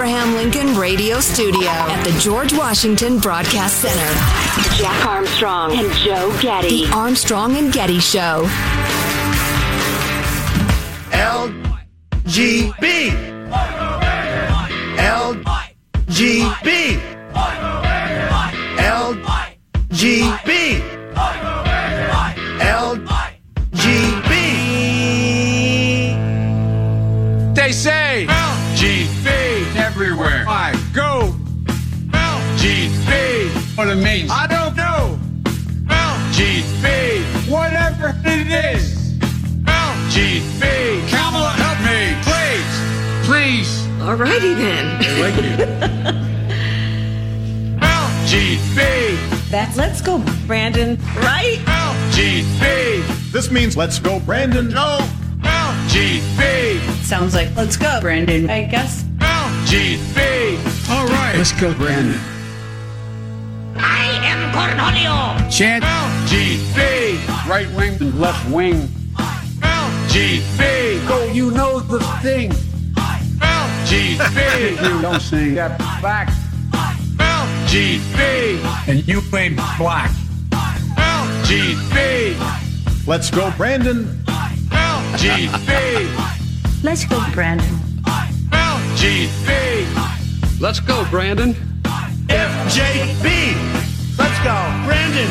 Abraham 0.00 0.32
Lincoln 0.34 0.72
Radio 0.78 1.20
Studio 1.20 1.68
at 1.68 2.02
the 2.04 2.18
George 2.18 2.54
Washington 2.54 3.18
Broadcast 3.18 3.82
Center. 3.82 4.14
Jack 4.78 5.04
Armstrong 5.04 5.78
and 5.78 5.92
Joe 5.92 6.34
Getty. 6.40 6.86
The 6.86 6.92
Armstrong 6.94 7.58
and 7.58 7.70
Getty 7.70 8.00
Show. 8.00 8.48
LGB. 11.10 13.10
LGB. 14.96 16.98
LGB. 19.90 20.80
LGB. 23.68 24.34
They 27.54 27.72
say 27.72 28.26
LGB 28.26 28.49
everywhere. 30.40 30.46
I 30.48 30.72
go. 30.94 31.34
LGB. 32.10 33.76
What 33.76 33.88
it 33.88 33.96
means? 33.96 34.30
I 34.30 34.46
don't 34.46 34.76
know. 34.76 35.18
LGB. 35.86 37.50
Whatever 37.50 38.14
it 38.24 38.74
is. 38.74 39.18
LGB. 39.64 41.08
Kamala, 41.08 41.50
help 41.50 41.78
me, 41.84 42.14
please. 42.24 42.74
Please. 43.26 43.86
Alrighty 44.00 44.56
then. 44.56 45.02
Thank 45.02 45.36
you. 45.36 45.56
LGB. 47.80 49.50
That's 49.50 49.76
let's 49.76 50.00
go, 50.00 50.22
Brandon. 50.46 50.96
Right? 51.16 51.58
LGB. 51.64 53.32
This 53.32 53.50
means 53.50 53.76
let's 53.76 53.98
go, 53.98 54.20
Brandon. 54.20 54.70
Go. 54.70 54.98
LGB. 55.42 56.80
Sounds 57.04 57.34
like 57.34 57.54
let's 57.56 57.76
go, 57.76 57.98
Brandon. 58.00 58.48
I 58.48 58.64
guess. 58.64 59.02
LGB. 59.18 60.29
All 61.40 61.46
right. 61.46 61.48
Let's 61.48 61.52
go, 61.52 61.72
Brandon. 61.72 62.20
I 63.76 64.04
am 64.28 64.52
Cornholio. 64.52 65.40
Chant 65.50 65.82
LGB. 65.82 67.16
Right 67.48 67.66
wing 67.70 67.96
and 67.98 68.20
left 68.20 68.46
wing. 68.50 68.88
LGB. 69.62 71.08
Go, 71.08 71.24
you 71.32 71.50
know 71.50 71.80
the 71.80 71.98
thing. 72.20 72.50
LGB. 73.40 74.82
you 74.82 75.00
don't 75.00 75.18
sing 75.18 75.54
that 75.54 75.78
back. 76.02 76.28
LGB. 77.16 78.60
And 78.86 79.08
you 79.08 79.22
ain't 79.34 79.56
black. 79.78 80.10
LGB. 80.50 82.36
Let's 83.06 83.30
go, 83.30 83.50
Brandon. 83.56 84.04
LGB. 84.68 86.82
Let's 86.82 87.06
go, 87.06 87.18
Brandon. 87.32 87.78
LGB. 88.50 90.19
Let's 90.60 90.78
go, 90.80 91.04
Brandon. 91.10 91.54
FJB. 92.28 93.54
Let's 94.18 94.38
go, 94.44 94.84
Brandon. 94.84 95.30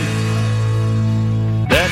That 1.70 1.90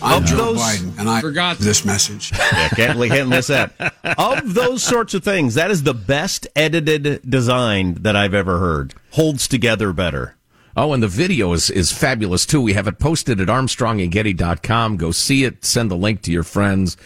I'm 0.00 0.22
Of 0.22 0.28
Joe 0.28 0.36
those- 0.36 0.58
Biden, 0.58 0.98
and 0.98 1.08
I 1.10 1.20
Forgot. 1.20 1.58
this 1.58 1.84
message. 1.84 2.32
yeah, 2.52 2.68
can't, 2.70 2.98
can't 2.98 3.28
miss 3.28 3.48
that. 3.48 3.72
Of 4.16 4.54
those 4.54 4.82
sorts 4.82 5.12
of 5.12 5.22
things, 5.22 5.54
that 5.54 5.70
is 5.70 5.82
the 5.82 5.92
best 5.94 6.46
edited 6.56 7.20
design 7.28 7.94
that 8.00 8.16
I've 8.16 8.34
ever 8.34 8.58
heard. 8.58 8.94
Holds 9.12 9.46
together 9.46 9.92
better. 9.92 10.34
Oh, 10.76 10.92
and 10.94 11.02
the 11.02 11.08
video 11.08 11.52
is, 11.52 11.68
is 11.70 11.92
fabulous 11.92 12.46
too. 12.46 12.60
We 12.62 12.72
have 12.74 12.86
it 12.86 12.98
posted 12.98 13.40
at 13.40 13.48
armstrongandgetty.com. 13.48 14.96
Go 14.96 15.10
see 15.10 15.44
it. 15.44 15.64
Send 15.64 15.90
the 15.90 15.96
link 15.96 16.22
to 16.22 16.32
your 16.32 16.44
friends. 16.44 16.96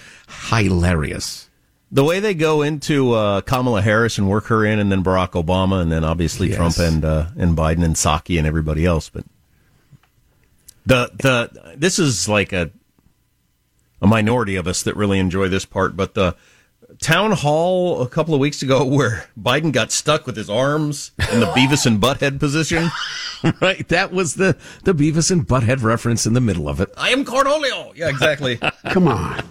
Hilarious. 0.51 1.49
The 1.95 2.03
way 2.03 2.21
they 2.21 2.33
go 2.33 2.63
into 2.63 3.13
uh, 3.13 3.43
Kamala 3.43 3.83
Harris 3.83 4.17
and 4.17 4.27
work 4.29 4.47
her 4.47 4.65
in, 4.65 4.79
and 4.79 4.91
then 4.91 5.05
Barack 5.05 5.33
Obama, 5.33 5.83
and 5.83 5.93
then 5.93 6.05
obviously 6.05 6.49
Yes. 6.49 6.57
Trump 6.57 6.79
and 6.79 7.05
uh, 7.05 7.27
and 7.37 7.55
Biden 7.57 7.85
and 7.85 7.95
Psaki 7.97 8.39
and 8.39 8.47
everybody 8.47 8.87
else. 8.87 9.11
But 9.11 9.25
the 10.87 11.11
the 11.15 11.75
this 11.77 11.99
is 11.99 12.29
like 12.29 12.53
a 12.55 12.71
a 14.01 14.07
minority 14.07 14.57
of 14.57 14.67
us 14.67 14.83
that 14.85 14.97
really 14.97 15.19
enjoy 15.19 15.49
this 15.49 15.67
part. 15.67 15.95
But 15.95 16.15
the 16.15 16.35
town 17.01 17.33
hall 17.33 18.01
a 18.03 18.09
couple 18.09 18.33
of 18.35 18.41
weeks 18.41 18.63
ago 18.63 18.85
where 18.97 19.27
Biden 19.39 19.71
got 19.71 19.93
stuck 19.93 20.27
with 20.27 20.37
his 20.37 20.49
arms 20.49 21.11
in 21.33 21.41
the 21.41 21.47
Beavis 21.47 21.85
and 21.87 22.01
Butthead 22.01 22.39
position. 22.41 22.91
right. 23.61 23.87
That 23.89 24.13
was 24.13 24.35
the, 24.37 24.57
the 24.85 24.95
Beavis 24.95 25.31
and 25.31 25.47
Butthead 25.47 25.83
reference 25.83 26.27
in 26.27 26.33
the 26.33 26.41
middle 26.41 26.69
of 26.69 26.81
it. 26.81 26.91
I 26.97 27.11
am 27.11 27.25
Cornholio. 27.25 27.95
Yeah, 27.97 28.09
exactly. 28.09 28.57
Come 28.91 29.09
on. 29.09 29.43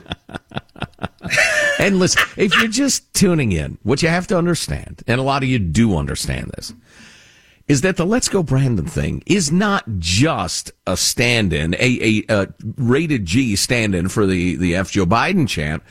And 1.81 1.97
listen, 1.97 2.21
if 2.37 2.55
you're 2.57 2.67
just 2.67 3.11
tuning 3.13 3.51
in, 3.51 3.79
what 3.81 4.03
you 4.03 4.09
have 4.09 4.27
to 4.27 4.37
understand, 4.37 5.01
and 5.07 5.19
a 5.19 5.23
lot 5.23 5.41
of 5.41 5.49
you 5.49 5.57
do 5.57 5.97
understand 5.97 6.51
this, 6.55 6.73
is 7.67 7.81
that 7.81 7.97
the 7.97 8.05
Let's 8.05 8.29
Go 8.29 8.43
Brandon 8.43 8.85
thing 8.85 9.23
is 9.25 9.51
not 9.51 9.83
just 9.97 10.71
a 10.85 10.95
stand-in, 10.95 11.73
a, 11.75 11.79
a, 11.79 12.23
a 12.29 12.47
rated 12.77 13.25
G 13.25 13.55
stand-in 13.55 14.09
for 14.09 14.27
the, 14.27 14.57
the 14.57 14.75
F 14.75 14.91
Joe 14.91 15.07
Biden 15.07 15.47
chant, 15.47 15.81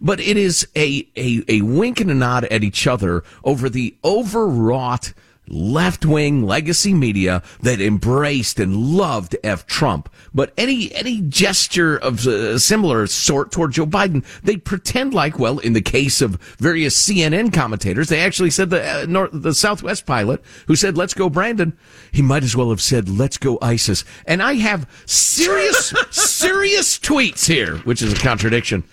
but 0.00 0.20
it 0.20 0.36
is 0.36 0.68
a, 0.76 1.08
a, 1.16 1.42
a 1.48 1.62
wink 1.62 2.00
and 2.00 2.12
a 2.12 2.14
nod 2.14 2.44
at 2.44 2.62
each 2.62 2.86
other 2.86 3.24
over 3.42 3.68
the 3.68 3.96
overwrought 4.04 5.12
left-wing 5.50 6.46
legacy 6.46 6.94
media 6.94 7.42
that 7.60 7.80
embraced 7.80 8.60
and 8.60 8.76
loved 8.76 9.36
F 9.42 9.66
Trump. 9.66 10.08
But 10.32 10.52
any, 10.56 10.94
any 10.94 11.20
gesture 11.20 11.96
of 11.96 12.26
a 12.26 12.58
similar 12.58 13.06
sort 13.06 13.50
toward 13.50 13.72
Joe 13.72 13.86
Biden, 13.86 14.24
they 14.42 14.56
pretend 14.56 15.12
like, 15.12 15.38
well, 15.38 15.58
in 15.58 15.72
the 15.72 15.82
case 15.82 16.20
of 16.20 16.40
various 16.58 17.00
CNN 17.00 17.52
commentators, 17.52 18.08
they 18.08 18.20
actually 18.20 18.50
said 18.50 18.70
the, 18.70 18.82
uh, 18.82 19.06
North, 19.08 19.30
the 19.32 19.54
Southwest 19.54 20.06
pilot 20.06 20.42
who 20.66 20.76
said, 20.76 20.96
let's 20.96 21.14
go 21.14 21.28
Brandon, 21.28 21.76
he 22.12 22.22
might 22.22 22.44
as 22.44 22.56
well 22.56 22.70
have 22.70 22.80
said, 22.80 23.08
let's 23.08 23.36
go 23.36 23.58
ISIS. 23.60 24.04
And 24.26 24.42
I 24.42 24.54
have 24.54 24.88
serious, 25.06 25.92
serious 26.10 26.98
tweets 26.98 27.46
here, 27.46 27.78
which 27.78 28.02
is 28.02 28.12
a 28.12 28.16
contradiction. 28.16 28.84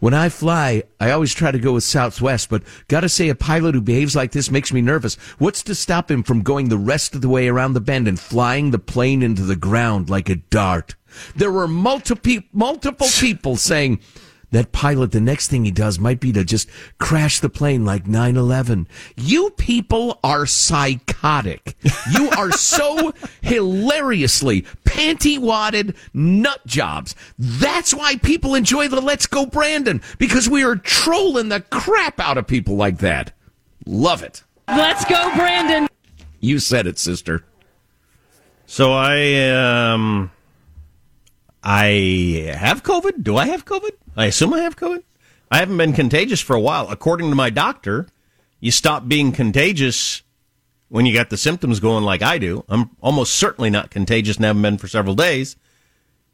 When 0.00 0.14
I 0.14 0.30
fly, 0.30 0.84
I 0.98 1.10
always 1.10 1.34
try 1.34 1.50
to 1.50 1.58
go 1.58 1.74
with 1.74 1.84
Southwest, 1.84 2.48
but 2.48 2.62
gotta 2.88 3.08
say 3.10 3.28
a 3.28 3.34
pilot 3.34 3.74
who 3.74 3.82
behaves 3.82 4.16
like 4.16 4.32
this 4.32 4.50
makes 4.50 4.72
me 4.72 4.80
nervous. 4.80 5.16
What's 5.38 5.62
to 5.64 5.74
stop 5.74 6.10
him 6.10 6.22
from 6.22 6.42
going 6.42 6.70
the 6.70 6.78
rest 6.78 7.14
of 7.14 7.20
the 7.20 7.28
way 7.28 7.48
around 7.48 7.74
the 7.74 7.82
bend 7.82 8.08
and 8.08 8.18
flying 8.18 8.70
the 8.70 8.78
plane 8.78 9.22
into 9.22 9.42
the 9.42 9.56
ground 9.56 10.08
like 10.08 10.30
a 10.30 10.36
dart? 10.36 10.94
There 11.36 11.52
were 11.52 11.68
multiple, 11.68 12.38
multiple 12.52 13.08
people 13.18 13.56
saying, 13.56 14.00
that 14.50 14.72
pilot, 14.72 15.12
the 15.12 15.20
next 15.20 15.48
thing 15.48 15.64
he 15.64 15.70
does 15.70 15.98
might 15.98 16.20
be 16.20 16.32
to 16.32 16.44
just 16.44 16.68
crash 16.98 17.40
the 17.40 17.48
plane 17.48 17.84
like 17.84 18.04
9-11. 18.04 18.86
You 19.16 19.50
people 19.50 20.18
are 20.24 20.46
psychotic. 20.46 21.76
You 22.12 22.30
are 22.30 22.52
so 22.52 23.12
hilariously 23.42 24.62
panty-wadded 24.84 25.94
nut 26.12 26.66
jobs. 26.66 27.14
That's 27.38 27.94
why 27.94 28.16
people 28.16 28.54
enjoy 28.54 28.88
the 28.88 29.00
Let's 29.00 29.26
Go 29.26 29.46
Brandon, 29.46 30.02
because 30.18 30.48
we 30.48 30.64
are 30.64 30.76
trolling 30.76 31.48
the 31.48 31.60
crap 31.60 32.18
out 32.20 32.38
of 32.38 32.46
people 32.46 32.76
like 32.76 32.98
that. 32.98 33.32
Love 33.86 34.22
it. 34.22 34.42
Let's 34.68 35.04
go, 35.04 35.32
Brandon. 35.34 35.88
You 36.40 36.58
said 36.58 36.86
it, 36.86 36.98
sister. 36.98 37.44
So 38.66 38.92
I 38.92 39.92
um 39.92 40.30
I 41.62 42.54
have 42.56 42.82
COVID. 42.82 43.22
Do 43.22 43.36
I 43.36 43.46
have 43.46 43.64
COVID? 43.64 43.90
I 44.16 44.26
assume 44.26 44.52
I 44.54 44.60
have 44.60 44.76
COVID. 44.76 45.02
I 45.50 45.58
haven't 45.58 45.76
been 45.76 45.92
contagious 45.92 46.40
for 46.40 46.54
a 46.54 46.60
while. 46.60 46.88
According 46.88 47.30
to 47.30 47.36
my 47.36 47.50
doctor, 47.50 48.06
you 48.60 48.70
stop 48.70 49.08
being 49.08 49.32
contagious 49.32 50.22
when 50.88 51.06
you 51.06 51.14
got 51.14 51.30
the 51.30 51.36
symptoms 51.36 51.80
going 51.80 52.04
like 52.04 52.22
I 52.22 52.38
do. 52.38 52.64
I'm 52.68 52.90
almost 53.00 53.34
certainly 53.34 53.70
not 53.70 53.90
contagious 53.90 54.36
and 54.36 54.44
haven't 54.44 54.62
been 54.62 54.78
for 54.78 54.88
several 54.88 55.14
days. 55.14 55.56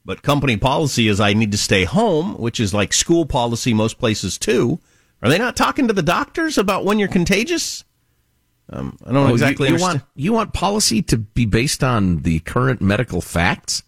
But 0.05 0.23
company 0.23 0.57
policy 0.57 1.09
is 1.09 1.19
I 1.21 1.33
need 1.33 1.51
to 1.53 1.59
stay 1.59 1.85
home, 1.85 2.35
which 2.39 2.61
is 2.61 2.73
like 2.73 2.93
school 2.93 3.27
policy 3.27 3.75
most 3.75 3.99
places 3.99 4.39
too. 4.39 4.79
Are 5.23 5.29
they 5.29 5.39
not 5.39 5.57
talking 5.57 5.89
to 5.89 5.93
the 5.95 6.03
doctors 6.03 6.59
about 6.59 6.85
when 6.85 6.99
you're 6.99 7.09
contagious? 7.09 7.85
Um, 8.71 8.99
I 9.05 9.13
don't 9.13 9.25
Oh, 9.25 9.29
you- 9.29 9.33
exactly 9.35 9.69
you, 9.69 9.75
understand. 9.75 10.01
want 10.01 10.11
you 10.15 10.33
want 10.33 10.53
policy 10.53 11.03
to 11.03 11.17
be 11.19 11.45
based 11.47 11.83
on 11.83 12.23
the 12.23 12.41
current 12.41 12.81
medical 12.81 13.21
facts? 13.21 13.83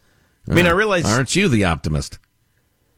I 0.50 0.54
mean, 0.54 0.66
I 0.66 0.70
Uh, 0.70 0.74
realize- 0.74 1.04
Aren't 1.04 1.36
you 1.36 1.48
the 1.48 1.64
optimist? 1.64 2.18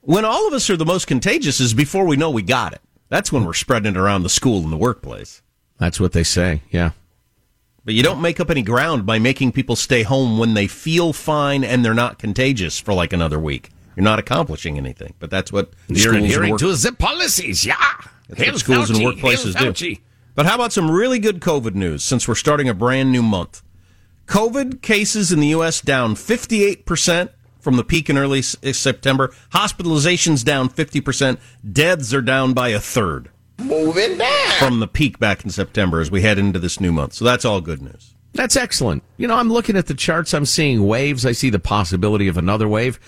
When 0.02 0.24
all 0.24 0.46
of 0.46 0.52
us 0.52 0.68
are 0.70 0.76
the 0.76 0.84
most 0.86 1.06
contagious 1.06 1.60
is 1.60 1.74
before 1.74 2.04
we 2.06 2.16
know 2.16 2.30
we 2.30 2.42
got 2.42 2.72
it. 2.72 2.80
That's 3.08 3.32
when 3.32 3.44
we're 3.44 3.54
spreading 3.54 3.92
it 3.94 3.98
around 3.98 4.22
the 4.22 4.28
school 4.28 4.62
and 4.62 4.72
the 4.72 4.76
workplace. 4.76 5.42
That's 5.78 5.98
what 5.98 6.12
they 6.12 6.22
say. 6.24 6.62
Yeah. 6.70 6.92
But 7.84 7.94
you 7.94 8.02
don't 8.02 8.20
make 8.20 8.38
up 8.40 8.50
any 8.50 8.62
ground 8.62 9.06
by 9.06 9.18
making 9.18 9.52
people 9.52 9.74
stay 9.74 10.02
home 10.02 10.38
when 10.38 10.54
they 10.54 10.66
feel 10.66 11.12
fine 11.12 11.64
and 11.64 11.84
they're 11.84 11.94
not 11.94 12.18
contagious 12.18 12.78
for 12.78 12.92
like 12.94 13.12
another 13.12 13.38
week. 13.40 13.70
You're 13.96 14.04
not 14.04 14.18
accomplishing 14.18 14.76
anything. 14.76 15.14
But 15.18 15.30
that's 15.30 15.50
what 15.52 15.70
You're 15.88 15.98
schools 15.98 16.16
and 16.16 16.24
adhering 16.26 16.50
work- 16.52 16.60
to 16.60 16.72
the 16.74 16.92
policies. 16.92 17.64
Yeah. 17.66 17.76
that's 18.28 18.50
what 18.52 18.58
schools 18.60 18.90
and 18.90 19.00
workplaces 19.00 19.74
do. 19.74 19.96
But 20.34 20.46
how 20.46 20.54
about 20.54 20.72
some 20.72 20.90
really 20.90 21.18
good 21.18 21.40
COVID 21.40 21.74
news 21.74 22.04
since 22.04 22.28
we're 22.28 22.34
starting 22.36 22.68
a 22.68 22.74
brand 22.74 23.10
new 23.10 23.22
month? 23.22 23.62
COVID 24.26 24.80
cases 24.82 25.32
in 25.32 25.40
the 25.40 25.48
U.S. 25.48 25.80
down 25.80 26.14
58% 26.14 27.30
from 27.60 27.76
the 27.76 27.84
peak 27.84 28.08
in 28.10 28.18
early 28.18 28.40
S- 28.40 28.56
eh, 28.62 28.72
September. 28.72 29.32
Hospitalizations 29.52 30.44
down 30.44 30.68
50%. 30.68 31.38
Deaths 31.72 32.12
are 32.14 32.22
down 32.22 32.52
by 32.52 32.68
a 32.68 32.80
third. 32.80 33.30
moving 33.58 34.16
down 34.18 34.50
from 34.58 34.80
the 34.80 34.88
peak 34.88 35.18
back 35.18 35.44
in 35.44 35.50
September 35.50 36.00
as 36.00 36.10
we 36.10 36.22
head 36.22 36.38
into 36.38 36.58
this 36.58 36.80
new 36.80 36.90
month. 36.92 37.12
So 37.12 37.24
that's 37.24 37.44
all 37.44 37.60
good 37.60 37.82
news. 37.82 38.14
That's 38.32 38.56
excellent. 38.56 39.02
You 39.16 39.26
know, 39.26 39.34
I'm 39.36 39.52
looking 39.52 39.76
at 39.76 39.86
the 39.86 39.94
charts. 39.94 40.32
I'm 40.32 40.46
seeing 40.46 40.86
waves. 40.86 41.26
I 41.26 41.32
see 41.32 41.50
the 41.50 41.58
possibility 41.58 42.28
of 42.28 42.36
another 42.38 42.68
wave. 42.68 42.98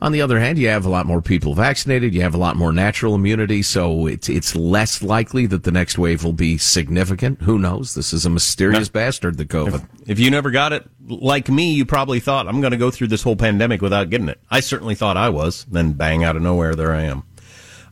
On 0.00 0.12
the 0.12 0.22
other 0.22 0.38
hand, 0.38 0.58
you 0.58 0.68
have 0.68 0.86
a 0.86 0.88
lot 0.88 1.06
more 1.06 1.20
people 1.20 1.54
vaccinated. 1.54 2.14
You 2.14 2.22
have 2.22 2.34
a 2.34 2.38
lot 2.38 2.56
more 2.56 2.72
natural 2.72 3.16
immunity. 3.16 3.62
So 3.62 4.06
it's, 4.06 4.28
it's 4.28 4.54
less 4.54 5.02
likely 5.02 5.46
that 5.46 5.64
the 5.64 5.72
next 5.72 5.98
wave 5.98 6.22
will 6.22 6.32
be 6.32 6.56
significant. 6.56 7.42
Who 7.42 7.58
knows? 7.58 7.94
This 7.94 8.12
is 8.12 8.24
a 8.24 8.30
mysterious 8.30 8.88
bastard, 8.88 9.38
the 9.38 9.44
COVID. 9.44 9.86
If, 10.02 10.10
if 10.10 10.18
you 10.20 10.30
never 10.30 10.52
got 10.52 10.72
it, 10.72 10.88
like 11.04 11.48
me, 11.48 11.72
you 11.72 11.84
probably 11.84 12.20
thought, 12.20 12.46
I'm 12.46 12.60
going 12.60 12.70
to 12.70 12.76
go 12.76 12.92
through 12.92 13.08
this 13.08 13.24
whole 13.24 13.34
pandemic 13.34 13.82
without 13.82 14.08
getting 14.08 14.28
it. 14.28 14.40
I 14.48 14.60
certainly 14.60 14.94
thought 14.94 15.16
I 15.16 15.30
was. 15.30 15.66
Then 15.68 15.94
bang, 15.94 16.22
out 16.22 16.36
of 16.36 16.42
nowhere, 16.42 16.76
there 16.76 16.92
I 16.92 17.02
am. 17.02 17.24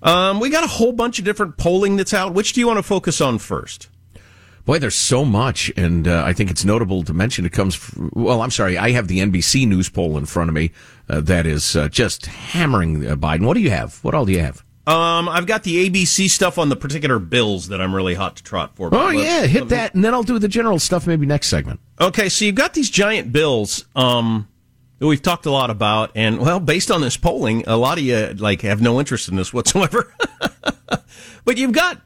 Um, 0.01 0.39
we 0.39 0.51
got 0.51 0.63
a 0.63 0.69
whole 0.69 0.93
bunch 0.93 1.19
of 1.19 1.25
different 1.25 1.57
polling 1.57 1.97
that's 1.97 2.15
out. 2.15 2.35
Which 2.35 2.53
do 2.53 2.61
you 2.61 2.69
want 2.69 2.79
to 2.79 2.85
focus 2.85 3.21
on 3.21 3.39
first? 3.39 3.89
Boy, 4.67 4.81
there's 4.81 4.97
so 4.97 5.25
much, 5.25 5.71
and 5.77 6.09
uh, 6.09 6.25
I 6.27 6.33
think 6.33 6.51
it's 6.51 6.65
notable 6.65 7.05
to 7.05 7.15
mention 7.15 7.47
it 7.47 7.53
comes. 7.53 7.77
From, 7.77 8.11
well, 8.13 8.43
I'm 8.43 8.51
sorry, 8.51 8.77
I 8.77 8.91
have 8.91 9.07
the 9.07 9.21
NBC 9.21 9.67
News 9.67 9.89
poll 9.89 10.19
in 10.19 10.27
front 10.27 10.51
of 10.51 10.55
me 10.55 10.73
uh, 11.09 11.21
that 11.21 11.47
is 11.47 11.77
uh, 11.77 11.89
just 11.89 12.27
hammering 12.27 13.07
uh, 13.07 13.15
Biden. 13.15 13.47
What 13.47 13.55
do 13.55 13.61
you 13.61 13.71
have? 13.71 14.03
What 14.03 14.13
all 14.13 14.27
do 14.27 14.33
you 14.33 14.41
have? 14.41 14.65
Um, 14.85 15.29
I've 15.29 15.47
got 15.47 15.63
the 15.63 15.89
ABC 15.89 16.29
stuff 16.29 16.59
on 16.59 16.69
the 16.69 16.75
particular 16.75 17.21
bills 17.21 17.69
that 17.69 17.81
I'm 17.81 17.95
really 17.95 18.15
hot 18.15 18.37
to 18.37 18.43
trot 18.43 18.75
for. 18.75 18.89
Oh 18.93 19.11
yeah, 19.11 19.47
hit 19.47 19.69
that, 19.69 19.95
and 19.95 20.05
then 20.05 20.13
I'll 20.13 20.25
do 20.25 20.37
the 20.39 20.49
general 20.49 20.81
stuff 20.81 21.07
maybe 21.07 21.27
next 21.27 21.47
segment. 21.47 21.79
Okay, 22.01 22.29
so 22.29 22.45
you've 22.45 22.57
got 22.57 22.75
these 22.75 22.91
giant 22.91 23.33
bills 23.33 23.85
um, 23.95 24.49
that 24.99 25.07
we've 25.07 25.23
talked 25.23 25.47
a 25.47 25.51
lot 25.51 25.71
about, 25.71 26.11
and 26.17 26.41
well, 26.41 26.59
based 26.59 26.91
on 26.91 27.03
this 27.03 27.17
polling, 27.17 27.63
a 27.69 27.77
lot 27.77 27.99
of 27.99 28.05
you 28.05 28.35
like 28.35 28.63
have 28.63 28.81
no 28.81 28.99
interest 28.99 29.29
in 29.29 29.37
this 29.37 29.53
whatsoever. 29.53 30.13
but 31.45 31.57
you've 31.57 31.73
got 31.73 32.01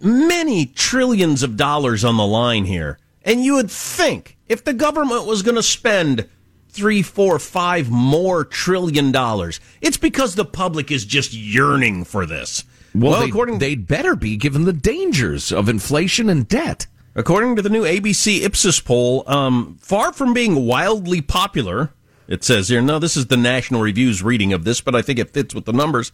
many 0.00 0.66
trillions 0.66 1.42
of 1.42 1.56
dollars 1.56 2.04
on 2.04 2.16
the 2.16 2.26
line 2.26 2.64
here. 2.64 2.98
And 3.22 3.42
you 3.42 3.54
would 3.54 3.70
think 3.70 4.36
if 4.48 4.64
the 4.64 4.72
government 4.72 5.26
was 5.26 5.42
going 5.42 5.56
to 5.56 5.62
spend 5.62 6.28
three, 6.68 7.02
four, 7.02 7.38
five 7.38 7.90
more 7.90 8.44
trillion 8.44 9.12
dollars, 9.12 9.60
it's 9.80 9.96
because 9.96 10.34
the 10.34 10.44
public 10.44 10.90
is 10.90 11.04
just 11.04 11.32
yearning 11.32 12.04
for 12.04 12.26
this. 12.26 12.64
Well, 12.94 13.12
well 13.12 13.20
they'd, 13.20 13.28
according 13.28 13.58
they'd 13.58 13.86
better 13.86 14.16
be 14.16 14.36
given 14.36 14.64
the 14.64 14.72
dangers 14.72 15.52
of 15.52 15.68
inflation 15.68 16.28
and 16.28 16.46
debt. 16.46 16.86
According 17.16 17.56
to 17.56 17.62
the 17.62 17.68
new 17.68 17.84
ABC 17.84 18.42
Ipsos 18.42 18.80
poll, 18.80 19.22
um, 19.28 19.78
far 19.80 20.12
from 20.12 20.34
being 20.34 20.66
wildly 20.66 21.20
popular, 21.20 21.92
it 22.26 22.42
says 22.42 22.68
here. 22.68 22.82
No, 22.82 22.98
this 22.98 23.16
is 23.16 23.26
the 23.26 23.36
National 23.36 23.82
Review's 23.82 24.22
reading 24.22 24.52
of 24.52 24.64
this, 24.64 24.80
but 24.80 24.96
I 24.96 25.02
think 25.02 25.20
it 25.20 25.30
fits 25.30 25.54
with 25.54 25.64
the 25.64 25.72
numbers. 25.72 26.10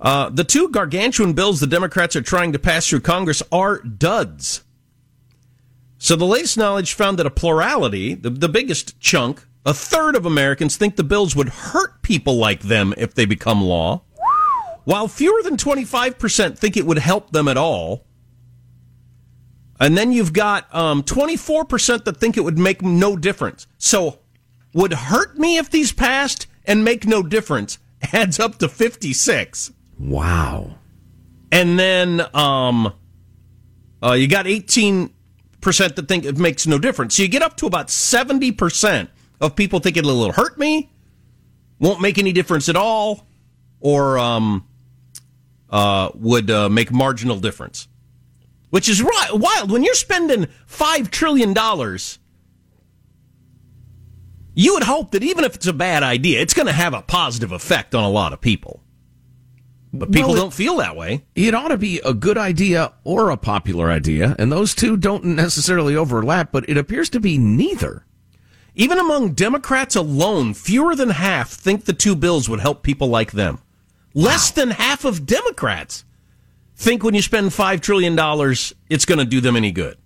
Uh, 0.00 0.28
the 0.30 0.44
two 0.44 0.68
gargantuan 0.68 1.32
bills 1.32 1.60
the 1.60 1.66
Democrats 1.66 2.14
are 2.14 2.22
trying 2.22 2.52
to 2.52 2.58
pass 2.58 2.86
through 2.86 3.00
Congress 3.00 3.42
are 3.50 3.80
duds. 3.80 4.62
So 5.98 6.14
the 6.14 6.24
latest 6.24 6.56
knowledge 6.56 6.94
found 6.94 7.18
that 7.18 7.26
a 7.26 7.30
plurality, 7.30 8.14
the, 8.14 8.30
the 8.30 8.48
biggest 8.48 9.00
chunk, 9.00 9.44
a 9.66 9.74
third 9.74 10.14
of 10.14 10.24
Americans 10.24 10.76
think 10.76 10.94
the 10.94 11.04
bills 11.04 11.34
would 11.34 11.48
hurt 11.48 12.00
people 12.02 12.36
like 12.36 12.60
them 12.60 12.94
if 12.96 13.14
they 13.14 13.24
become 13.24 13.62
law, 13.62 14.02
while 14.84 15.08
fewer 15.08 15.42
than 15.42 15.56
25% 15.56 16.56
think 16.56 16.76
it 16.76 16.86
would 16.86 16.98
help 16.98 17.30
them 17.32 17.48
at 17.48 17.56
all. 17.56 18.06
And 19.80 19.98
then 19.98 20.12
you've 20.12 20.32
got 20.32 20.72
um, 20.74 21.02
24% 21.02 22.04
that 22.04 22.16
think 22.16 22.36
it 22.36 22.44
would 22.44 22.58
make 22.58 22.82
no 22.82 23.16
difference. 23.16 23.66
So, 23.76 24.20
would 24.72 24.92
hurt 24.92 25.38
me 25.38 25.56
if 25.56 25.70
these 25.70 25.92
passed 25.92 26.46
and 26.64 26.84
make 26.84 27.06
no 27.06 27.22
difference 27.22 27.78
adds 28.12 28.38
up 28.38 28.58
to 28.58 28.68
56. 28.68 29.72
Wow. 29.98 30.76
And 31.50 31.78
then 31.78 32.24
um, 32.34 32.92
uh, 34.02 34.12
you 34.12 34.28
got 34.28 34.46
18% 34.46 35.10
that 35.60 36.08
think 36.08 36.24
it 36.24 36.38
makes 36.38 36.66
no 36.66 36.78
difference. 36.78 37.16
So 37.16 37.22
you 37.22 37.28
get 37.28 37.42
up 37.42 37.56
to 37.58 37.66
about 37.66 37.88
70% 37.88 39.08
of 39.40 39.56
people 39.56 39.80
think 39.80 39.96
it'll 39.96 40.32
hurt 40.32 40.58
me, 40.58 40.90
won't 41.78 42.00
make 42.00 42.18
any 42.18 42.32
difference 42.32 42.68
at 42.68 42.76
all, 42.76 43.26
or 43.80 44.18
um, 44.18 44.66
uh, 45.70 46.10
would 46.14 46.50
uh, 46.50 46.68
make 46.68 46.92
marginal 46.92 47.38
difference. 47.38 47.88
Which 48.70 48.88
is 48.88 49.02
wild. 49.02 49.70
When 49.70 49.82
you're 49.82 49.94
spending 49.94 50.46
$5 50.68 51.10
trillion, 51.10 51.54
you 54.54 54.74
would 54.74 54.82
hope 54.82 55.12
that 55.12 55.22
even 55.22 55.44
if 55.44 55.54
it's 55.54 55.66
a 55.66 55.72
bad 55.72 56.02
idea, 56.02 56.42
it's 56.42 56.52
going 56.52 56.66
to 56.66 56.72
have 56.72 56.92
a 56.92 57.00
positive 57.00 57.50
effect 57.52 57.94
on 57.94 58.04
a 58.04 58.10
lot 58.10 58.34
of 58.34 58.42
people. 58.42 58.82
But 59.92 60.12
people 60.12 60.30
well, 60.30 60.42
don't 60.42 60.54
feel 60.54 60.76
that 60.76 60.96
way. 60.96 61.24
It 61.34 61.54
ought 61.54 61.68
to 61.68 61.78
be 61.78 62.00
a 62.00 62.12
good 62.12 62.36
idea 62.36 62.92
or 63.04 63.30
a 63.30 63.36
popular 63.36 63.90
idea, 63.90 64.36
and 64.38 64.52
those 64.52 64.74
two 64.74 64.96
don't 64.96 65.24
necessarily 65.24 65.96
overlap, 65.96 66.52
but 66.52 66.68
it 66.68 66.76
appears 66.76 67.08
to 67.10 67.20
be 67.20 67.38
neither. 67.38 68.04
Even 68.74 68.98
among 68.98 69.32
Democrats 69.32 69.96
alone, 69.96 70.54
fewer 70.54 70.94
than 70.94 71.10
half 71.10 71.50
think 71.50 71.84
the 71.84 71.92
two 71.92 72.14
bills 72.14 72.48
would 72.48 72.60
help 72.60 72.82
people 72.82 73.08
like 73.08 73.32
them. 73.32 73.60
Less 74.14 74.50
wow. 74.50 74.64
than 74.64 74.70
half 74.72 75.04
of 75.04 75.26
Democrats 75.26 76.04
think 76.76 77.02
when 77.02 77.14
you 77.14 77.22
spend 77.22 77.50
$5 77.50 77.80
trillion, 77.80 78.16
it's 78.88 79.04
going 79.04 79.18
to 79.18 79.24
do 79.24 79.40
them 79.40 79.56
any 79.56 79.72
good. 79.72 79.98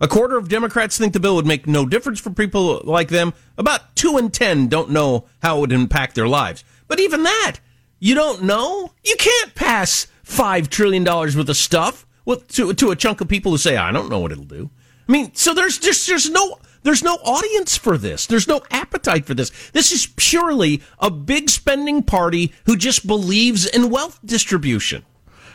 A 0.00 0.08
quarter 0.08 0.36
of 0.36 0.48
Democrats 0.48 0.98
think 0.98 1.12
the 1.12 1.20
bill 1.20 1.36
would 1.36 1.46
make 1.46 1.66
no 1.66 1.86
difference 1.86 2.20
for 2.20 2.30
people 2.30 2.80
like 2.84 3.08
them. 3.08 3.34
About 3.56 3.94
2 3.96 4.18
in 4.18 4.30
10 4.30 4.68
don't 4.68 4.90
know 4.90 5.26
how 5.42 5.58
it 5.58 5.60
would 5.60 5.72
impact 5.72 6.14
their 6.14 6.28
lives. 6.28 6.64
But 6.88 7.00
even 7.00 7.22
that, 7.22 7.58
you 8.02 8.16
don't 8.16 8.42
know? 8.42 8.90
You 9.04 9.14
can't 9.16 9.54
pass 9.54 10.08
$5 10.26 10.66
trillion 10.66 11.04
worth 11.04 11.36
of 11.36 11.56
stuff 11.56 12.04
with, 12.24 12.48
to, 12.48 12.74
to 12.74 12.90
a 12.90 12.96
chunk 12.96 13.20
of 13.20 13.28
people 13.28 13.52
who 13.52 13.58
say, 13.58 13.76
I 13.76 13.92
don't 13.92 14.10
know 14.10 14.18
what 14.18 14.32
it'll 14.32 14.42
do. 14.42 14.70
I 15.08 15.12
mean, 15.12 15.32
so 15.36 15.54
there's 15.54 15.78
just, 15.78 16.08
there's 16.08 16.28
no, 16.28 16.58
there's 16.82 17.04
no 17.04 17.14
audience 17.14 17.76
for 17.76 17.96
this. 17.96 18.26
There's 18.26 18.48
no 18.48 18.60
appetite 18.72 19.24
for 19.24 19.34
this. 19.34 19.52
This 19.70 19.92
is 19.92 20.12
purely 20.16 20.82
a 20.98 21.12
big 21.12 21.48
spending 21.48 22.02
party 22.02 22.52
who 22.66 22.76
just 22.76 23.06
believes 23.06 23.66
in 23.66 23.88
wealth 23.88 24.18
distribution. 24.24 25.04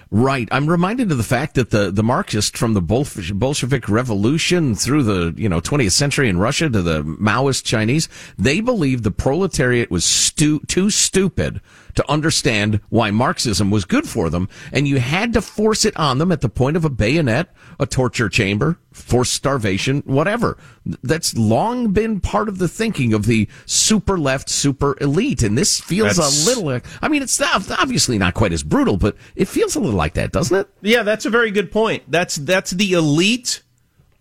Right. 0.09 0.47
I'm 0.51 0.67
reminded 0.67 1.11
of 1.11 1.17
the 1.17 1.23
fact 1.23 1.55
that 1.55 1.71
the, 1.71 1.91
the 1.91 2.03
Marxists 2.03 2.57
from 2.57 2.73
the 2.73 2.81
Bolshevik 2.81 3.89
Revolution 3.89 4.73
through 4.73 5.03
the, 5.03 5.33
you 5.35 5.49
know, 5.49 5.59
20th 5.59 5.91
century 5.91 6.29
in 6.29 6.37
Russia 6.37 6.69
to 6.69 6.81
the 6.81 7.03
Maoist 7.03 7.65
Chinese, 7.65 8.07
they 8.37 8.61
believed 8.61 9.03
the 9.03 9.11
proletariat 9.11 9.91
was 9.91 10.05
stu- 10.05 10.61
too 10.67 10.89
stupid 10.89 11.59
to 11.95 12.09
understand 12.09 12.79
why 12.89 13.11
Marxism 13.11 13.69
was 13.69 13.83
good 13.83 14.07
for 14.07 14.29
them, 14.29 14.47
and 14.71 14.87
you 14.87 14.99
had 14.99 15.33
to 15.33 15.41
force 15.41 15.83
it 15.83 15.97
on 15.97 16.19
them 16.19 16.31
at 16.31 16.41
the 16.41 16.49
point 16.49 16.77
of 16.77 16.85
a 16.85 16.89
bayonet, 16.89 17.51
a 17.79 17.85
torture 17.85 18.29
chamber, 18.29 18.77
forced 18.91 19.33
starvation, 19.33 20.01
whatever. 20.05 20.57
That's 21.03 21.37
long 21.37 21.91
been 21.91 22.19
part 22.19 22.49
of 22.49 22.57
the 22.57 22.67
thinking 22.67 23.13
of 23.13 23.25
the 23.25 23.47
super 23.65 24.17
left, 24.17 24.49
super 24.49 24.95
elite, 24.99 25.43
and 25.43 25.57
this 25.57 25.79
feels 25.79 26.17
that's, 26.17 26.45
a 26.45 26.49
little. 26.49 26.81
I 27.01 27.07
mean, 27.07 27.21
it's 27.21 27.39
obviously 27.41 28.17
not 28.17 28.33
quite 28.33 28.53
as 28.53 28.63
brutal, 28.63 28.97
but 28.97 29.15
it 29.35 29.47
feels 29.47 29.75
a 29.75 29.79
little 29.79 29.97
like 29.97 30.15
that, 30.15 30.31
doesn't 30.31 30.57
it? 30.57 30.69
Yeah, 30.81 31.03
that's 31.03 31.25
a 31.25 31.29
very 31.29 31.51
good 31.51 31.71
point. 31.71 32.03
That's 32.07 32.35
that's 32.35 32.71
the 32.71 32.93
elite 32.93 33.61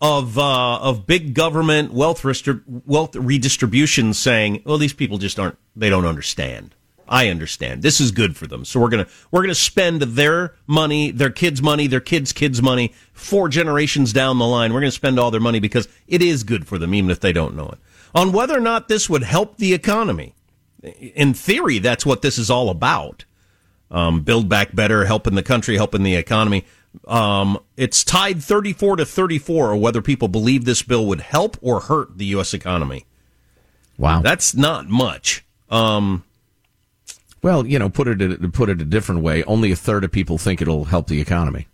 of 0.01 0.37
uh, 0.37 0.77
of 0.79 1.07
big 1.07 1.33
government 1.33 1.93
wealth 1.93 2.21
restri- 2.21 2.61
wealth 2.85 3.15
redistribution 3.15 4.13
saying, 4.13 4.61
"Well, 4.65 4.77
these 4.77 4.93
people 4.93 5.17
just 5.17 5.39
aren't. 5.39 5.57
They 5.75 5.89
don't 5.89 6.05
understand." 6.05 6.75
I 7.09 7.29
understand. 7.29 7.81
This 7.81 7.99
is 7.99 8.11
good 8.11 8.35
for 8.35 8.47
them. 8.47 8.65
So 8.65 8.79
we're 8.79 8.89
going 8.89 9.05
to 9.05 9.11
we're 9.31 9.41
going 9.41 9.49
to 9.49 9.55
spend 9.55 10.01
their 10.01 10.55
money, 10.65 11.11
their 11.11 11.29
kids' 11.29 11.61
money, 11.61 11.87
their 11.87 12.01
kids' 12.01 12.33
kids' 12.33 12.61
money 12.61 12.93
four 13.13 13.49
generations 13.49 14.13
down 14.13 14.39
the 14.39 14.45
line. 14.45 14.73
We're 14.73 14.81
going 14.81 14.91
to 14.91 14.95
spend 14.95 15.19
all 15.19 15.31
their 15.31 15.41
money 15.41 15.59
because 15.59 15.87
it 16.07 16.21
is 16.21 16.43
good 16.43 16.67
for 16.67 16.77
them 16.77 16.93
even 16.93 17.09
if 17.09 17.19
they 17.19 17.33
don't 17.33 17.55
know 17.55 17.69
it. 17.69 17.79
On 18.15 18.31
whether 18.31 18.57
or 18.57 18.61
not 18.61 18.87
this 18.87 19.09
would 19.09 19.23
help 19.23 19.57
the 19.57 19.73
economy. 19.73 20.33
In 21.15 21.33
theory, 21.33 21.79
that's 21.79 22.05
what 22.05 22.21
this 22.21 22.37
is 22.37 22.49
all 22.49 22.69
about. 22.69 23.25
Um, 23.89 24.21
build 24.21 24.49
back 24.49 24.75
better, 24.75 25.05
helping 25.05 25.35
the 25.35 25.43
country, 25.43 25.75
helping 25.75 26.03
the 26.03 26.15
economy. 26.15 26.65
Um, 27.07 27.59
it's 27.75 28.03
tied 28.03 28.41
34 28.41 28.97
to 28.97 29.05
34 29.05 29.75
whether 29.77 30.01
people 30.01 30.27
believe 30.27 30.65
this 30.65 30.81
bill 30.81 31.05
would 31.05 31.21
help 31.21 31.57
or 31.61 31.81
hurt 31.81 32.17
the 32.17 32.25
U.S. 32.25 32.53
economy. 32.53 33.05
Wow. 33.97 34.21
That's 34.21 34.55
not 34.55 34.87
much. 34.87 35.45
Um, 35.69 36.23
well, 37.41 37.65
you 37.65 37.77
know, 37.79 37.89
put 37.89 38.07
it 38.07 38.53
put 38.53 38.69
it 38.69 38.81
a 38.81 38.85
different 38.85 39.21
way. 39.21 39.43
Only 39.43 39.71
a 39.71 39.75
third 39.75 40.03
of 40.03 40.11
people 40.11 40.37
think 40.37 40.61
it'll 40.61 40.85
help 40.85 41.07
the 41.07 41.21
economy. 41.21 41.67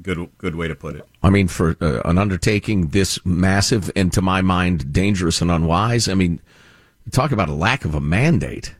Good, 0.00 0.30
good 0.38 0.54
way 0.54 0.68
to 0.68 0.74
put 0.74 0.96
it. 0.96 1.06
I 1.22 1.28
mean, 1.28 1.48
for 1.48 1.76
uh, 1.80 2.00
an 2.06 2.16
undertaking 2.16 2.88
this 2.88 3.24
massive 3.26 3.90
and, 3.94 4.10
to 4.14 4.22
my 4.22 4.40
mind, 4.40 4.92
dangerous 4.92 5.42
and 5.42 5.50
unwise. 5.50 6.08
I 6.08 6.14
mean, 6.14 6.40
talk 7.10 7.30
about 7.30 7.50
a 7.50 7.54
lack 7.54 7.84
of 7.84 7.94
a 7.94 8.00
mandate. 8.00 8.74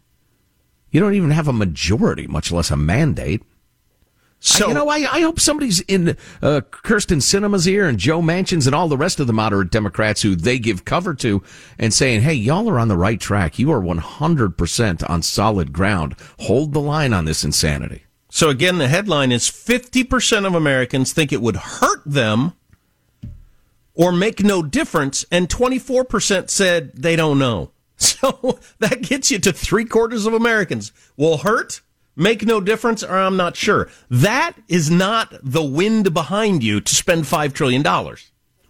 You 0.91 1.01
don't 1.01 1.15
even 1.15 1.31
have 1.31 1.49
a 1.49 1.53
majority, 1.53 2.27
much 2.27 2.51
less 2.51 2.71
a 2.71 2.77
mandate. 2.77 3.43
So 4.45 4.65
I, 4.65 4.69
you 4.69 4.75
know, 4.75 4.89
I, 4.89 4.97
I 4.97 5.21
hope 5.21 5.39
somebody's 5.39 5.81
in 5.83 6.11
uh, 6.43 6.63
Kyrsten 6.73 7.19
Sinema's 7.19 7.69
ear 7.69 7.87
and 7.89 7.97
Joe 7.97 8.21
Manchin's 8.21 8.67
and 8.67 8.75
all 8.75 8.89
the 8.89 8.97
rest 8.97 9.21
of 9.21 9.29
the 9.29 9.33
moderate 9.33 9.71
Democrats 9.71 10.23
who 10.23 10.35
they 10.35 10.59
give 10.59 10.85
cover 10.85 11.15
to 11.15 11.45
and 11.79 11.95
saying, 11.95 12.23
"Hey, 12.23 12.35
y'all 12.35 12.69
are 12.69 12.81
on 12.81 12.89
the 12.89 12.97
right 12.97 13.21
track. 13.21 13.61
You 13.61 13.71
are 13.71 13.81
100% 13.81 15.09
on 15.09 15.23
solid 15.23 15.73
ground. 15.73 16.17
Hold 16.41 16.73
the 16.73 16.81
line 16.81 17.13
on 17.13 17.25
this 17.25 17.45
insanity." 17.45 18.05
So 18.31 18.49
again, 18.49 18.79
the 18.79 18.89
headline 18.89 19.31
is 19.31 19.49
50% 19.49 20.45
of 20.45 20.55
Americans 20.55 21.13
think 21.13 21.33
it 21.33 21.43
would 21.43 21.57
hurt 21.57 22.03
them 22.05 22.55
or 23.95 24.11
make 24.11 24.43
no 24.43 24.63
difference, 24.63 25.25
and 25.31 25.49
24% 25.49 26.51
said 26.51 26.93
they 26.95 27.15
don't 27.15 27.39
know. 27.39 27.71
So 27.99 28.59
that 28.81 29.03
gets 29.03 29.31
you 29.31 29.39
to 29.39 29.53
three 29.53 29.85
quarters 29.85 30.27
of 30.27 30.35
Americans 30.35 30.91
will 31.17 31.39
hurt, 31.39 31.81
make 32.17 32.45
no 32.45 32.61
difference, 32.61 33.03
or 33.03 33.17
I'm 33.17 33.37
not 33.37 33.57
sure. 33.57 33.89
That 34.11 34.55
is 34.69 34.91
not 34.91 35.35
the 35.43 35.65
wind 35.65 36.15
behind 36.15 36.63
you 36.63 36.81
to 36.81 36.95
spend 36.95 37.25
$5 37.25 37.53
trillion. 37.53 37.83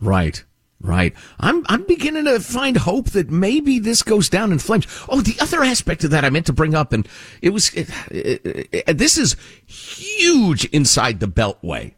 Right. 0.00 0.44
Right. 0.82 1.14
I'm 1.38 1.64
I'm 1.68 1.84
beginning 1.84 2.24
to 2.24 2.40
find 2.40 2.76
hope 2.76 3.10
that 3.10 3.30
maybe 3.30 3.78
this 3.78 4.02
goes 4.02 4.28
down 4.28 4.50
in 4.50 4.58
flames. 4.58 4.88
Oh, 5.08 5.20
the 5.20 5.36
other 5.40 5.62
aspect 5.62 6.02
of 6.02 6.10
that 6.10 6.24
I 6.24 6.30
meant 6.30 6.46
to 6.46 6.52
bring 6.52 6.74
up, 6.74 6.92
and 6.92 7.06
it 7.40 7.50
was 7.50 7.72
it, 7.72 7.88
it, 8.10 8.68
it, 8.72 8.98
this 8.98 9.16
is 9.16 9.36
huge 9.64 10.64
inside 10.66 11.20
the 11.20 11.28
Beltway. 11.28 11.94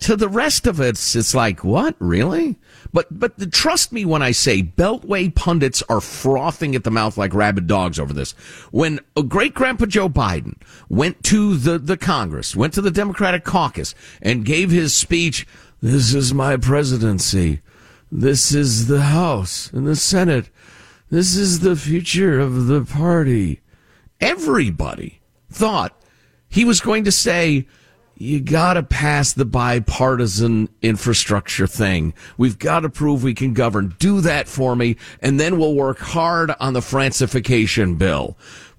To 0.00 0.16
the 0.16 0.28
rest 0.28 0.66
of 0.66 0.80
it, 0.80 0.98
it's 1.14 1.34
like 1.34 1.64
what 1.64 1.96
really? 1.98 2.58
But 2.92 3.18
but 3.18 3.38
the, 3.38 3.46
trust 3.46 3.92
me 3.92 4.04
when 4.04 4.22
I 4.22 4.32
say 4.32 4.62
Beltway 4.62 5.34
pundits 5.34 5.82
are 5.88 6.00
frothing 6.00 6.74
at 6.74 6.84
the 6.84 6.90
mouth 6.90 7.16
like 7.16 7.34
rabid 7.34 7.66
dogs 7.66 7.98
over 7.98 8.12
this. 8.12 8.32
When 8.70 9.00
great 9.28 9.54
grandpa 9.54 9.86
Joe 9.86 10.08
Biden 10.08 10.60
went 10.88 11.22
to 11.24 11.56
the 11.56 11.78
the 11.78 11.96
Congress, 11.96 12.54
went 12.54 12.74
to 12.74 12.82
the 12.82 12.90
Democratic 12.90 13.44
caucus, 13.44 13.94
and 14.20 14.44
gave 14.44 14.70
his 14.70 14.94
speech. 14.94 15.46
This 15.80 16.14
is 16.14 16.32
my 16.32 16.56
presidency. 16.56 17.60
This 18.10 18.54
is 18.54 18.86
the 18.86 19.02
House 19.02 19.70
and 19.72 19.86
the 19.86 19.96
Senate. 19.96 20.48
This 21.10 21.36
is 21.36 21.60
the 21.60 21.76
future 21.76 22.40
of 22.40 22.66
the 22.66 22.84
party. 22.84 23.60
Everybody 24.20 25.20
thought 25.50 26.00
he 26.48 26.64
was 26.64 26.80
going 26.80 27.04
to 27.04 27.12
say, 27.12 27.66
you 28.18 28.40
gotta 28.40 28.82
pass 28.82 29.32
the 29.32 29.44
bipartisan 29.44 30.68
infrastructure 30.80 31.66
thing. 31.66 32.14
We've 32.38 32.58
got 32.58 32.80
to 32.80 32.88
prove 32.88 33.22
we 33.22 33.34
can 33.34 33.52
govern. 33.52 33.94
Do 33.98 34.20
that 34.22 34.48
for 34.48 34.74
me, 34.74 34.96
and 35.20 35.38
then 35.38 35.58
we'll 35.58 35.74
work 35.74 35.98
hard 35.98 36.52
on 36.58 36.72
the 36.72 36.80
Francification 36.80 37.98
bill 37.98 38.36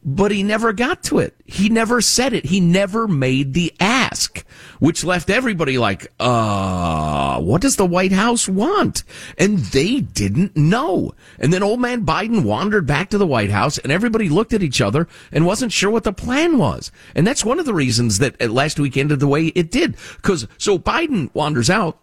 but 0.07 0.31
he 0.31 0.41
never 0.41 0.71
got 0.71 1.03
to 1.03 1.19
it. 1.19 1.35
He 1.45 1.67
never 1.67 1.99
said 1.99 2.31
it. 2.31 2.45
He 2.45 2.61
never 2.61 3.09
made 3.09 3.53
the 3.53 3.73
ask, 3.77 4.45
which 4.79 5.03
left 5.03 5.29
everybody 5.29 5.77
like, 5.77 6.13
uh, 6.17 7.41
what 7.41 7.61
does 7.61 7.75
the 7.75 7.85
White 7.85 8.13
House 8.13 8.47
want? 8.47 9.03
And 9.37 9.59
they 9.59 9.99
didn't 9.99 10.55
know. 10.55 11.13
And 11.37 11.51
then 11.51 11.61
old 11.61 11.81
man 11.81 12.05
Biden 12.05 12.45
wandered 12.45 12.87
back 12.87 13.09
to 13.09 13.17
the 13.17 13.27
White 13.27 13.51
House 13.51 13.77
and 13.77 13.91
everybody 13.91 14.29
looked 14.29 14.53
at 14.53 14.63
each 14.63 14.79
other 14.79 15.09
and 15.33 15.45
wasn't 15.45 15.73
sure 15.73 15.91
what 15.91 16.05
the 16.05 16.13
plan 16.13 16.57
was. 16.57 16.89
And 17.13 17.27
that's 17.27 17.43
one 17.43 17.59
of 17.59 17.65
the 17.65 17.73
reasons 17.73 18.19
that 18.19 18.41
last 18.49 18.79
week 18.79 18.95
ended 18.95 19.19
the 19.19 19.27
way 19.27 19.47
it 19.47 19.69
did. 19.69 19.97
Cause 20.21 20.47
so 20.57 20.79
Biden 20.79 21.29
wanders 21.35 21.69
out 21.69 21.99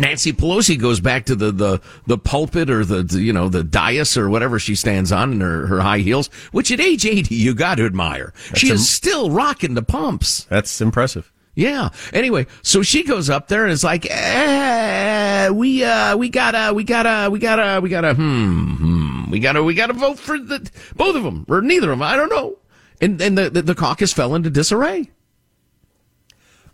Nancy 0.00 0.32
Pelosi 0.32 0.78
goes 0.78 1.00
back 1.00 1.26
to 1.26 1.34
the, 1.34 1.50
the, 1.52 1.80
the 2.06 2.18
pulpit 2.18 2.70
or 2.70 2.84
the, 2.84 3.02
the, 3.02 3.20
you 3.20 3.32
know, 3.32 3.48
the 3.48 3.64
dais 3.64 4.16
or 4.16 4.28
whatever 4.28 4.58
she 4.58 4.74
stands 4.74 5.12
on 5.12 5.32
in 5.32 5.40
her, 5.40 5.66
her 5.66 5.80
high 5.80 5.98
heels, 5.98 6.28
which 6.52 6.70
at 6.70 6.80
age 6.80 7.06
80, 7.06 7.34
you 7.34 7.54
got 7.54 7.76
to 7.76 7.86
admire. 7.86 8.32
That's 8.48 8.60
she 8.60 8.70
is 8.70 8.88
still 8.88 9.30
rocking 9.30 9.74
the 9.74 9.82
pumps. 9.82 10.44
That's 10.44 10.80
impressive. 10.80 11.32
Yeah. 11.54 11.88
Anyway, 12.12 12.46
so 12.62 12.82
she 12.82 13.02
goes 13.02 13.30
up 13.30 13.48
there 13.48 13.64
and 13.64 13.72
is 13.72 13.82
like, 13.82 14.06
eh, 14.10 15.48
we, 15.48 15.82
uh, 15.82 16.16
we 16.16 16.28
gotta, 16.28 16.74
we 16.74 16.84
gotta, 16.84 17.30
we 17.30 17.38
gotta, 17.38 17.80
we 17.80 17.88
gotta, 17.88 18.14
hmm, 18.14 18.74
hmm, 18.74 19.30
we 19.30 19.40
gotta, 19.40 19.62
we 19.62 19.74
gotta 19.74 19.94
vote 19.94 20.18
for 20.18 20.38
the, 20.38 20.70
both 20.96 21.16
of 21.16 21.22
them 21.22 21.46
or 21.48 21.62
neither 21.62 21.90
of 21.90 21.98
them. 21.98 22.02
I 22.06 22.14
don't 22.14 22.28
know. 22.28 22.58
And, 23.00 23.20
and 23.22 23.38
the, 23.38 23.48
the, 23.48 23.62
the 23.62 23.74
caucus 23.74 24.12
fell 24.12 24.34
into 24.34 24.50
disarray. 24.50 25.10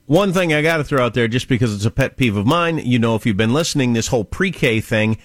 One 0.07 0.33
thing 0.33 0.53
I 0.53 0.63
got 0.63 0.79
to 0.79 0.85
throw 0.85 1.05
out 1.05 1.15
there, 1.15 1.29
just 1.29 1.49
because 1.49 1.75
it's 1.75 1.85
a 1.85 1.91
pet 1.91 2.17
peeve 2.17 2.37
of 2.37 2.47
mine, 2.47 2.79
you 2.79 2.99
know, 2.99 3.15
if 3.15 3.25
you've 3.25 3.37
been 3.37 3.53
listening, 3.53 3.93
this 3.93 4.09
whole 4.09 4.25
pre 4.25 4.51
K 4.51 4.81
thing, 4.81 5.19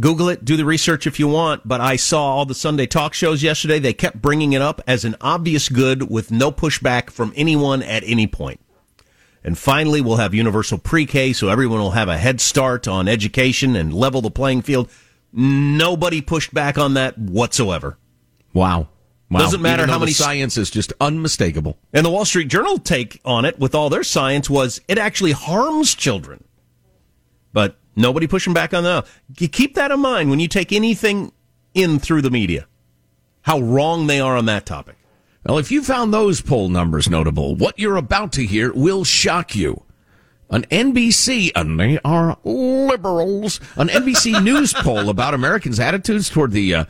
Google 0.00 0.28
it, 0.28 0.44
do 0.44 0.56
the 0.56 0.64
research 0.64 1.06
if 1.06 1.20
you 1.20 1.28
want. 1.28 1.66
But 1.66 1.80
I 1.80 1.96
saw 1.96 2.24
all 2.24 2.46
the 2.46 2.54
Sunday 2.54 2.86
talk 2.86 3.14
shows 3.14 3.42
yesterday. 3.42 3.78
They 3.78 3.92
kept 3.92 4.22
bringing 4.22 4.54
it 4.54 4.62
up 4.62 4.80
as 4.86 5.04
an 5.04 5.16
obvious 5.20 5.68
good 5.68 6.10
with 6.10 6.30
no 6.30 6.50
pushback 6.50 7.10
from 7.10 7.32
anyone 7.36 7.82
at 7.82 8.02
any 8.06 8.26
point. 8.26 8.60
And 9.44 9.58
finally, 9.58 10.00
we'll 10.00 10.16
have 10.16 10.32
universal 10.32 10.78
pre 10.78 11.04
K, 11.04 11.34
so 11.34 11.48
everyone 11.48 11.80
will 11.80 11.90
have 11.90 12.08
a 12.08 12.16
head 12.16 12.40
start 12.40 12.88
on 12.88 13.08
education 13.08 13.76
and 13.76 13.92
level 13.92 14.22
the 14.22 14.30
playing 14.30 14.62
field. 14.62 14.90
Nobody 15.32 16.22
pushed 16.22 16.54
back 16.54 16.78
on 16.78 16.94
that 16.94 17.18
whatsoever. 17.18 17.98
Wow. 18.54 18.88
Wow. 19.34 19.40
Doesn't 19.40 19.62
matter 19.62 19.84
how 19.88 19.98
many 19.98 20.12
science 20.12 20.56
is 20.56 20.70
just 20.70 20.92
unmistakable. 21.00 21.76
And 21.92 22.06
the 22.06 22.10
Wall 22.10 22.24
Street 22.24 22.46
Journal 22.46 22.78
take 22.78 23.20
on 23.24 23.44
it 23.44 23.58
with 23.58 23.74
all 23.74 23.90
their 23.90 24.04
science 24.04 24.48
was 24.48 24.80
it 24.86 24.96
actually 24.96 25.32
harms 25.32 25.92
children. 25.96 26.44
But 27.52 27.76
nobody 27.96 28.28
pushing 28.28 28.54
back 28.54 28.72
on 28.72 28.84
that. 28.84 29.08
You 29.40 29.48
keep 29.48 29.74
that 29.74 29.90
in 29.90 29.98
mind 29.98 30.30
when 30.30 30.38
you 30.38 30.46
take 30.46 30.72
anything 30.72 31.32
in 31.74 31.98
through 31.98 32.22
the 32.22 32.30
media. 32.30 32.68
How 33.42 33.58
wrong 33.58 34.06
they 34.06 34.20
are 34.20 34.36
on 34.36 34.46
that 34.46 34.66
topic. 34.66 34.94
Well, 35.44 35.58
if 35.58 35.72
you 35.72 35.82
found 35.82 36.14
those 36.14 36.40
poll 36.40 36.68
numbers 36.68 37.10
notable, 37.10 37.56
what 37.56 37.76
you're 37.76 37.96
about 37.96 38.30
to 38.34 38.46
hear 38.46 38.72
will 38.72 39.02
shock 39.02 39.56
you. 39.56 39.82
An 40.48 40.62
NBC, 40.70 41.50
and 41.56 41.80
they 41.80 41.98
are 42.04 42.38
liberals, 42.44 43.58
an 43.74 43.88
NBC 43.88 44.44
News 44.44 44.72
poll 44.72 45.08
about 45.08 45.34
Americans' 45.34 45.80
attitudes 45.80 46.30
toward 46.30 46.52
the 46.52 46.72
uh, 46.72 46.84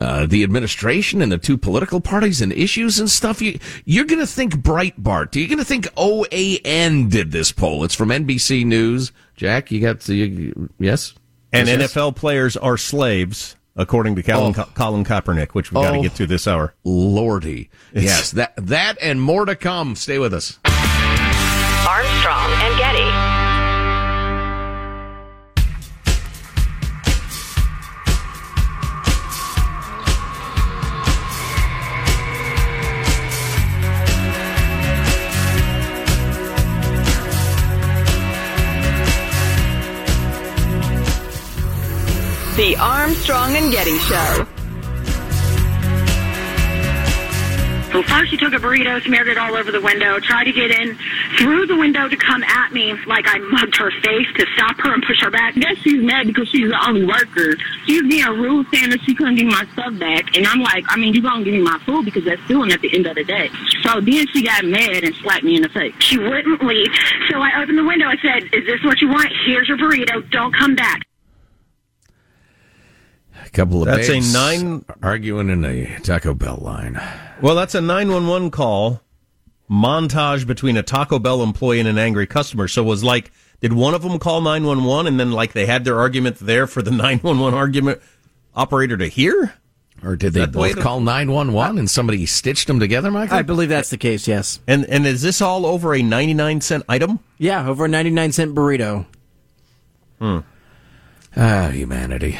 uh, 0.00 0.26
the 0.26 0.42
administration 0.42 1.22
and 1.22 1.32
the 1.32 1.38
two 1.38 1.58
political 1.58 2.00
parties 2.00 2.40
and 2.40 2.52
issues 2.52 3.00
and 3.00 3.10
stuff. 3.10 3.42
You, 3.42 3.58
you're 3.84 4.04
going 4.04 4.20
to 4.20 4.26
think 4.26 4.54
Breitbart. 4.54 5.34
You're 5.34 5.48
going 5.48 5.58
to 5.58 5.64
think 5.64 5.86
OAN 5.94 7.10
did 7.10 7.32
this 7.32 7.52
poll. 7.52 7.84
It's 7.84 7.94
from 7.94 8.10
NBC 8.10 8.64
News. 8.64 9.12
Jack, 9.34 9.70
you 9.70 9.80
got 9.80 10.00
the, 10.00 10.52
yes? 10.78 11.14
And 11.52 11.68
yes, 11.68 11.92
NFL 11.92 12.12
yes? 12.12 12.20
players 12.20 12.56
are 12.56 12.76
slaves, 12.76 13.56
according 13.76 14.16
to 14.16 14.22
Colin, 14.22 14.54
oh. 14.56 14.68
Colin 14.74 15.04
Kaepernick, 15.04 15.50
which 15.50 15.72
we've 15.72 15.82
got 15.82 15.92
to 15.92 15.98
oh, 15.98 16.02
get 16.02 16.12
through 16.12 16.26
this 16.26 16.46
hour. 16.46 16.74
Lordy. 16.84 17.70
It's, 17.92 18.04
yes, 18.04 18.30
that, 18.32 18.54
that 18.56 18.98
and 19.00 19.20
more 19.20 19.44
to 19.46 19.56
come. 19.56 19.96
Stay 19.96 20.18
with 20.18 20.34
us. 20.34 20.58
Armstrong 21.86 22.50
and 22.52 22.78
Getty. 22.78 23.27
The 42.58 42.74
Armstrong 42.74 43.54
and 43.54 43.70
Getty 43.70 43.96
Show. 43.98 44.46
So 47.92 48.02
first 48.02 48.32
she 48.32 48.36
took 48.36 48.52
a 48.52 48.56
burrito, 48.56 49.00
smeared 49.04 49.28
it 49.28 49.38
all 49.38 49.54
over 49.54 49.70
the 49.70 49.80
window, 49.80 50.18
tried 50.18 50.42
to 50.42 50.52
get 50.52 50.72
in, 50.72 50.98
through 51.38 51.66
the 51.66 51.76
window 51.76 52.08
to 52.08 52.16
come 52.16 52.42
at 52.42 52.72
me 52.72 52.94
like 53.06 53.26
I 53.28 53.38
mugged 53.38 53.76
her 53.76 53.92
face 54.02 54.26
to 54.38 54.46
stop 54.56 54.76
her 54.80 54.92
and 54.92 55.04
push 55.04 55.22
her 55.22 55.30
back. 55.30 55.56
I 55.56 55.60
guess 55.60 55.78
she's 55.78 56.02
mad 56.02 56.26
because 56.26 56.48
she's 56.48 56.68
the 56.68 56.84
only 56.84 57.04
worker. 57.04 57.54
She's 57.86 58.02
being 58.02 58.24
a 58.24 58.32
rude 58.32 58.66
saying 58.74 58.90
that 58.90 59.02
she 59.02 59.14
couldn't 59.14 59.36
give 59.36 59.46
my 59.46 59.64
stuff 59.74 59.96
back. 59.96 60.36
And 60.36 60.44
I'm 60.44 60.60
like, 60.60 60.84
I 60.88 60.96
mean, 60.96 61.14
you're 61.14 61.22
gonna 61.22 61.44
give 61.44 61.54
me 61.54 61.62
my 61.62 61.78
food 61.86 62.06
because 62.06 62.24
that's 62.24 62.42
stealing 62.46 62.72
at 62.72 62.80
the 62.80 62.92
end 62.92 63.06
of 63.06 63.14
the 63.14 63.22
day. 63.22 63.50
So 63.82 64.00
then 64.00 64.26
she 64.34 64.42
got 64.42 64.64
mad 64.64 65.04
and 65.04 65.14
slapped 65.14 65.44
me 65.44 65.54
in 65.54 65.62
the 65.62 65.68
face. 65.68 65.94
She 66.00 66.18
wouldn't 66.18 66.60
leave. 66.64 66.90
So 67.30 67.38
I 67.38 67.62
opened 67.62 67.78
the 67.78 67.84
window. 67.84 68.06
I 68.06 68.16
said, 68.16 68.52
is 68.52 68.66
this 68.66 68.82
what 68.82 69.00
you 69.00 69.10
want? 69.10 69.30
Here's 69.46 69.68
your 69.68 69.78
burrito. 69.78 70.28
Don't 70.32 70.52
come 70.52 70.74
back. 70.74 71.07
A 73.46 73.50
couple 73.50 73.82
of 73.82 73.86
that's 73.86 74.08
a 74.08 74.20
nine 74.32 74.84
arguing 75.02 75.48
in 75.48 75.64
a 75.64 75.98
Taco 76.00 76.34
Bell 76.34 76.58
line. 76.60 77.00
Well, 77.40 77.54
that's 77.54 77.74
a 77.74 77.80
nine 77.80 78.10
one 78.10 78.26
one 78.26 78.50
call 78.50 79.02
montage 79.70 80.46
between 80.46 80.76
a 80.76 80.82
Taco 80.82 81.18
Bell 81.18 81.42
employee 81.42 81.80
and 81.80 81.88
an 81.88 81.98
angry 81.98 82.26
customer. 82.26 82.68
So 82.68 82.82
it 82.82 82.86
was 82.86 83.04
like, 83.04 83.30
did 83.60 83.72
one 83.72 83.94
of 83.94 84.02
them 84.02 84.18
call 84.18 84.40
nine 84.40 84.64
one 84.64 84.84
one 84.84 85.06
and 85.06 85.18
then 85.18 85.32
like 85.32 85.52
they 85.52 85.66
had 85.66 85.84
their 85.84 85.98
argument 85.98 86.38
there 86.38 86.66
for 86.66 86.82
the 86.82 86.90
nine 86.92 87.18
one 87.18 87.38
one 87.38 87.54
argument 87.54 88.00
operator 88.54 88.96
to 88.96 89.06
hear? 89.06 89.54
Or 90.02 90.14
did 90.14 90.32
they 90.32 90.46
both 90.46 90.76
the 90.76 90.80
call 90.80 91.00
911 91.00 91.76
and 91.76 91.90
somebody 91.90 92.24
stitched 92.24 92.68
them 92.68 92.78
together, 92.78 93.10
Michael? 93.10 93.36
I 93.36 93.42
believe 93.42 93.68
that's 93.68 93.90
the 93.90 93.96
case, 93.96 94.28
yes. 94.28 94.60
And 94.68 94.84
and 94.86 95.04
is 95.06 95.22
this 95.22 95.42
all 95.42 95.66
over 95.66 95.92
a 95.92 96.02
99 96.02 96.60
cent 96.60 96.84
item? 96.88 97.18
Yeah, 97.36 97.68
over 97.68 97.86
a 97.86 97.88
99 97.88 98.30
cent 98.30 98.54
burrito. 98.54 99.06
Hmm. 100.20 100.38
Ah, 101.36 101.70
humanity. 101.70 102.38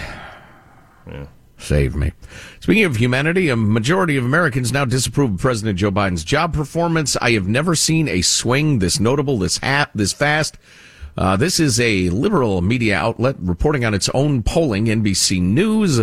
Save 1.61 1.97
me. 1.97 2.13
Speaking 2.61 2.85
of 2.85 2.97
humanity, 2.97 3.49
a 3.49 3.57
majority 3.57 4.17
of 4.17 4.25
Americans 4.25 4.73
now 4.73 4.85
disapprove 4.85 5.35
of 5.35 5.41
President 5.41 5.77
Joe 5.79 5.91
Biden's 5.91 6.23
job 6.23 6.55
performance. 6.55 7.17
I 7.21 7.33
have 7.33 7.49
never 7.49 7.75
seen 7.75 8.07
a 8.07 8.23
swing 8.23 8.79
this 8.79 9.01
notable, 9.01 9.39
this 9.39 9.59
ha- 9.59 9.91
this 9.95 10.13
fast. 10.13 10.57
Uh, 11.17 11.37
this 11.37 11.59
is 11.59 11.81
a 11.81 12.11
liberal 12.11 12.63
media 12.63 12.97
outlet 12.97 13.35
reporting 13.41 13.85
on 13.85 13.93
its 13.93 14.09
own 14.11 14.45
polling. 14.45 14.87
NBC 14.87 15.43
News 15.43 16.01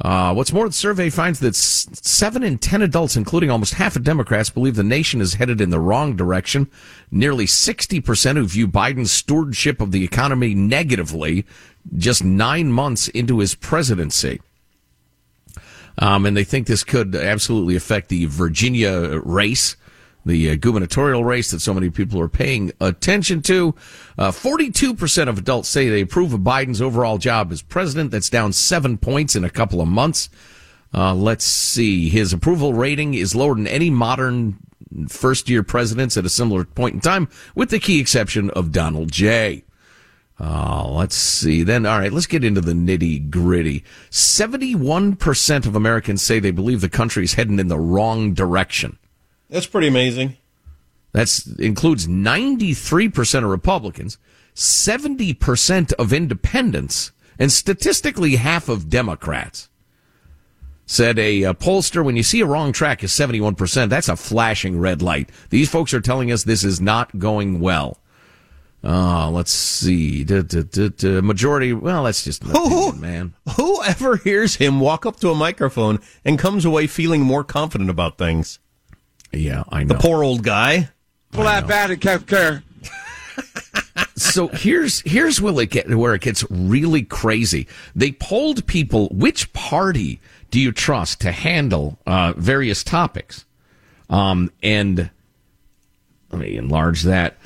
Uh, 0.00 0.34
what's 0.34 0.52
more, 0.52 0.66
the 0.68 0.74
survey 0.74 1.08
finds 1.08 1.38
that 1.38 1.54
seven 1.54 2.42
in 2.42 2.58
ten 2.58 2.82
adults, 2.82 3.16
including 3.16 3.48
almost 3.48 3.74
half 3.74 3.94
of 3.94 4.02
Democrats, 4.02 4.50
believe 4.50 4.74
the 4.74 4.82
nation 4.82 5.20
is 5.20 5.34
headed 5.34 5.60
in 5.60 5.70
the 5.70 5.78
wrong 5.78 6.16
direction. 6.16 6.68
Nearly 7.12 7.46
60% 7.46 8.36
who 8.36 8.44
view 8.44 8.66
Biden's 8.66 9.12
stewardship 9.12 9.80
of 9.80 9.92
the 9.92 10.02
economy 10.04 10.52
negatively 10.52 11.46
just 11.96 12.24
nine 12.24 12.72
months 12.72 13.08
into 13.08 13.38
his 13.38 13.54
presidency. 13.54 14.40
Um, 15.98 16.26
and 16.26 16.36
they 16.36 16.44
think 16.44 16.66
this 16.66 16.84
could 16.84 17.14
absolutely 17.14 17.76
affect 17.76 18.08
the 18.08 18.26
Virginia 18.26 19.20
race, 19.24 19.76
the 20.26 20.50
uh, 20.50 20.56
gubernatorial 20.56 21.24
race 21.24 21.50
that 21.52 21.60
so 21.60 21.72
many 21.72 21.90
people 21.90 22.20
are 22.20 22.28
paying 22.28 22.72
attention 22.80 23.42
to. 23.42 23.74
Uh, 24.18 24.30
42% 24.30 25.28
of 25.28 25.38
adults 25.38 25.68
say 25.68 25.88
they 25.88 26.00
approve 26.00 26.32
of 26.32 26.40
Biden's 26.40 26.82
overall 26.82 27.18
job 27.18 27.52
as 27.52 27.62
president. 27.62 28.10
That's 28.10 28.30
down 28.30 28.52
seven 28.52 28.98
points 28.98 29.36
in 29.36 29.44
a 29.44 29.50
couple 29.50 29.80
of 29.80 29.88
months. 29.88 30.30
Uh, 30.92 31.14
let's 31.14 31.44
see. 31.44 32.08
His 32.08 32.32
approval 32.32 32.72
rating 32.72 33.14
is 33.14 33.34
lower 33.34 33.54
than 33.54 33.66
any 33.66 33.90
modern 33.90 34.58
first 35.08 35.48
year 35.48 35.62
presidents 35.62 36.16
at 36.16 36.24
a 36.24 36.28
similar 36.28 36.64
point 36.64 36.94
in 36.94 37.00
time, 37.00 37.28
with 37.54 37.70
the 37.70 37.80
key 37.80 38.00
exception 38.00 38.50
of 38.50 38.72
Donald 38.72 39.10
J. 39.10 39.64
Uh, 40.38 40.88
let's 40.88 41.14
see. 41.14 41.62
Then, 41.62 41.86
all 41.86 41.98
right, 41.98 42.12
let's 42.12 42.26
get 42.26 42.44
into 42.44 42.60
the 42.60 42.72
nitty 42.72 43.30
gritty. 43.30 43.84
71% 44.10 45.66
of 45.66 45.76
Americans 45.76 46.22
say 46.22 46.38
they 46.38 46.50
believe 46.50 46.80
the 46.80 46.88
country 46.88 47.24
is 47.24 47.34
heading 47.34 47.58
in 47.58 47.68
the 47.68 47.78
wrong 47.78 48.34
direction. 48.34 48.98
That's 49.48 49.66
pretty 49.66 49.88
amazing. 49.88 50.36
That 51.12 51.30
includes 51.60 52.08
93% 52.08 53.44
of 53.44 53.50
Republicans, 53.50 54.18
70% 54.56 55.92
of 55.92 56.12
independents, 56.12 57.12
and 57.38 57.52
statistically 57.52 58.36
half 58.36 58.68
of 58.68 58.90
Democrats. 58.90 59.68
Said 60.86 61.18
a, 61.18 61.44
uh 61.44 61.54
pollster, 61.54 62.04
when 62.04 62.16
you 62.16 62.24
see 62.24 62.40
a 62.40 62.46
wrong 62.46 62.72
track 62.72 63.04
is 63.04 63.12
71%, 63.12 63.88
that's 63.88 64.08
a 64.08 64.16
flashing 64.16 64.78
red 64.78 65.00
light. 65.00 65.30
These 65.50 65.70
folks 65.70 65.94
are 65.94 66.00
telling 66.00 66.32
us 66.32 66.42
this 66.42 66.64
is 66.64 66.80
not 66.80 67.18
going 67.18 67.60
well. 67.60 68.00
Uh, 68.84 69.30
let's 69.30 69.50
see. 69.50 70.24
Duh, 70.24 70.42
duh, 70.42 70.62
duh, 70.62 70.90
duh. 70.90 71.22
Majority, 71.22 71.72
well, 71.72 72.04
that's 72.04 72.22
just 72.22 72.44
an 72.44 72.50
opinion, 72.50 73.00
man. 73.00 73.34
Whoever 73.56 74.16
hears 74.16 74.56
him 74.56 74.78
walk 74.78 75.06
up 75.06 75.18
to 75.20 75.30
a 75.30 75.34
microphone 75.34 76.00
and 76.24 76.38
comes 76.38 76.66
away 76.66 76.86
feeling 76.86 77.22
more 77.22 77.44
confident 77.44 77.88
about 77.88 78.18
things? 78.18 78.58
Yeah, 79.32 79.64
I 79.70 79.84
know. 79.84 79.94
The 79.94 80.00
poor 80.00 80.22
old 80.22 80.42
guy. 80.42 80.90
Well, 81.32 81.44
that 81.44 81.66
bad 81.66 81.90
at 81.90 82.00
Kev 82.00 82.26
Care. 82.26 82.62
so 84.16 84.48
here's 84.48 85.00
here's 85.00 85.40
where 85.40 85.58
it 85.60 85.70
get 85.70 85.92
where 85.92 86.14
it 86.14 86.20
gets 86.20 86.44
really 86.50 87.02
crazy. 87.02 87.66
They 87.96 88.12
polled 88.12 88.66
people 88.66 89.08
which 89.08 89.52
party 89.52 90.20
do 90.50 90.60
you 90.60 90.70
trust 90.70 91.22
to 91.22 91.32
handle 91.32 91.98
uh, 92.06 92.34
various 92.36 92.84
topics, 92.84 93.44
um, 94.10 94.52
and 94.62 95.10
let 96.30 96.40
me 96.40 96.56
enlarge 96.56 97.02
that 97.02 97.36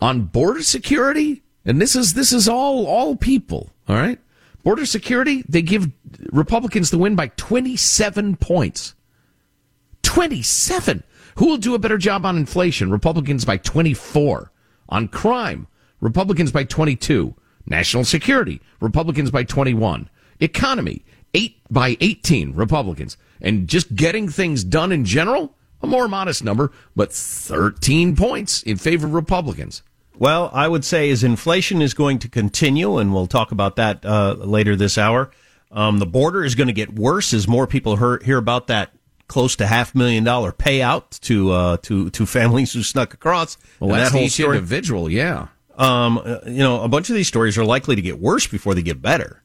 on 0.00 0.22
border 0.22 0.62
security. 0.62 1.42
And 1.64 1.80
this 1.80 1.94
is 1.94 2.14
this 2.14 2.32
is 2.32 2.48
all 2.48 2.86
all 2.86 3.16
people. 3.16 3.70
All 3.88 3.96
right, 3.96 4.18
border 4.62 4.86
security. 4.86 5.44
They 5.48 5.62
give 5.62 5.90
Republicans 6.32 6.90
the 6.90 6.98
win 6.98 7.16
by 7.16 7.28
twenty 7.28 7.76
seven 7.76 8.36
points. 8.36 8.94
Twenty 10.02 10.42
seven. 10.42 11.02
Who 11.36 11.46
will 11.46 11.56
do 11.56 11.74
a 11.74 11.78
better 11.78 11.98
job 11.98 12.26
on 12.26 12.36
inflation? 12.36 12.90
Republicans 12.90 13.44
by 13.44 13.56
24. 13.56 14.52
On 14.90 15.08
crime, 15.08 15.68
Republicans 16.00 16.52
by 16.52 16.64
22. 16.64 17.34
National 17.66 18.04
security, 18.04 18.60
Republicans 18.80 19.30
by 19.30 19.44
21. 19.44 20.10
Economy, 20.40 21.04
8 21.34 21.56
by 21.70 21.96
18 22.00 22.54
Republicans. 22.54 23.16
And 23.40 23.68
just 23.68 23.94
getting 23.94 24.28
things 24.28 24.64
done 24.64 24.92
in 24.92 25.04
general, 25.04 25.54
a 25.80 25.86
more 25.86 26.08
modest 26.08 26.44
number, 26.44 26.72
but 26.96 27.12
13 27.12 28.16
points 28.16 28.62
in 28.62 28.76
favor 28.76 29.06
of 29.06 29.14
Republicans. 29.14 29.82
Well, 30.20 30.50
I 30.52 30.68
would 30.68 30.84
say 30.84 31.10
as 31.10 31.24
inflation 31.24 31.80
is 31.80 31.94
going 31.94 32.18
to 32.18 32.28
continue, 32.28 32.98
and 32.98 33.14
we'll 33.14 33.26
talk 33.26 33.52
about 33.52 33.76
that 33.76 34.04
uh, 34.04 34.34
later 34.34 34.76
this 34.76 34.98
hour. 34.98 35.30
Um, 35.72 35.98
the 35.98 36.04
border 36.06 36.44
is 36.44 36.54
going 36.54 36.66
to 36.66 36.74
get 36.74 36.94
worse 36.94 37.32
as 37.32 37.48
more 37.48 37.66
people 37.66 37.96
hear, 37.96 38.18
hear 38.22 38.36
about 38.36 38.66
that 38.66 38.92
close 39.28 39.56
to 39.56 39.66
half 39.66 39.94
million 39.94 40.22
dollar 40.22 40.52
payout 40.52 41.18
to 41.20 41.52
uh, 41.52 41.76
to 41.78 42.10
to 42.10 42.26
families 42.26 42.74
who 42.74 42.82
snuck 42.82 43.14
across. 43.14 43.56
Well, 43.78 43.90
And 43.90 43.98
that's 43.98 44.10
that 44.10 44.18
whole 44.18 44.26
each 44.26 44.32
story, 44.32 44.58
individual, 44.58 45.08
yeah. 45.10 45.46
um, 45.76 46.18
uh, 46.18 46.40
you 46.44 46.58
know, 46.58 46.82
a 46.82 46.88
bunch 46.88 47.08
of 47.08 47.16
these 47.16 47.28
stories 47.28 47.56
are 47.56 47.64
likely 47.64 47.96
to 47.96 48.02
get 48.02 48.20
worse 48.20 48.46
before 48.46 48.74
they 48.74 48.82
get 48.82 49.00
better. 49.00 49.42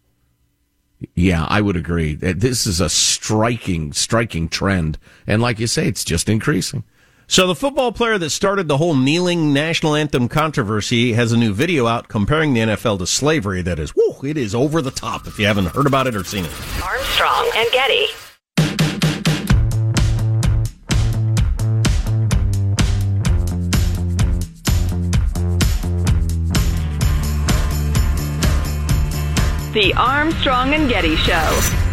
Yeah, 1.13 1.45
I 1.47 1.61
would 1.61 1.77
agree. 1.77 2.15
This 2.15 2.67
is 2.67 2.81
a 2.81 2.89
striking, 2.89 3.93
striking 3.93 4.49
trend. 4.49 4.97
And 5.27 5.41
like 5.41 5.59
you 5.59 5.67
say, 5.67 5.87
it's 5.87 6.03
just 6.03 6.27
increasing. 6.27 6.83
So 7.27 7.47
the 7.47 7.55
football 7.55 7.91
player 7.91 8.19
that 8.19 8.29
started 8.29 8.67
the 8.67 8.77
whole 8.77 8.95
kneeling 8.95 9.51
national 9.51 9.95
anthem 9.95 10.29
controversy 10.29 11.13
has 11.13 11.31
a 11.31 11.37
new 11.37 11.53
video 11.53 11.87
out 11.87 12.07
comparing 12.07 12.53
the 12.53 12.59
NFL 12.61 12.99
to 12.99 13.07
slavery. 13.07 13.63
That 13.63 13.79
is, 13.79 13.95
whoo, 13.95 14.15
it 14.23 14.37
is 14.37 14.53
over 14.53 14.79
the 14.81 14.91
top. 14.91 15.25
If 15.25 15.39
you 15.39 15.47
haven't 15.47 15.67
heard 15.67 15.87
about 15.87 16.05
it 16.05 16.15
or 16.15 16.23
seen 16.23 16.45
it, 16.45 16.51
Armstrong 16.83 17.49
and 17.55 17.71
Getty. 17.71 18.07
The 29.73 29.93
Armstrong 29.97 30.73
and 30.73 30.87
Getty 30.87 31.15
Show. 31.17 31.84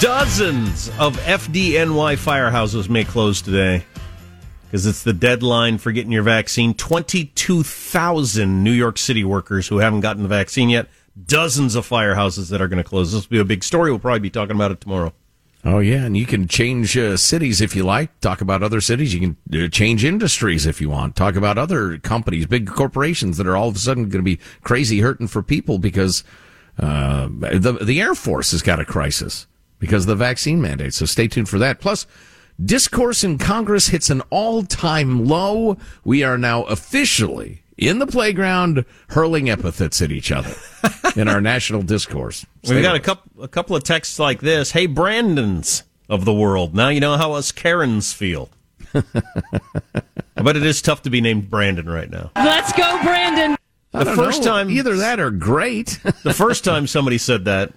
Dozens 0.00 0.88
of 0.98 1.14
FDNY 1.18 2.16
firehouses 2.16 2.88
may 2.88 3.04
close 3.04 3.42
today 3.42 3.84
because 4.64 4.86
it's 4.86 5.02
the 5.02 5.12
deadline 5.12 5.76
for 5.76 5.92
getting 5.92 6.10
your 6.10 6.22
vaccine. 6.22 6.72
Twenty-two 6.72 7.62
thousand 7.62 8.64
New 8.64 8.72
York 8.72 8.96
City 8.96 9.24
workers 9.24 9.68
who 9.68 9.76
haven't 9.78 10.00
gotten 10.00 10.22
the 10.22 10.28
vaccine 10.28 10.70
yet. 10.70 10.88
Dozens 11.26 11.74
of 11.74 11.86
firehouses 11.86 12.48
that 12.48 12.62
are 12.62 12.68
going 12.68 12.82
to 12.82 12.88
close. 12.88 13.12
This 13.12 13.28
will 13.28 13.34
be 13.34 13.40
a 13.40 13.44
big 13.44 13.62
story. 13.62 13.90
We'll 13.90 14.00
probably 14.00 14.20
be 14.20 14.30
talking 14.30 14.56
about 14.56 14.70
it 14.70 14.80
tomorrow. 14.80 15.12
Oh 15.66 15.80
yeah, 15.80 16.06
and 16.06 16.16
you 16.16 16.24
can 16.24 16.48
change 16.48 16.96
uh, 16.96 17.18
cities 17.18 17.60
if 17.60 17.76
you 17.76 17.82
like. 17.82 18.18
Talk 18.20 18.40
about 18.40 18.62
other 18.62 18.80
cities. 18.80 19.12
You 19.12 19.20
can 19.20 19.64
uh, 19.64 19.68
change 19.68 20.02
industries 20.02 20.64
if 20.64 20.80
you 20.80 20.88
want. 20.88 21.14
Talk 21.14 21.36
about 21.36 21.58
other 21.58 21.98
companies, 21.98 22.46
big 22.46 22.66
corporations 22.66 23.36
that 23.36 23.46
are 23.46 23.56
all 23.56 23.68
of 23.68 23.76
a 23.76 23.78
sudden 23.78 24.04
going 24.04 24.24
to 24.24 24.36
be 24.36 24.40
crazy 24.62 25.00
hurting 25.00 25.28
for 25.28 25.42
people 25.42 25.78
because 25.78 26.24
uh, 26.78 27.28
the 27.28 27.78
the 27.82 28.00
Air 28.00 28.14
Force 28.14 28.52
has 28.52 28.62
got 28.62 28.80
a 28.80 28.86
crisis 28.86 29.46
because 29.80 30.04
of 30.04 30.08
the 30.08 30.14
vaccine 30.14 30.62
mandate. 30.62 30.94
So 30.94 31.04
stay 31.06 31.26
tuned 31.26 31.48
for 31.48 31.58
that. 31.58 31.80
Plus, 31.80 32.06
discourse 32.64 33.24
in 33.24 33.36
Congress 33.38 33.88
hits 33.88 34.08
an 34.10 34.20
all 34.30 34.62
time 34.62 35.24
low. 35.26 35.76
We 36.04 36.22
are 36.22 36.38
now 36.38 36.62
officially 36.64 37.64
in 37.76 37.98
the 37.98 38.06
playground 38.06 38.84
hurling 39.08 39.48
epithets 39.50 40.00
at 40.02 40.12
each 40.12 40.30
other 40.30 40.54
in 41.16 41.26
our 41.26 41.40
national 41.40 41.82
discourse. 41.82 42.46
Stay 42.62 42.74
We've 42.76 42.84
got 42.84 42.94
a 42.94 43.00
couple 43.00 43.42
a 43.42 43.48
couple 43.48 43.74
of 43.74 43.82
texts 43.82 44.18
like 44.20 44.40
this. 44.40 44.70
Hey, 44.70 44.86
Brandons 44.86 45.82
of 46.08 46.24
the 46.24 46.34
world. 46.34 46.74
Now 46.74 46.90
you 46.90 47.00
know 47.00 47.16
how 47.16 47.32
us 47.32 47.50
Karens 47.52 48.12
feel. 48.12 48.50
but 48.92 50.56
it 50.56 50.64
is 50.64 50.82
tough 50.82 51.02
to 51.02 51.10
be 51.10 51.20
named 51.20 51.48
Brandon 51.50 51.88
right 51.88 52.10
now. 52.10 52.30
Let's 52.36 52.72
go, 52.72 53.00
Brandon. 53.02 53.56
I 53.94 53.98
The 54.00 54.04
don't 54.04 54.16
first 54.16 54.40
know. 54.44 54.50
time 54.50 54.70
either 54.70 54.96
that 54.98 55.20
or 55.20 55.30
great. 55.30 55.98
the 56.22 56.34
first 56.34 56.64
time 56.70 56.86
somebody 56.86 57.18
said 57.18 57.44
that, 57.46 57.72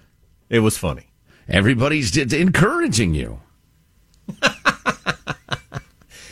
it 0.50 0.60
was 0.60 0.76
funny. 0.76 1.06
Everybody's 1.48 2.10
d- 2.10 2.40
encouraging 2.40 3.14
you. 3.14 3.40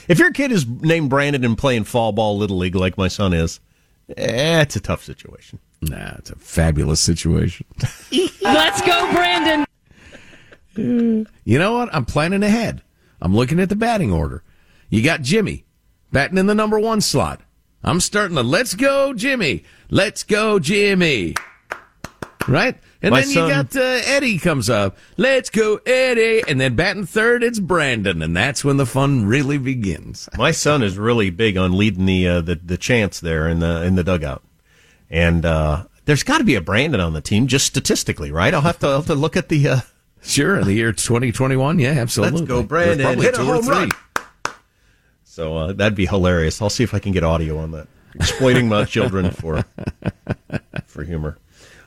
If 0.08 0.18
your 0.18 0.32
kid 0.32 0.52
is 0.52 0.66
named 0.66 1.10
Brandon 1.10 1.44
and 1.44 1.56
playing 1.56 1.84
fall 1.84 2.12
ball 2.12 2.36
little 2.36 2.58
league 2.58 2.74
like 2.74 2.98
my 2.98 3.08
son 3.08 3.32
is, 3.32 3.60
eh, 4.16 4.60
it's 4.60 4.76
a 4.76 4.80
tough 4.80 5.04
situation. 5.04 5.58
Nah, 5.80 6.16
it's 6.18 6.30
a 6.30 6.36
fabulous 6.36 7.00
situation. 7.00 7.66
Let's 8.42 8.82
go, 8.82 9.10
Brandon. 9.12 9.64
You 11.44 11.58
know 11.58 11.74
what? 11.74 11.94
I'm 11.94 12.06
planning 12.06 12.42
ahead. 12.42 12.80
I'm 13.20 13.36
looking 13.36 13.60
at 13.60 13.68
the 13.68 13.76
batting 13.76 14.10
order. 14.10 14.42
You 14.88 15.02
got 15.02 15.20
Jimmy 15.20 15.66
batting 16.12 16.38
in 16.38 16.46
the 16.46 16.54
number 16.54 16.78
one 16.78 17.02
slot. 17.02 17.42
I'm 17.84 18.00
starting 18.00 18.36
to 18.36 18.42
let's 18.42 18.74
go, 18.74 19.12
Jimmy. 19.12 19.64
Let's 19.90 20.22
go, 20.22 20.58
Jimmy. 20.58 21.34
Right? 22.48 22.78
And 23.02 23.10
My 23.10 23.20
then 23.22 23.28
son- 23.30 23.48
you 23.48 23.54
got 23.54 23.76
uh, 23.76 23.80
Eddie 24.04 24.38
comes 24.38 24.70
up. 24.70 24.96
Let's 25.16 25.50
go, 25.50 25.80
Eddie. 25.84 26.42
And 26.46 26.60
then 26.60 26.76
batting 26.76 27.04
third, 27.06 27.42
it's 27.42 27.58
Brandon. 27.58 28.22
And 28.22 28.36
that's 28.36 28.64
when 28.64 28.76
the 28.76 28.86
fun 28.86 29.26
really 29.26 29.58
begins. 29.58 30.28
My 30.38 30.52
son 30.52 30.82
is 30.84 30.96
really 30.96 31.30
big 31.30 31.56
on 31.56 31.76
leading 31.76 32.06
the 32.06 32.28
uh, 32.28 32.40
the, 32.42 32.54
the 32.54 32.76
chants 32.78 33.18
there 33.18 33.48
in 33.48 33.58
the 33.58 33.82
in 33.82 33.96
the 33.96 34.04
dugout, 34.04 34.42
and 35.10 35.44
uh, 35.44 35.84
there's 36.04 36.22
got 36.22 36.38
to 36.38 36.44
be 36.44 36.54
a 36.54 36.60
Brandon 36.60 37.00
on 37.00 37.12
the 37.12 37.20
team 37.20 37.48
just 37.48 37.66
statistically, 37.66 38.30
right? 38.30 38.54
I'll 38.54 38.60
have 38.60 38.78
to, 38.78 38.86
I'll 38.86 38.96
have 38.96 39.06
to 39.06 39.14
look 39.14 39.36
at 39.36 39.48
the. 39.48 39.68
Uh, 39.68 39.80
Sure, 40.24 40.56
in 40.60 40.66
the 40.68 40.72
year 40.72 40.92
2021, 40.92 41.80
yeah, 41.80 41.88
absolutely. 41.90 42.38
Let's 42.42 42.48
go, 42.48 42.62
Brandon! 42.62 43.18
Hit 43.18 43.34
a 43.36 43.42
home 43.42 43.66
run. 43.66 43.88
So 45.24 45.56
uh, 45.56 45.72
that'd 45.72 45.96
be 45.96 46.06
hilarious. 46.06 46.62
I'll 46.62 46.70
see 46.70 46.84
if 46.84 46.94
I 46.94 47.00
can 47.00 47.10
get 47.10 47.24
audio 47.24 47.58
on 47.58 47.72
that. 47.72 47.88
Exploiting 48.14 48.68
my 48.68 48.84
children 48.86 49.32
for 49.32 49.64
for 50.86 51.02
humor. 51.02 51.38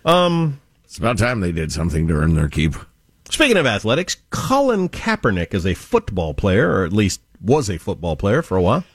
Um, 0.04 0.60
It's 0.96 1.00
about 1.02 1.18
time 1.18 1.42
they 1.42 1.52
did 1.52 1.74
something 1.74 2.08
to 2.08 2.14
earn 2.14 2.36
their 2.36 2.48
keep. 2.48 2.74
Speaking 3.30 3.58
of 3.58 3.66
athletics, 3.66 4.16
Colin 4.30 4.88
Kaepernick 4.88 5.54
is 5.54 5.66
a 5.66 5.74
football 5.74 6.34
player, 6.34 6.72
or 6.72 6.86
at 6.86 6.94
least 6.94 7.20
was 7.42 7.70
a 7.70 7.78
football 7.78 8.16
player 8.16 8.42
for 8.42 8.56
a 8.56 8.62
while. 8.62 8.86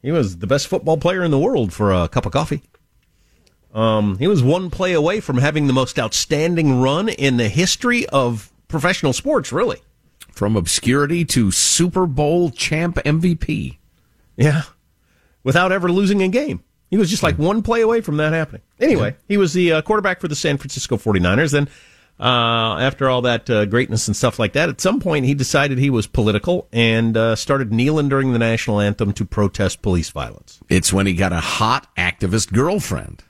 He 0.00 0.10
was 0.10 0.38
the 0.38 0.46
best 0.46 0.66
football 0.66 0.96
player 0.96 1.22
in 1.22 1.30
the 1.30 1.38
world 1.38 1.74
for 1.74 1.92
a 1.92 2.08
cup 2.08 2.24
of 2.24 2.32
coffee. 2.32 2.62
Um, 3.74 4.16
he 4.16 4.26
was 4.26 4.42
one 4.42 4.70
play 4.70 4.94
away 4.94 5.20
from 5.20 5.36
having 5.36 5.66
the 5.66 5.74
most 5.74 5.98
outstanding 5.98 6.80
run 6.80 7.10
in 7.10 7.36
the 7.36 7.50
history 7.50 8.06
of 8.06 8.50
professional 8.66 9.12
sports, 9.12 9.52
really. 9.52 9.82
From 10.32 10.56
obscurity 10.56 11.26
to 11.26 11.50
Super 11.50 12.06
Bowl 12.06 12.48
champ 12.48 12.96
MVP. 13.04 13.76
Yeah. 14.38 14.62
Without 15.44 15.70
ever 15.70 15.92
losing 15.92 16.22
a 16.22 16.28
game. 16.28 16.64
He 16.90 16.96
was 16.96 17.10
just 17.10 17.22
like 17.22 17.38
one 17.38 17.62
play 17.62 17.80
away 17.80 18.00
from 18.00 18.16
that 18.18 18.32
happening. 18.32 18.62
Anyway, 18.80 19.16
he 19.28 19.36
was 19.36 19.52
the 19.52 19.72
uh, 19.72 19.82
quarterback 19.82 20.20
for 20.20 20.28
the 20.28 20.36
San 20.36 20.56
Francisco 20.56 20.96
49ers. 20.96 21.52
Then, 21.52 21.68
uh, 22.18 22.78
after 22.78 23.10
all 23.10 23.22
that 23.22 23.50
uh, 23.50 23.64
greatness 23.66 24.06
and 24.06 24.16
stuff 24.16 24.38
like 24.38 24.52
that, 24.52 24.68
at 24.68 24.80
some 24.80 25.00
point 25.00 25.26
he 25.26 25.34
decided 25.34 25.78
he 25.78 25.90
was 25.90 26.06
political 26.06 26.68
and 26.72 27.16
uh, 27.16 27.34
started 27.36 27.72
kneeling 27.72 28.08
during 28.08 28.32
the 28.32 28.38
national 28.38 28.80
anthem 28.80 29.12
to 29.14 29.24
protest 29.24 29.82
police 29.82 30.10
violence. 30.10 30.60
It's 30.68 30.92
when 30.92 31.06
he 31.06 31.14
got 31.14 31.32
a 31.32 31.40
hot 31.40 31.94
activist 31.96 32.52
girlfriend. 32.52 33.24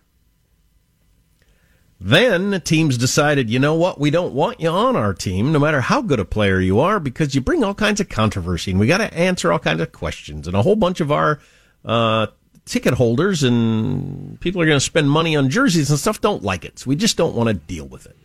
Then 1.98 2.60
teams 2.60 2.98
decided, 2.98 3.48
you 3.48 3.58
know 3.58 3.74
what, 3.74 3.98
we 3.98 4.10
don't 4.10 4.34
want 4.34 4.60
you 4.60 4.68
on 4.68 4.96
our 4.96 5.14
team, 5.14 5.50
no 5.50 5.58
matter 5.58 5.80
how 5.80 6.02
good 6.02 6.20
a 6.20 6.26
player 6.26 6.60
you 6.60 6.78
are, 6.78 7.00
because 7.00 7.34
you 7.34 7.40
bring 7.40 7.64
all 7.64 7.74
kinds 7.74 8.00
of 8.00 8.10
controversy 8.10 8.70
and 8.70 8.78
we 8.78 8.86
got 8.86 8.98
to 8.98 9.12
answer 9.14 9.50
all 9.50 9.58
kinds 9.58 9.80
of 9.80 9.92
questions. 9.92 10.46
And 10.46 10.54
a 10.54 10.62
whole 10.62 10.76
bunch 10.76 11.00
of 11.00 11.10
our 11.10 11.40
uh, 11.86 12.26
ticket 12.66 12.94
holders 12.94 13.42
and 13.42 14.38
people 14.40 14.60
are 14.60 14.66
going 14.66 14.76
to 14.76 14.84
spend 14.84 15.08
money 15.08 15.34
on 15.36 15.48
jerseys 15.48 15.88
and 15.88 15.98
stuff 15.98 16.20
don't 16.20 16.42
like 16.42 16.64
it. 16.64 16.80
So 16.80 16.88
we 16.88 16.96
just 16.96 17.16
don't 17.16 17.34
want 17.34 17.48
to 17.48 17.54
deal 17.54 17.86
with 17.86 18.06
it. 18.06 18.16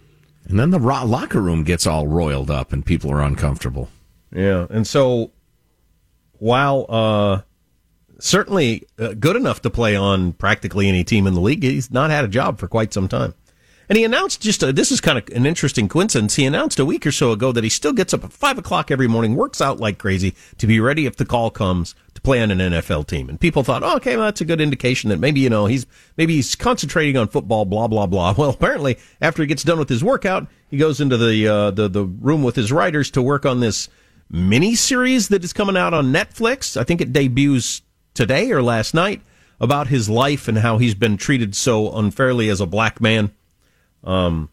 And 0.45 0.59
then 0.59 0.71
the 0.71 0.79
ro- 0.79 1.05
locker 1.05 1.39
room 1.39 1.63
gets 1.63 1.87
all 1.87 2.07
roiled 2.07 2.51
up 2.51 2.73
and 2.73 2.85
people 2.85 3.11
are 3.11 3.21
uncomfortable. 3.21 3.89
Yeah. 4.33 4.65
And 4.69 4.85
so 4.85 5.31
while 6.39 6.85
uh, 6.89 7.41
certainly 8.19 8.87
uh, 8.97 9.13
good 9.13 9.35
enough 9.35 9.61
to 9.61 9.69
play 9.69 9.95
on 9.95 10.33
practically 10.33 10.87
any 10.87 11.03
team 11.03 11.27
in 11.27 11.35
the 11.35 11.39
league, 11.39 11.63
he's 11.63 11.91
not 11.91 12.09
had 12.09 12.25
a 12.25 12.27
job 12.27 12.59
for 12.59 12.67
quite 12.67 12.93
some 12.93 13.07
time. 13.07 13.35
And 13.91 13.97
he 13.97 14.05
announced 14.05 14.39
just 14.39 14.63
a, 14.63 14.71
this 14.71 14.89
is 14.89 15.01
kind 15.01 15.17
of 15.17 15.27
an 15.35 15.45
interesting 15.45 15.89
coincidence. 15.89 16.37
He 16.37 16.45
announced 16.45 16.79
a 16.79 16.85
week 16.85 17.05
or 17.05 17.11
so 17.11 17.33
ago 17.33 17.51
that 17.51 17.65
he 17.65 17.69
still 17.69 17.91
gets 17.91 18.13
up 18.13 18.23
at 18.23 18.31
five 18.31 18.57
o'clock 18.57 18.89
every 18.89 19.09
morning, 19.09 19.35
works 19.35 19.59
out 19.59 19.81
like 19.81 19.97
crazy 19.97 20.33
to 20.59 20.65
be 20.65 20.79
ready 20.79 21.07
if 21.07 21.17
the 21.17 21.25
call 21.25 21.49
comes 21.51 21.93
to 22.13 22.21
play 22.21 22.41
on 22.41 22.51
an 22.51 22.59
NFL 22.59 23.07
team. 23.07 23.27
And 23.27 23.37
people 23.37 23.65
thought, 23.65 23.83
oh, 23.83 23.97
okay, 23.97 24.15
well, 24.15 24.27
that's 24.27 24.39
a 24.39 24.45
good 24.45 24.61
indication 24.61 25.09
that 25.09 25.19
maybe 25.19 25.41
you 25.41 25.49
know 25.49 25.65
he's 25.65 25.85
maybe 26.15 26.35
he's 26.35 26.55
concentrating 26.55 27.17
on 27.17 27.27
football. 27.27 27.65
Blah 27.65 27.89
blah 27.89 28.05
blah. 28.05 28.33
Well, 28.37 28.51
apparently 28.51 28.97
after 29.19 29.43
he 29.43 29.47
gets 29.47 29.65
done 29.65 29.77
with 29.77 29.89
his 29.89 30.05
workout, 30.05 30.47
he 30.69 30.77
goes 30.77 31.01
into 31.01 31.17
the 31.17 31.45
uh, 31.45 31.71
the 31.71 31.89
the 31.89 32.05
room 32.05 32.43
with 32.43 32.55
his 32.55 32.71
writers 32.71 33.11
to 33.11 33.21
work 33.21 33.45
on 33.45 33.59
this 33.59 33.89
mini 34.29 34.73
series 34.73 35.27
that 35.27 35.43
is 35.43 35.51
coming 35.51 35.75
out 35.75 35.93
on 35.93 36.13
Netflix. 36.13 36.79
I 36.79 36.85
think 36.85 37.01
it 37.01 37.11
debuts 37.11 37.81
today 38.13 38.53
or 38.53 38.63
last 38.63 38.93
night 38.93 39.21
about 39.59 39.87
his 39.87 40.09
life 40.09 40.47
and 40.47 40.59
how 40.59 40.77
he's 40.77 40.95
been 40.95 41.17
treated 41.17 41.57
so 41.57 41.93
unfairly 41.93 42.47
as 42.47 42.61
a 42.61 42.65
black 42.65 43.01
man. 43.01 43.33
Um, 44.03 44.49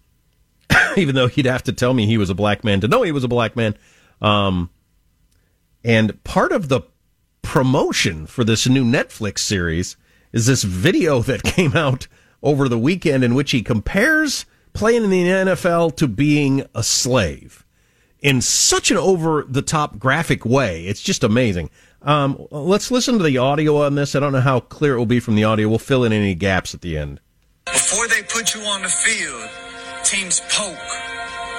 even 0.96 1.14
though 1.14 1.26
he'd 1.26 1.46
have 1.46 1.62
to 1.64 1.72
tell 1.72 1.94
me 1.94 2.06
he 2.06 2.18
was 2.18 2.30
a 2.30 2.34
black 2.34 2.64
man 2.64 2.80
to 2.80 2.88
know 2.88 3.02
he 3.02 3.12
was 3.12 3.24
a 3.24 3.28
black 3.28 3.56
man. 3.56 3.76
Um, 4.20 4.70
and 5.84 6.22
part 6.24 6.52
of 6.52 6.68
the 6.68 6.82
promotion 7.42 8.26
for 8.26 8.44
this 8.44 8.68
new 8.68 8.84
Netflix 8.84 9.38
series 9.38 9.96
is 10.32 10.46
this 10.46 10.62
video 10.62 11.20
that 11.22 11.42
came 11.42 11.76
out 11.76 12.08
over 12.42 12.68
the 12.68 12.78
weekend 12.78 13.24
in 13.24 13.34
which 13.34 13.50
he 13.50 13.62
compares 13.62 14.46
playing 14.72 15.04
in 15.04 15.10
the 15.10 15.24
NFL 15.24 15.96
to 15.96 16.06
being 16.06 16.64
a 16.74 16.82
slave 16.82 17.64
in 18.20 18.40
such 18.40 18.90
an 18.90 18.96
over 18.96 19.44
the 19.48 19.62
top 19.62 19.98
graphic 19.98 20.44
way. 20.44 20.86
It's 20.86 21.00
just 21.00 21.24
amazing. 21.24 21.70
Um, 22.02 22.46
let's 22.50 22.90
listen 22.90 23.18
to 23.18 23.24
the 23.24 23.38
audio 23.38 23.82
on 23.82 23.94
this. 23.94 24.14
I 24.14 24.20
don't 24.20 24.32
know 24.32 24.40
how 24.40 24.60
clear 24.60 24.94
it 24.94 24.98
will 24.98 25.06
be 25.06 25.20
from 25.20 25.34
the 25.34 25.44
audio. 25.44 25.68
We'll 25.68 25.78
fill 25.78 26.04
in 26.04 26.12
any 26.12 26.34
gaps 26.34 26.74
at 26.74 26.80
the 26.80 26.96
end. 26.96 27.20
Before 27.72 28.08
they 28.08 28.22
put 28.22 28.54
you 28.54 28.62
on 28.62 28.82
the 28.82 28.88
field, 28.88 29.48
teams 30.04 30.40
poke, 30.48 30.76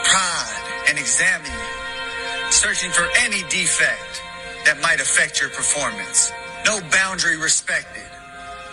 prod, 0.03 0.53
and 0.89 0.97
examine 0.97 1.51
you, 1.51 2.51
searching 2.51 2.91
for 2.91 3.07
any 3.19 3.41
defect 3.49 4.21
that 4.65 4.79
might 4.81 4.99
affect 4.99 5.39
your 5.39 5.49
performance. 5.49 6.31
No 6.65 6.79
boundary 6.91 7.37
respected, 7.37 8.03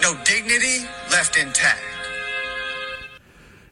no 0.02 0.14
dignity 0.24 0.86
left 1.10 1.36
intact. 1.36 1.80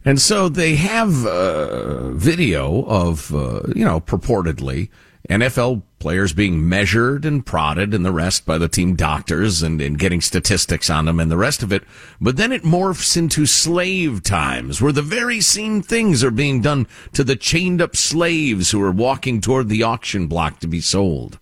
And 0.04 0.20
so 0.20 0.48
they 0.50 0.76
have 0.76 1.24
uh, 1.24 2.10
video 2.10 2.84
of, 2.84 3.34
uh, 3.34 3.62
you 3.74 3.84
know, 3.84 4.00
purportedly 4.00 4.90
NFL 5.30 5.82
players 6.04 6.34
being 6.34 6.68
measured 6.68 7.24
and 7.24 7.46
prodded 7.46 7.94
and 7.94 8.04
the 8.04 8.12
rest 8.12 8.44
by 8.44 8.58
the 8.58 8.68
team 8.68 8.94
doctors 8.94 9.62
and, 9.62 9.80
and 9.80 9.98
getting 9.98 10.20
statistics 10.20 10.90
on 10.90 11.06
them 11.06 11.18
and 11.18 11.30
the 11.30 11.36
rest 11.38 11.62
of 11.62 11.72
it. 11.72 11.82
But 12.20 12.36
then 12.36 12.52
it 12.52 12.62
morphs 12.62 13.16
into 13.16 13.46
slave 13.46 14.22
times 14.22 14.82
where 14.82 14.92
the 14.92 15.00
very 15.00 15.40
same 15.40 15.80
things 15.80 16.22
are 16.22 16.30
being 16.30 16.60
done 16.60 16.86
to 17.14 17.24
the 17.24 17.36
chained 17.36 17.80
up 17.80 17.96
slaves 17.96 18.70
who 18.70 18.82
are 18.82 18.92
walking 18.92 19.40
toward 19.40 19.70
the 19.70 19.82
auction 19.82 20.26
block 20.26 20.60
to 20.60 20.66
be 20.66 20.82
sold. 20.82 21.38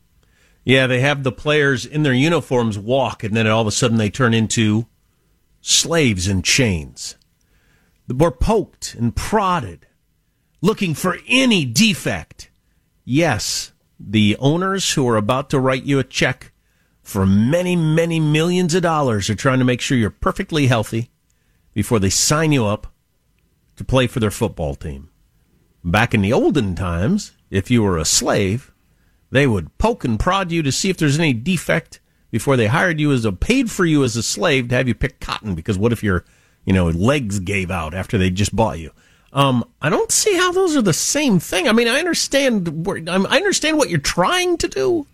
Yeah, 0.62 0.86
they 0.86 1.00
have 1.00 1.24
the 1.24 1.32
players 1.32 1.84
in 1.84 2.04
their 2.04 2.14
uniforms 2.14 2.78
walk 2.78 3.24
and 3.24 3.36
then 3.36 3.48
all 3.48 3.62
of 3.62 3.66
a 3.66 3.72
sudden 3.72 3.96
they 3.96 4.10
turn 4.10 4.32
into 4.32 4.86
slaves 5.60 6.28
in 6.28 6.40
chains. 6.42 7.16
We're 8.06 8.30
poked 8.30 8.94
and 8.94 9.16
prodded, 9.16 9.88
looking 10.60 10.94
for 10.94 11.18
any 11.26 11.64
defect. 11.64 12.48
Yes, 13.04 13.71
the 14.04 14.36
owners 14.38 14.92
who 14.92 15.08
are 15.08 15.16
about 15.16 15.50
to 15.50 15.60
write 15.60 15.84
you 15.84 15.98
a 15.98 16.04
check 16.04 16.52
for 17.02 17.26
many, 17.26 17.76
many 17.76 18.20
millions 18.20 18.74
of 18.74 18.82
dollars 18.82 19.28
are 19.28 19.34
trying 19.34 19.58
to 19.58 19.64
make 19.64 19.80
sure 19.80 19.98
you're 19.98 20.10
perfectly 20.10 20.66
healthy 20.66 21.10
before 21.74 21.98
they 21.98 22.10
sign 22.10 22.52
you 22.52 22.66
up 22.66 22.92
to 23.76 23.84
play 23.84 24.06
for 24.06 24.20
their 24.20 24.30
football 24.30 24.74
team. 24.74 25.10
Back 25.84 26.14
in 26.14 26.22
the 26.22 26.32
olden 26.32 26.74
times, 26.74 27.32
if 27.50 27.70
you 27.70 27.82
were 27.82 27.98
a 27.98 28.04
slave, 28.04 28.72
they 29.30 29.46
would 29.46 29.76
poke 29.78 30.04
and 30.04 30.20
prod 30.20 30.52
you 30.52 30.62
to 30.62 30.70
see 30.70 30.90
if 30.90 30.96
there's 30.96 31.18
any 31.18 31.32
defect 31.32 32.00
before 32.30 32.56
they 32.56 32.66
hired 32.66 33.00
you 33.00 33.12
as 33.12 33.24
a 33.24 33.32
paid 33.32 33.70
for 33.70 33.84
you 33.84 34.04
as 34.04 34.16
a 34.16 34.22
slave 34.22 34.68
to 34.68 34.74
have 34.74 34.88
you 34.88 34.94
pick 34.94 35.20
cotton 35.20 35.54
because 35.54 35.78
what 35.78 35.92
if 35.92 36.02
your 36.02 36.24
you 36.64 36.72
know 36.72 36.88
legs 36.88 37.40
gave 37.40 37.70
out 37.70 37.94
after 37.94 38.16
they 38.16 38.30
just 38.30 38.54
bought 38.54 38.78
you 38.78 38.90
um, 39.32 39.64
I 39.80 39.88
don't 39.88 40.12
see 40.12 40.36
how 40.36 40.52
those 40.52 40.76
are 40.76 40.82
the 40.82 40.92
same 40.92 41.38
thing. 41.38 41.68
I 41.68 41.72
mean, 41.72 41.88
I 41.88 41.98
understand. 41.98 42.86
Where, 42.86 43.02
I 43.08 43.36
understand 43.36 43.78
what 43.78 43.88
you're 43.88 43.98
trying 43.98 44.58
to 44.58 44.68
do, 44.68 45.06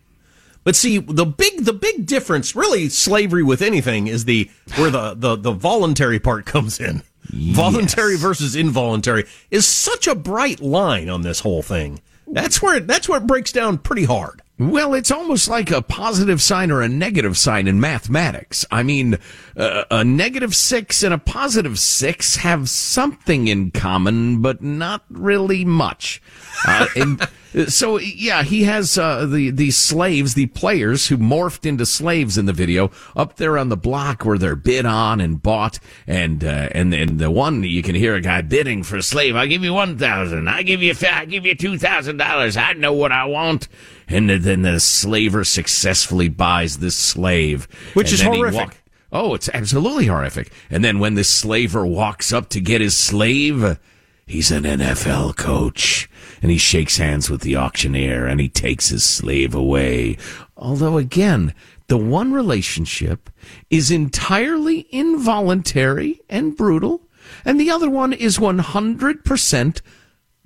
but 0.64 0.76
see, 0.76 0.98
the 0.98 1.24
big 1.24 1.64
the 1.64 1.72
big 1.72 2.06
difference, 2.06 2.56
really, 2.56 2.88
slavery 2.88 3.42
with 3.42 3.62
anything 3.62 4.06
is 4.06 4.24
the 4.24 4.50
where 4.76 4.90
the 4.90 5.14
the, 5.14 5.36
the 5.36 5.52
voluntary 5.52 6.18
part 6.18 6.46
comes 6.46 6.80
in. 6.80 7.02
Yes. 7.30 7.56
Voluntary 7.56 8.16
versus 8.16 8.56
involuntary 8.56 9.24
is 9.50 9.66
such 9.66 10.06
a 10.06 10.14
bright 10.14 10.60
line 10.60 11.08
on 11.08 11.22
this 11.22 11.40
whole 11.40 11.62
thing. 11.62 12.00
That's 12.26 12.60
where 12.60 12.76
it, 12.76 12.86
that's 12.86 13.08
where 13.08 13.18
it 13.18 13.26
breaks 13.26 13.52
down 13.52 13.78
pretty 13.78 14.04
hard. 14.04 14.42
Well, 14.58 14.92
it's 14.94 15.12
almost 15.12 15.46
like 15.48 15.70
a 15.70 15.82
positive 15.82 16.42
sign 16.42 16.72
or 16.72 16.82
a 16.82 16.88
negative 16.88 17.38
sign 17.38 17.68
in 17.68 17.80
mathematics. 17.80 18.66
I 18.72 18.82
mean, 18.82 19.18
uh, 19.56 19.84
a 19.88 20.02
negative 20.02 20.52
six 20.56 21.04
and 21.04 21.14
a 21.14 21.18
positive 21.18 21.78
six 21.78 22.36
have 22.36 22.68
something 22.68 23.46
in 23.46 23.70
common, 23.70 24.42
but 24.42 24.60
not 24.60 25.04
really 25.10 25.64
much. 25.64 26.20
Uh, 26.66 26.86
and 26.96 27.28
so, 27.68 27.98
yeah, 27.98 28.42
he 28.42 28.64
has 28.64 28.98
uh, 28.98 29.26
the 29.26 29.50
the 29.50 29.70
slaves, 29.70 30.34
the 30.34 30.46
players 30.46 31.08
who 31.08 31.16
morphed 31.16 31.66
into 31.66 31.86
slaves 31.86 32.36
in 32.36 32.46
the 32.46 32.52
video, 32.52 32.90
up 33.16 33.36
there 33.36 33.56
on 33.58 33.68
the 33.68 33.76
block 33.76 34.24
where 34.24 34.38
they're 34.38 34.56
bid 34.56 34.86
on 34.86 35.20
and 35.20 35.42
bought, 35.42 35.78
and 36.06 36.44
uh, 36.44 36.68
and 36.72 36.92
and 36.94 37.18
the 37.18 37.30
one 37.30 37.62
you 37.62 37.82
can 37.82 37.94
hear 37.94 38.14
a 38.14 38.20
guy 38.20 38.42
bidding 38.42 38.82
for 38.82 38.96
a 38.96 39.02
slave. 39.02 39.36
I'll 39.36 39.46
give 39.46 39.64
you 39.64 39.72
one 39.72 39.98
thousand. 39.98 40.48
I 40.48 40.62
give 40.62 40.82
you 40.82 40.94
I 41.10 41.24
give 41.24 41.46
you 41.46 41.54
two 41.54 41.78
thousand 41.78 42.18
dollars. 42.18 42.56
I 42.56 42.74
know 42.74 42.92
what 42.92 43.12
I 43.12 43.24
want 43.24 43.68
and 44.08 44.30
then 44.30 44.62
the 44.62 44.80
slaver 44.80 45.44
successfully 45.44 46.28
buys 46.28 46.78
this 46.78 46.96
slave, 46.96 47.68
which 47.94 48.12
is 48.12 48.22
horrific. 48.22 48.82
Oh, 49.12 49.34
it's 49.34 49.48
absolutely 49.52 50.06
horrific. 50.06 50.52
And 50.70 50.84
then 50.84 50.98
when 50.98 51.14
this 51.14 51.30
slaver 51.30 51.86
walks 51.86 52.32
up 52.32 52.48
to 52.50 52.60
get 52.60 52.80
his 52.80 52.96
slave, 52.96 53.78
he's 54.26 54.50
an 54.50 54.64
NFL 54.64 55.36
coach, 55.36 56.10
and 56.42 56.50
he 56.50 56.58
shakes 56.58 56.98
hands 56.98 57.30
with 57.30 57.42
the 57.42 57.56
auctioneer, 57.56 58.26
and 58.26 58.40
he 58.40 58.48
takes 58.48 58.88
his 58.88 59.04
slave 59.04 59.54
away. 59.54 60.16
Although 60.56 60.98
again, 60.98 61.54
the 61.88 61.98
one 61.98 62.32
relationship 62.32 63.30
is 63.70 63.90
entirely 63.90 64.86
involuntary 64.90 66.20
and 66.28 66.56
brutal, 66.56 67.08
and 67.44 67.58
the 67.58 67.70
other 67.70 67.88
one 67.90 68.12
is 68.12 68.38
100% 68.38 69.80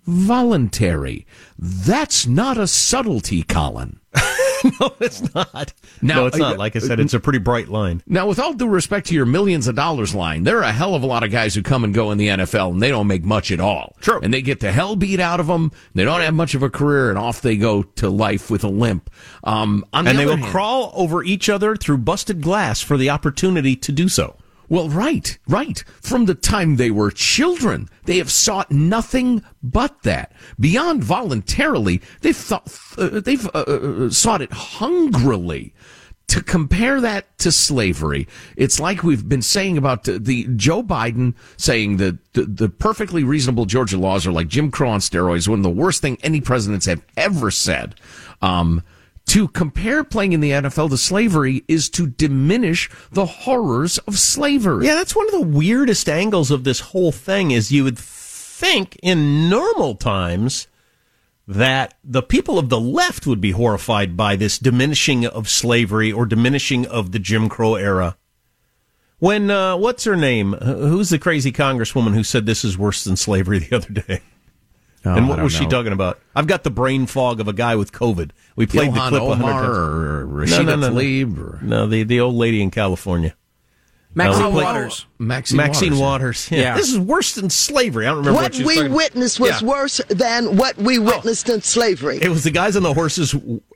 voluntary. 0.05 1.27
That's 1.59 2.27
not 2.27 2.59
a 2.59 2.67
subtlety, 2.67 3.43
Colin. 3.43 4.01
no, 4.81 4.95
it's 5.01 5.35
not. 5.35 5.73
Now- 6.01 6.15
no, 6.17 6.27
it's 6.27 6.37
not. 6.39 6.59
Like 6.59 6.77
I 6.77 6.79
said, 6.81 7.01
it's 7.01 7.15
a 7.15 7.21
pretty 7.21 7.39
bright 7.39 7.69
line. 7.69 8.03
Now, 8.07 8.27
with 8.27 8.39
all 8.39 8.53
due 8.53 8.69
respect 8.69 9.07
to 9.09 9.15
your 9.15 9.27
millions 9.27 9.67
of 9.69 9.75
dollars 9.75 10.15
line, 10.15 10.45
there 10.45 10.59
are 10.59 10.63
a 10.65 10.73
hell 10.73 10.95
of 10.95 11.03
a 11.03 11.07
lot 11.07 11.23
of 11.23 11.31
guys 11.31 11.55
who 11.55 11.63
come 11.63 11.85
and 11.85 11.95
go 11.95 12.11
in 12.11 12.19
the 12.19 12.29
NFL 12.29 12.71
and 12.73 12.83
they 12.83 12.91
don't 12.91 13.07
make 13.07 13.25
much 13.25 13.51
at 13.51 13.61
all. 13.61 13.97
True. 14.01 14.21
And 14.23 14.33
they 14.33 14.43
get 14.43 14.61
the 14.61 14.73
hell 14.73 14.97
beat 14.97 15.21
out 15.21 15.41
of 15.41 15.47
them. 15.47 15.73
They 15.95 16.05
don't 16.05 16.21
have 16.21 16.35
much 16.35 16.55
of 16.55 16.63
a 16.63 16.71
career 16.71 17.11
and 17.11 17.19
off 17.19 17.41
they 17.43 17.57
go 17.57 17.83
to 17.83 18.09
life 18.11 18.51
with 18.51 18.65
a 18.65 18.69
limp. 18.69 19.11
Um, 19.45 19.85
the 19.93 19.99
And 19.99 20.19
they 20.19 20.27
will 20.27 20.37
hand- 20.37 20.51
crawl 20.51 20.93
over 20.95 21.23
each 21.25 21.49
other 21.49 21.77
through 21.77 21.99
busted 21.99 22.41
glass 22.41 22.81
for 22.81 22.97
the 22.97 23.11
opportunity 23.11 23.77
to 23.77 23.93
do 23.93 24.09
so. 24.09 24.37
Well, 24.69 24.89
right, 24.89 25.39
right. 25.47 25.85
From 26.01 26.25
the 26.25 26.35
time 26.35 26.77
they 26.77 26.91
were 26.91 27.11
children, 27.11 27.89
they 28.05 28.19
have 28.19 28.31
sought 28.31 28.71
nothing 28.71 29.43
but 29.63 30.03
that. 30.03 30.33
Beyond 30.59 31.05
voluntarily, 31.05 32.01
they've 32.23 32.37
thought, 32.37 32.75
uh, 32.97 33.21
they've 33.21 33.47
uh, 33.55 33.59
uh, 33.59 34.11
sought 34.11 34.43
it 34.43 34.53
hungrily. 34.53 35.75
To 36.29 36.43
compare 36.43 36.99
that 37.03 37.37
to 37.39 37.53
slavery, 37.53 38.27
it's 38.57 38.81
like 38.81 39.03
we've 39.03 39.29
been 39.29 39.43
saying 39.43 39.77
about 39.77 40.05
the, 40.05 40.19
the 40.19 40.45
Joe 40.57 40.83
Biden 40.83 41.35
saying 41.59 41.99
that 41.99 42.33
the, 42.33 42.45
the 42.45 42.69
perfectly 42.71 43.23
reasonable 43.23 43.67
Georgia 43.67 43.99
laws 43.99 44.27
are 44.27 44.33
like 44.33 44.49
Jim 44.49 44.71
Crow 44.71 44.89
on 44.89 45.01
steroids, 45.01 45.47
one 45.47 45.59
of 45.59 45.63
the 45.63 45.69
worst 45.69 46.01
thing 46.01 46.17
any 46.23 46.41
presidents 46.41 46.87
have 46.87 47.05
ever 47.19 47.51
said. 47.51 47.97
Um, 48.41 48.83
to 49.27 49.49
compare 49.49 50.05
playing 50.05 50.33
in 50.33 50.41
the 50.41 50.51
NFL 50.51 50.91
to 50.91 50.97
slavery 50.97 51.65
is 51.69 51.89
to 51.91 52.07
diminish 52.07 52.91
the 53.13 53.27
horrors 53.27 53.99
of 53.99 54.19
slavery. 54.19 54.87
Yeah, 54.87 54.95
that's 54.95 55.17
one 55.17 55.27
of 55.27 55.33
the 55.33 55.47
weirdest 55.47 56.09
angles 56.09 56.51
of 56.51 56.65
this 56.65 56.81
whole 56.81 57.13
thing 57.13 57.51
is 57.51 57.73
you 57.73 57.85
would 57.85 57.99
think 57.99 58.97
in 59.03 59.49
normal 59.49 59.95
times 59.95 60.69
that 61.49 61.95
the 62.05 62.23
people 62.23 62.59
of 62.59 62.69
the 62.69 62.81
left 62.81 63.27
would 63.27 63.41
be 63.41 63.51
horrified 63.51 64.17
by 64.17 64.37
this 64.37 64.59
diminishing 64.59 65.27
of 65.27 65.49
slavery 65.49 66.13
or 66.13 66.27
diminishing 66.27 66.87
of 66.87 67.13
the 67.13 67.19
Jim 67.19 67.49
Crow 67.49 67.75
era. 67.75 68.17
When 69.19 69.51
uh, 69.51 69.77
what's 69.77 70.05
her 70.05 70.17
name? 70.17 70.53
Who's 70.55 71.11
the 71.11 71.19
crazy 71.19 71.53
congresswoman 71.53 72.15
who 72.15 72.25
said 72.25 72.45
this 72.45 72.65
is 72.65 72.77
worse 72.77 73.05
than 73.05 73.17
slavery 73.17 73.61
the 73.61 73.77
other 73.77 73.91
day? 73.91 74.21
Oh, 75.05 75.15
and 75.15 75.29
what 75.29 75.37
don't 75.37 75.45
was 75.45 75.53
she 75.53 75.67
talking 75.67 75.93
about? 75.93 76.21
I've 76.37 76.47
got 76.47 76.63
the 76.65 76.71
brain 76.71 77.07
fog 77.07 77.41
of 77.41 77.49
a 77.49 77.53
guy 77.53 77.75
with 77.77 77.91
COVID. 77.93 78.31
We 78.55 78.67
played 78.67 78.91
Ilhan 78.93 79.11
the 79.11 79.19
clip 79.19 79.23
Omar 79.23 79.51
times. 79.63 79.69
or 79.69 80.27
Rashida 80.27 80.91
Tlaib 80.93 81.39
or- 81.39 81.59
no, 81.65 81.87
the 81.87 82.05
the 82.05 82.21
old 82.21 82.37
lady 82.37 82.63
in 82.63 82.71
California. 82.71 83.35
Maxine 84.15 84.45
we 84.47 84.51
played- 84.53 84.65
Waters. 84.65 85.07
Maxine, 85.19 85.57
Maxine 85.57 85.91
Waters. 85.99 86.49
Waters. 86.49 86.51
Yeah. 86.51 86.77
This 86.77 86.93
is 86.93 86.99
worse 86.99 87.35
than 87.35 87.49
slavery. 87.49 88.07
I 88.07 88.11
don't 88.11 88.19
remember 88.19 88.35
what, 88.37 88.43
What 88.43 88.55
she 88.55 88.61
was 88.63 88.67
we 88.67 88.75
talking 88.75 88.87
about. 88.89 88.97
witnessed 88.97 89.41
was 89.41 89.51
Yeah. 89.51 89.59
Oh. 89.63 89.67
worse 89.71 90.01
than 90.09 90.57
what 90.59 90.77
we 90.77 90.99
witnessed 90.99 91.49
in 91.49 91.63
slavery. 91.63 92.19
It 92.21 92.29
was 92.29 92.45
the 92.45 92.51
guys 92.51 92.77
on 92.77 92.83
the 92.83 92.93
horses 92.93 93.35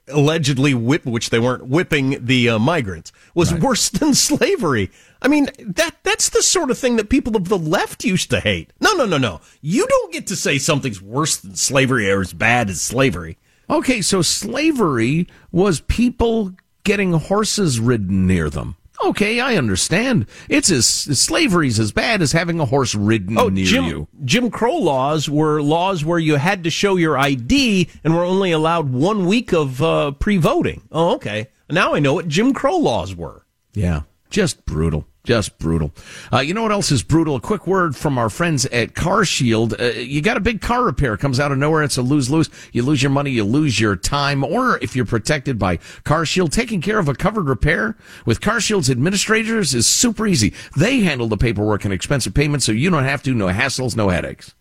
allegedly 0.09 0.75
whip, 0.75 1.07
which 1.07 1.31
they 1.31 1.39
weren't 1.39 1.67
whipping 1.67 2.25
the 2.25 2.51
uh, 2.51 2.59
migrants, 2.59 3.13
was 3.35 3.53
worse 3.55 3.89
than 3.89 4.15
slavery. 4.15 4.91
I 5.27 5.29
mean, 5.29 5.49
that 5.59 5.97
that's 6.05 6.29
the 6.29 6.41
sort 6.41 6.71
of 6.71 6.79
thing 6.79 6.95
that 6.97 7.09
people 7.11 7.35
of 7.35 7.49
the 7.49 7.59
left 7.59 8.05
used 8.05 8.31
to 8.31 8.39
hate. 8.39 8.73
No, 8.79 8.93
no, 8.95 9.07
no, 9.07 9.19
no. 9.19 9.41
You 9.61 9.85
don't 9.89 10.13
get 10.13 10.29
to 10.29 10.37
say 10.37 10.57
something's 10.57 11.03
worse 11.03 11.37
than 11.37 11.57
slavery 11.57 12.09
or 12.09 12.21
as 12.21 12.33
bad 12.33 12.71
as 12.71 12.81
slavery. 12.81 13.37
Okay, 13.69 14.03
so 14.03 14.23
slavery 14.23 15.27
was 15.51 15.81
people 15.81 16.55
getting 16.85 17.13
horses 17.15 17.81
ridden 17.81 18.29
near 18.29 18.49
them. 18.49 18.77
Okay, 19.05 19.41
I 19.41 19.57
understand. 19.57 20.27
It's 20.49 20.71
as 20.71 20.87
slavery's 20.87 21.81
as 21.81 21.91
bad 21.91 22.23
as 22.23 22.31
having 22.31 22.61
a 22.61 22.65
horse 22.65 22.95
ridden 22.95 23.37
Oh, 23.37 23.49
near 23.49 23.65
Jim, 23.65 23.85
you. 23.87 24.07
Jim 24.25 24.49
Crow 24.49 24.77
laws 24.77 25.29
were 25.29 25.61
laws 25.61 26.05
where 26.05 26.21
you 26.21 26.37
had 26.37 26.63
to 26.63 26.71
show 26.71 26.95
your 26.95 27.19
ID 27.19 27.89
and 28.05 28.15
were 28.15 28.23
only 28.25 28.53
allowed 28.53 28.93
one 28.93 29.27
week 29.27 29.53
of 29.53 29.83
uh, 29.83 30.13
pre-voting. 30.13 30.83
Oh, 30.93 31.17
okay. 31.17 31.49
Now 31.69 31.95
I 31.95 31.99
know 31.99 32.15
what 32.15 32.29
Jim 32.29 32.55
Crow 32.55 32.77
laws 32.77 33.13
were. 33.13 33.45
Yeah, 33.75 34.03
just 34.31 34.65
brutal. 34.65 35.05
Just 35.27 35.59
brutal. 35.59 35.93
Uh, 36.33 36.39
you 36.39 36.55
know 36.55 36.63
what 36.63 36.71
else 36.71 36.93
is 36.93 37.03
brutal? 37.03 37.35
A 37.35 37.41
quick 37.41 37.67
word 37.67 37.97
from 37.97 38.17
our 38.17 38.31
friends 38.31 38.65
at 38.67 38.95
Car 38.95 39.25
Shield. 39.25 39.75
Uh, 39.79 39.87
you 39.87 40.23
got 40.23 40.37
a 40.37 40.41
big 40.41 40.61
car 40.61 40.85
repair 40.85 41.17
comes 41.17 41.41
out 41.41 41.51
of 41.51 41.59
nowhere. 41.59 41.83
It's 41.83 41.97
a 41.97 42.03
lose 42.03 42.31
lose. 42.31 42.49
You 42.73 42.85
lose 42.85 43.03
your 43.03 43.11
money, 43.11 43.33
you 43.33 43.43
lose 43.43 43.81
your 43.81 43.97
time. 43.97 44.45
Or 44.45 44.79
if 44.79 44.95
you're 44.95 45.05
protected 45.05 45.59
by 45.59 45.79
Car 46.05 46.25
Shield, 46.25 46.53
taking 46.53 46.81
care 46.81 47.01
of 47.01 47.09
a 47.09 47.15
covered 47.15 47.49
repair 47.49 47.97
with 48.25 48.41
Car 48.41 48.61
Shield's 48.61 48.89
administrators 48.89 49.75
is 49.75 49.89
super 49.89 50.29
easy. 50.29 50.55
They 50.77 51.01
handle 51.01 51.27
the 51.27 51.37
paperwork 51.37 51.85
and 51.85 51.93
expensive 51.93 52.33
payments, 52.33 52.65
so 52.65 52.71
you 52.71 52.89
don't 52.89 53.03
have 53.03 53.25
to. 53.25 53.35
No 53.35 53.47
hassles, 53.47 53.97
no 53.97 54.11
headaches. 54.11 54.55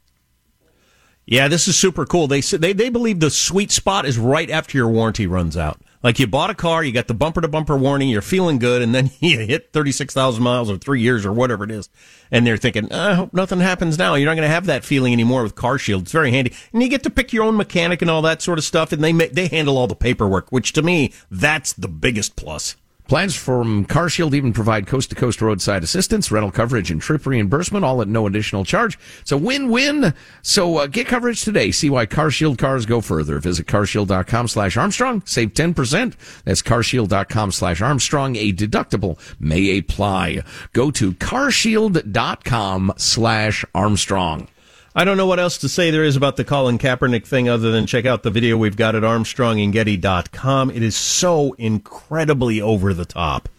Yeah, 1.28 1.48
this 1.48 1.68
is 1.68 1.78
super 1.78 2.08
cool. 2.08 2.28
They 2.28 2.42
they 2.42 2.74
they 2.74 2.90
believe 2.90 3.20
the 3.20 3.30
sweet 3.30 3.72
spot 3.72 4.06
is 4.06 4.18
right 4.18 4.50
after 4.50 4.80
your 4.80 4.90
warranty 4.90 5.28
runs 5.28 5.56
out. 5.56 5.80
Like 6.06 6.20
you 6.20 6.28
bought 6.28 6.52
a 6.52 6.54
car, 6.54 6.84
you 6.84 6.92
got 6.92 7.08
the 7.08 7.16
bumper 7.16 7.42
to 7.42 7.48
bumper 7.48 7.76
warning, 7.76 8.10
you're 8.10 8.22
feeling 8.22 8.60
good, 8.60 8.84
and 8.84 8.94
then 8.94 9.10
you 9.22 9.40
hit 9.40 9.74
thirty 9.74 9.92
six 9.92 10.14
thousand 10.14 10.44
miles 10.44 10.70
or 10.70 10.78
three 10.78 11.02
years 11.02 11.26
or 11.26 11.34
whatever 11.34 11.64
it 11.64 11.72
is, 11.72 11.90
and 12.30 12.46
they're 12.46 12.58
thinking, 12.58 12.92
I 12.92 13.16
hope 13.16 13.34
nothing 13.34 13.60
happens 13.60 13.98
now. 13.98 14.14
You're 14.14 14.28
not 14.28 14.36
going 14.36 14.48
to 14.48 14.54
have 14.54 14.68
that 14.68 14.86
feeling 14.86 15.14
anymore 15.14 15.42
with 15.42 15.56
Car 15.56 15.80
Shield. 15.80 16.04
It's 16.04 16.12
very 16.12 16.30
handy, 16.30 16.54
and 16.72 16.84
you 16.84 16.90
get 16.90 17.02
to 17.04 17.10
pick 17.10 17.34
your 17.34 17.44
own 17.44 17.58
mechanic 17.58 18.04
and 18.04 18.12
all 18.12 18.22
that 18.22 18.44
sort 18.44 18.60
of 18.60 18.64
stuff, 18.64 18.92
and 18.92 19.04
they 19.04 19.14
they 19.14 19.48
handle 19.48 19.80
all 19.80 19.88
the 19.88 19.96
paperwork, 19.96 20.52
which 20.52 20.74
to 20.74 20.84
me 20.84 21.12
that's 21.32 21.74
the 21.74 21.88
biggest 21.88 22.36
plus. 22.36 22.76
Plans 23.08 23.36
from 23.36 23.86
CarShield 23.86 24.34
even 24.34 24.52
provide 24.52 24.88
coast 24.88 25.12
to 25.12 25.16
coast 25.16 25.40
roadside 25.42 25.84
assistance, 25.84 26.32
rental 26.32 26.52
coverage, 26.52 26.90
and 26.90 27.00
trip 27.00 27.26
reimbursement, 27.26 27.86
all 27.86 28.02
at 28.02 28.08
no 28.08 28.26
additional 28.26 28.66
charge. 28.66 28.98
It's 29.22 29.32
a 29.32 29.38
win 29.38 29.70
win. 29.70 30.14
So 30.42 30.78
uh, 30.78 30.88
get 30.88 31.06
coverage 31.06 31.44
today. 31.44 31.70
See 31.70 31.90
why 31.90 32.08
CarShield 32.08 32.58
cars 32.58 32.88
go 32.88 33.02
further. 33.02 33.38
Visit 33.38 33.68
carshield.com 33.68 34.48
slash 34.48 34.76
Armstrong. 34.76 35.22
Save 35.26 35.54
10%. 35.54 36.14
That's 36.46 36.64
carshield.com 36.64 37.52
slash 37.52 37.82
Armstrong. 37.82 38.36
A 38.38 38.52
deductible 38.52 39.20
may 39.40 39.78
apply. 39.78 40.42
Go 40.74 40.90
to 40.92 41.12
carshield.com 41.14 42.94
slash 42.98 43.66
Armstrong. 43.76 44.48
I 44.96 45.04
don't 45.04 45.18
know 45.18 45.28
what 45.28 45.40
else 45.40 45.58
to 45.60 45.70
say 45.70 45.92
there 45.92 46.06
is 46.06 46.16
about 46.16 46.38
the 46.38 46.46
Colin 46.46 46.78
Kaepernick 46.78 47.26
thing 47.26 47.50
other 47.50 47.70
than 47.72 47.86
check 47.86 48.06
out 48.06 48.24
the 48.24 48.32
video 48.32 48.56
we've 48.56 48.78
got 48.78 48.96
at 48.96 49.04
armstrongandgetty.com. 49.04 50.72
It 50.72 50.82
is 50.82 50.96
so 50.96 51.54
incredibly 51.54 52.62
over 52.62 52.94
the 52.94 53.04
top. 53.04 53.50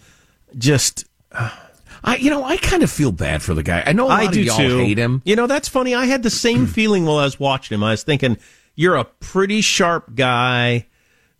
Just 0.57 1.05
I, 2.03 2.16
you 2.16 2.31
know, 2.31 2.44
I 2.44 2.57
kind 2.57 2.83
of 2.83 2.90
feel 2.90 3.12
bad 3.12 3.42
for 3.42 3.53
the 3.53 3.62
guy. 3.62 3.83
I 3.85 3.92
know 3.92 4.07
a 4.07 4.09
lot 4.09 4.20
I 4.20 4.25
of 4.27 4.33
do 4.33 4.42
y'all 4.42 4.57
too. 4.57 4.79
hate 4.79 4.96
him. 4.96 5.20
You 5.25 5.37
know, 5.37 5.46
that's 5.46 5.68
funny. 5.68 5.94
I 5.94 6.07
had 6.07 6.22
the 6.22 6.31
same 6.31 6.66
feeling 6.68 7.05
while 7.05 7.18
I 7.18 7.25
was 7.25 7.38
watching 7.38 7.75
him. 7.75 7.85
I 7.85 7.90
was 7.90 8.03
thinking, 8.03 8.38
you're 8.75 8.96
a 8.96 9.05
pretty 9.05 9.61
sharp 9.61 10.14
guy 10.14 10.87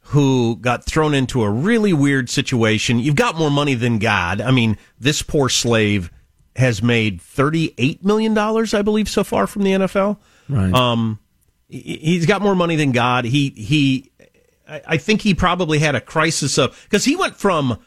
who 0.01 0.57
got 0.57 0.85
thrown 0.85 1.15
into 1.15 1.43
a 1.43 1.51
really 1.51 1.93
weird 1.93 2.29
situation. 2.31 2.99
You've 2.99 3.17
got 3.17 3.37
more 3.37 3.51
money 3.51 3.75
than 3.75 3.99
God. 3.99 4.41
I 4.41 4.51
mean, 4.51 4.77
this 5.01 5.23
poor 5.23 5.49
slave 5.49 6.11
has 6.57 6.83
made 6.83 7.21
$38 7.21 8.03
million, 8.03 8.37
I 8.37 8.83
believe, 8.83 9.09
so 9.09 9.23
far 9.25 9.47
from 9.47 9.63
the 9.63 9.73
NFL. 9.73 10.19
Right. 10.49 10.73
Um, 10.73 11.19
he- 11.69 11.99
he's 12.03 12.27
got 12.27 12.43
more 12.43 12.55
money 12.55 12.77
than 12.77 12.93
God. 12.93 13.25
He, 13.25 13.51
he, 13.51 14.11
I 14.67 14.97
think 14.97 15.23
he 15.23 15.35
probably 15.35 15.79
had 15.79 15.95
a 15.95 16.01
crisis 16.01 16.59
of, 16.59 16.79
because 16.85 17.05
he 17.05 17.15
went 17.17 17.37
from, 17.37 17.79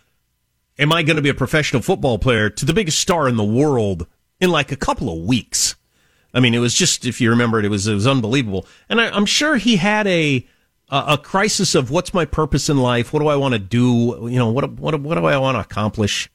am 0.77 0.93
I 0.93 1.03
going 1.03 1.15
to 1.17 1.21
be 1.21 1.29
a 1.29 1.33
professional 1.33 1.81
football 1.81 2.17
player 2.19 2.49
to 2.49 2.65
the 2.65 2.73
biggest 2.73 2.99
star 2.99 3.27
in 3.27 3.35
the 3.37 3.43
world 3.43 4.07
in 4.39 4.49
like 4.51 4.71
a 4.71 4.75
couple 4.77 5.11
of 5.11 5.25
weeks. 5.27 5.75
I 6.33 6.39
mean, 6.39 6.53
it 6.53 6.59
was 6.59 6.73
just, 6.73 7.05
if 7.05 7.19
you 7.19 7.31
remember 7.31 7.59
it, 7.59 7.65
it 7.65 7.69
was, 7.69 7.87
it 7.87 7.93
was 7.93 8.07
unbelievable. 8.07 8.65
And 8.87 9.01
I, 9.01 9.09
I'm 9.09 9.25
sure 9.25 9.57
he 9.57 9.75
had 9.77 10.05
a, 10.07 10.45
a, 10.89 11.03
a 11.13 11.17
crisis 11.17 11.75
of 11.75 11.89
what's 11.91 12.13
my 12.13 12.23
purpose 12.23 12.69
in 12.69 12.77
life? 12.77 13.11
What 13.11 13.19
do 13.19 13.27
I 13.27 13.35
want 13.35 13.53
to 13.53 13.59
do? 13.59 14.27
You 14.29 14.37
know, 14.37 14.49
what, 14.51 14.71
what, 14.73 14.99
what 15.01 15.15
do 15.15 15.25
I 15.25 15.37
want 15.37 15.55
to 15.55 15.61
accomplish? 15.61 16.29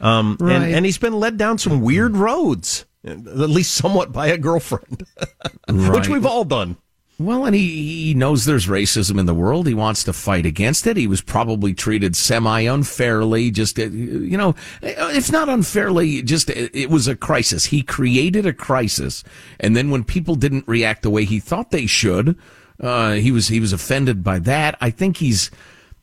Um, 0.00 0.36
Right. 0.40 0.54
and, 0.56 0.74
and 0.76 0.86
he's 0.86 0.98
been 0.98 1.14
led 1.14 1.36
down 1.36 1.58
some 1.58 1.80
weird 1.80 2.16
roads, 2.16 2.86
at 3.04 3.18
least 3.26 3.74
somewhat 3.74 4.12
by 4.12 4.28
a 4.28 4.38
girlfriend, 4.38 5.04
which 5.68 6.08
we've 6.08 6.26
all 6.26 6.44
done. 6.44 6.76
Well, 7.18 7.44
and 7.44 7.54
he, 7.54 8.06
he 8.06 8.14
knows 8.14 8.46
there's 8.46 8.66
racism 8.66 9.20
in 9.20 9.26
the 9.26 9.34
world. 9.34 9.66
He 9.66 9.74
wants 9.74 10.04
to 10.04 10.14
fight 10.14 10.46
against 10.46 10.86
it. 10.86 10.96
He 10.96 11.06
was 11.06 11.20
probably 11.20 11.74
treated 11.74 12.16
semi 12.16 12.60
unfairly. 12.60 13.50
Just, 13.50 13.78
uh, 13.78 13.90
you 13.90 14.38
know, 14.38 14.54
if 14.80 15.30
not 15.30 15.50
unfairly, 15.50 16.22
just 16.22 16.48
it 16.48 16.74
it 16.74 16.88
was 16.88 17.08
a 17.08 17.14
crisis. 17.14 17.66
He 17.66 17.82
created 17.82 18.46
a 18.46 18.54
crisis. 18.54 19.22
And 19.58 19.76
then 19.76 19.90
when 19.90 20.02
people 20.02 20.34
didn't 20.34 20.66
react 20.66 21.02
the 21.02 21.10
way 21.10 21.26
he 21.26 21.40
thought 21.40 21.72
they 21.72 21.84
should, 21.84 22.38
uh, 22.80 23.12
he 23.12 23.30
was, 23.30 23.48
he 23.48 23.60
was 23.60 23.74
offended 23.74 24.24
by 24.24 24.38
that. 24.38 24.78
I 24.80 24.88
think 24.88 25.18
he's, 25.18 25.50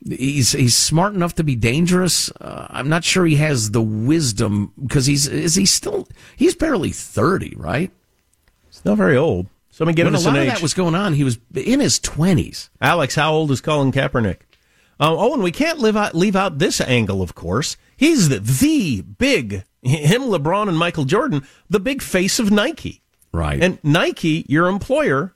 he's, 0.06 0.52
he's 0.52 0.76
smart 0.76 1.14
enough 1.14 1.34
to 1.36 1.44
be 1.44 1.56
dangerous. 1.56 2.30
Uh, 2.40 2.66
I'm 2.70 2.88
not 2.88 3.04
sure 3.04 3.26
he 3.26 3.36
has 3.36 3.70
the 3.70 3.82
wisdom 3.82 4.72
because 4.80 5.06
he's, 5.06 5.26
is 5.26 5.54
he 5.54 5.66
still, 5.66 6.08
he's 6.36 6.54
barely 6.54 6.90
30, 6.90 7.54
right? 7.56 7.90
He's 8.66 8.76
still 8.76 8.96
very 8.96 9.16
old. 9.16 9.46
Somebody 9.70 9.96
give 9.96 10.06
when 10.06 10.14
us 10.16 10.24
a 10.24 10.28
lot 10.28 10.36
an 10.36 10.42
of 10.42 10.48
age. 10.48 10.54
that 10.54 10.62
was 10.62 10.74
going 10.74 10.94
on, 10.94 11.14
he 11.14 11.22
was 11.24 11.38
in 11.54 11.80
his 11.80 12.00
20s. 12.00 12.68
Alex, 12.80 13.14
how 13.14 13.32
old 13.32 13.50
is 13.50 13.60
Colin 13.60 13.92
Kaepernick? 13.92 14.38
Uh, 15.00 15.14
oh, 15.16 15.34
and 15.34 15.42
we 15.42 15.52
can't 15.52 15.78
leave 15.78 15.96
out, 15.96 16.14
leave 16.14 16.34
out 16.34 16.58
this 16.58 16.80
angle, 16.80 17.22
of 17.22 17.34
course. 17.36 17.76
He's 17.96 18.28
the, 18.28 18.40
the 18.40 19.02
big, 19.02 19.64
him, 19.82 20.22
LeBron, 20.22 20.68
and 20.68 20.76
Michael 20.76 21.04
Jordan, 21.04 21.46
the 21.70 21.78
big 21.78 22.02
face 22.02 22.40
of 22.40 22.50
Nike. 22.50 23.02
Right. 23.32 23.62
And 23.62 23.78
Nike, 23.84 24.44
your 24.48 24.66
employer, 24.66 25.34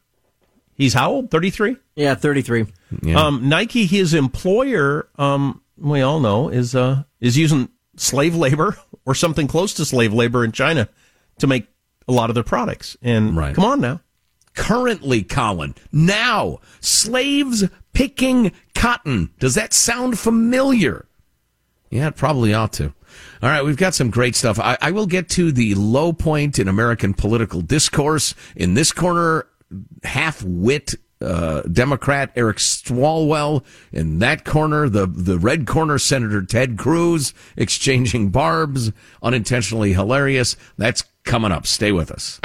he's 0.74 0.94
how 0.94 1.12
old? 1.12 1.30
33? 1.30 1.76
Yeah, 1.94 2.14
33. 2.14 2.66
Um, 3.14 3.48
Nike, 3.48 3.86
his 3.86 4.14
employer, 4.14 5.08
um, 5.16 5.60
we 5.76 6.00
all 6.00 6.20
know, 6.20 6.48
is 6.48 6.74
uh, 6.74 7.02
is 7.20 7.36
using 7.36 7.68
slave 7.96 8.34
labor 8.34 8.76
or 9.06 9.14
something 9.14 9.46
close 9.46 9.74
to 9.74 9.84
slave 9.84 10.12
labor 10.12 10.44
in 10.44 10.52
China 10.52 10.88
to 11.38 11.46
make 11.46 11.66
a 12.08 12.12
lot 12.12 12.30
of 12.30 12.34
their 12.34 12.44
products. 12.44 12.96
And 13.02 13.36
Right. 13.36 13.54
come 13.54 13.64
on 13.64 13.80
now. 13.80 14.00
Currently, 14.54 15.22
Colin, 15.22 15.74
now, 15.92 16.58
slaves 16.80 17.64
picking 17.94 18.52
cotton. 18.74 19.30
Does 19.38 19.54
that 19.54 19.72
sound 19.72 20.18
familiar? 20.18 21.06
Yeah, 21.90 22.08
it 22.08 22.16
probably 22.16 22.52
ought 22.52 22.72
to. 22.74 22.92
All 23.42 23.48
right, 23.48 23.64
we've 23.64 23.76
got 23.76 23.94
some 23.94 24.10
great 24.10 24.34
stuff. 24.36 24.58
I, 24.58 24.76
I 24.80 24.90
will 24.90 25.06
get 25.06 25.28
to 25.30 25.52
the 25.52 25.74
low 25.74 26.12
point 26.12 26.58
in 26.58 26.68
American 26.68 27.12
political 27.14 27.60
discourse. 27.62 28.34
In 28.56 28.74
this 28.74 28.92
corner, 28.92 29.46
half 30.04 30.42
wit 30.42 30.94
uh, 31.22 31.62
Democrat 31.62 32.30
Eric 32.36 32.58
Swalwell. 32.58 33.64
In 33.92 34.18
that 34.18 34.44
corner, 34.44 34.88
the, 34.88 35.06
the 35.06 35.38
red 35.38 35.66
corner, 35.66 35.98
Senator 35.98 36.42
Ted 36.42 36.76
Cruz 36.76 37.32
exchanging 37.56 38.30
barbs, 38.30 38.92
unintentionally 39.22 39.92
hilarious. 39.92 40.56
That's 40.76 41.04
coming 41.24 41.52
up. 41.52 41.66
Stay 41.66 41.92
with 41.92 42.10
us. 42.10 42.40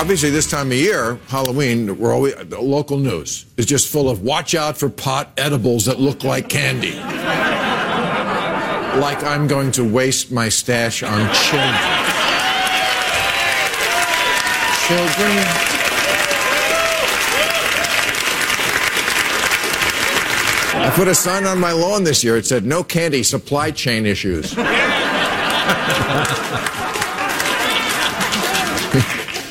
Obviously, 0.00 0.30
this 0.30 0.50
time 0.50 0.68
of 0.68 0.78
year, 0.78 1.20
Halloween, 1.26 1.98
we're 1.98 2.14
always 2.14 2.34
the 2.34 2.58
local 2.58 2.96
news 2.96 3.44
is 3.58 3.66
just 3.66 3.86
full 3.86 4.08
of 4.08 4.22
watch 4.22 4.54
out 4.54 4.78
for 4.78 4.88
pot 4.88 5.30
edibles 5.36 5.84
that 5.84 6.00
look 6.00 6.24
like 6.24 6.48
candy. 6.48 6.94
like 8.98 9.22
I'm 9.22 9.46
going 9.46 9.72
to 9.72 9.84
waste 9.84 10.32
my 10.32 10.48
stash 10.48 11.02
on 11.02 11.18
children. 11.34 11.74
Children. 14.88 15.36
I 20.82 20.90
put 20.96 21.08
a 21.08 21.14
sign 21.14 21.44
on 21.44 21.60
my 21.60 21.72
lawn 21.72 22.04
this 22.04 22.24
year. 22.24 22.38
It 22.38 22.46
said, 22.46 22.64
no 22.64 22.82
candy, 22.82 23.22
supply 23.22 23.70
chain 23.70 24.06
issues. 24.06 24.56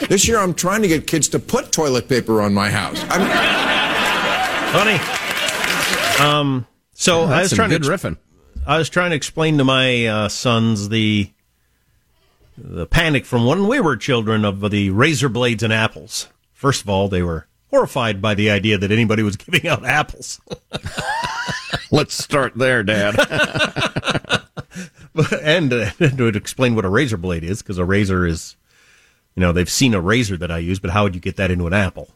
This 0.10 0.28
year, 0.28 0.40
I'm 0.40 0.54
trying 0.54 0.82
to 0.82 0.88
get 0.88 1.08
kids 1.08 1.30
to 1.30 1.40
put 1.40 1.72
toilet 1.72 2.10
paper 2.10 2.42
on 2.42 2.54
my 2.54 2.70
house. 2.70 3.02
I'm, 3.10 3.22
Funny. 4.74 5.00
Um, 6.20 6.68
so 6.94 7.22
Yeah, 7.22 7.28
that's 7.28 7.38
I 7.38 7.42
was 7.42 7.52
trying 7.54 7.70
good 7.70 7.84
to 7.84 7.90
riffing. 7.90 8.18
I 8.68 8.78
was 8.78 8.90
trying 8.90 9.12
to 9.12 9.16
explain 9.16 9.58
to 9.58 9.64
my 9.64 10.06
uh, 10.06 10.30
sons 10.30 10.90
the 10.90 11.32
the 12.58 12.86
panic 12.86 13.26
from 13.26 13.46
when 13.46 13.68
we 13.68 13.80
were 13.80 13.96
children 13.96 14.44
of 14.44 14.70
the 14.70 14.90
razor 14.90 15.30
blades 15.30 15.64
and 15.64 15.72
apples. 15.72 16.28
First 16.54 16.82
of 16.82 16.90
all, 16.90 17.08
they 17.08 17.24
were 17.24 17.48
horrified 17.70 18.22
by 18.22 18.34
the 18.34 18.50
idea 18.50 18.78
that 18.78 18.92
anybody 18.92 19.24
was 19.24 19.36
giving 19.38 19.68
out 19.68 19.86
apples. 19.86 20.42
Let's 21.92 22.16
start 22.16 22.54
there, 22.56 22.84
Dad. 22.84 23.16
and 25.42 25.74
uh, 25.74 25.90
to 25.92 26.28
explain 26.28 26.76
what 26.76 26.86
a 26.86 26.90
razor 26.90 27.18
blade 27.18 27.44
is, 27.44 27.62
because 27.62 27.78
a 27.78 27.86
razor 27.86 28.26
is, 28.26 28.56
you 29.40 29.46
know, 29.46 29.54
they've 29.54 29.70
seen 29.70 29.94
a 29.94 30.02
razor 30.02 30.36
that 30.36 30.52
I 30.52 30.58
use, 30.58 30.80
but 30.80 30.92
how 30.92 31.04
would 31.04 31.16
you 31.16 31.22
get 31.22 31.38
that 31.38 31.50
into 31.50 31.66
an 31.66 31.72
apple? 31.72 32.10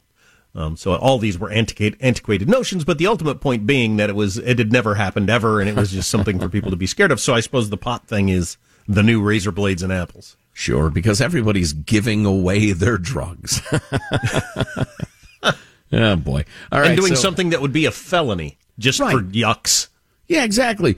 Um, 0.53 0.75
so 0.75 0.93
all 0.95 1.19
these 1.19 1.39
were 1.39 1.49
antiquated, 1.49 1.97
antiquated 2.01 2.49
notions, 2.49 2.83
but 2.83 2.97
the 2.97 3.07
ultimate 3.07 3.39
point 3.39 3.65
being 3.65 3.95
that 3.95 4.09
it 4.09 4.15
was 4.17 4.37
it 4.37 4.59
had 4.59 4.73
never 4.73 4.95
happened 4.95 5.29
ever, 5.29 5.61
and 5.61 5.69
it 5.69 5.75
was 5.77 5.93
just 5.93 6.09
something 6.09 6.37
for 6.37 6.49
people 6.49 6.69
to 6.69 6.75
be 6.75 6.85
scared 6.85 7.11
of. 7.11 7.21
So 7.21 7.33
I 7.33 7.39
suppose 7.39 7.69
the 7.69 7.77
pot 7.77 8.07
thing 8.07 8.27
is 8.27 8.57
the 8.89 9.03
new 9.03 9.21
razor 9.21 9.53
blades 9.53 9.81
and 9.81 9.93
apples. 9.93 10.35
Sure, 10.51 10.89
because 10.89 11.21
everybody's 11.21 11.71
giving 11.71 12.25
away 12.25 12.73
their 12.73 12.97
drugs. 12.97 13.61
oh 15.93 16.15
boy! 16.17 16.43
All 16.73 16.81
right, 16.81 16.89
and 16.89 16.97
doing 16.97 17.15
so- 17.15 17.21
something 17.21 17.51
that 17.51 17.61
would 17.61 17.71
be 17.73 17.85
a 17.85 17.91
felony 17.91 18.57
just 18.77 18.99
Right. 18.99 19.13
for 19.15 19.23
yucks. 19.23 19.87
Yeah, 20.27 20.43
exactly. 20.45 20.97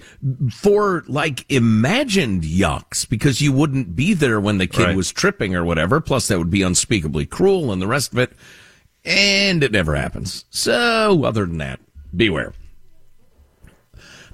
For 0.51 1.03
like 1.07 1.45
imagined 1.51 2.43
yucks, 2.43 3.09
because 3.09 3.41
you 3.41 3.51
wouldn't 3.51 3.95
be 3.95 4.13
there 4.13 4.39
when 4.39 4.59
the 4.59 4.67
kid 4.67 4.83
Right. 4.83 4.95
was 4.95 5.11
tripping 5.11 5.55
or 5.55 5.65
whatever. 5.65 5.99
Plus, 5.99 6.27
that 6.27 6.37
would 6.37 6.51
be 6.51 6.61
unspeakably 6.61 7.25
cruel 7.25 7.71
and 7.71 7.81
the 7.81 7.87
rest 7.87 8.13
of 8.13 8.19
it. 8.19 8.33
And 9.03 9.63
it 9.63 9.71
never 9.71 9.95
happens. 9.95 10.45
So, 10.49 11.23
other 11.25 11.45
than 11.45 11.57
that, 11.59 11.79
beware. 12.15 12.53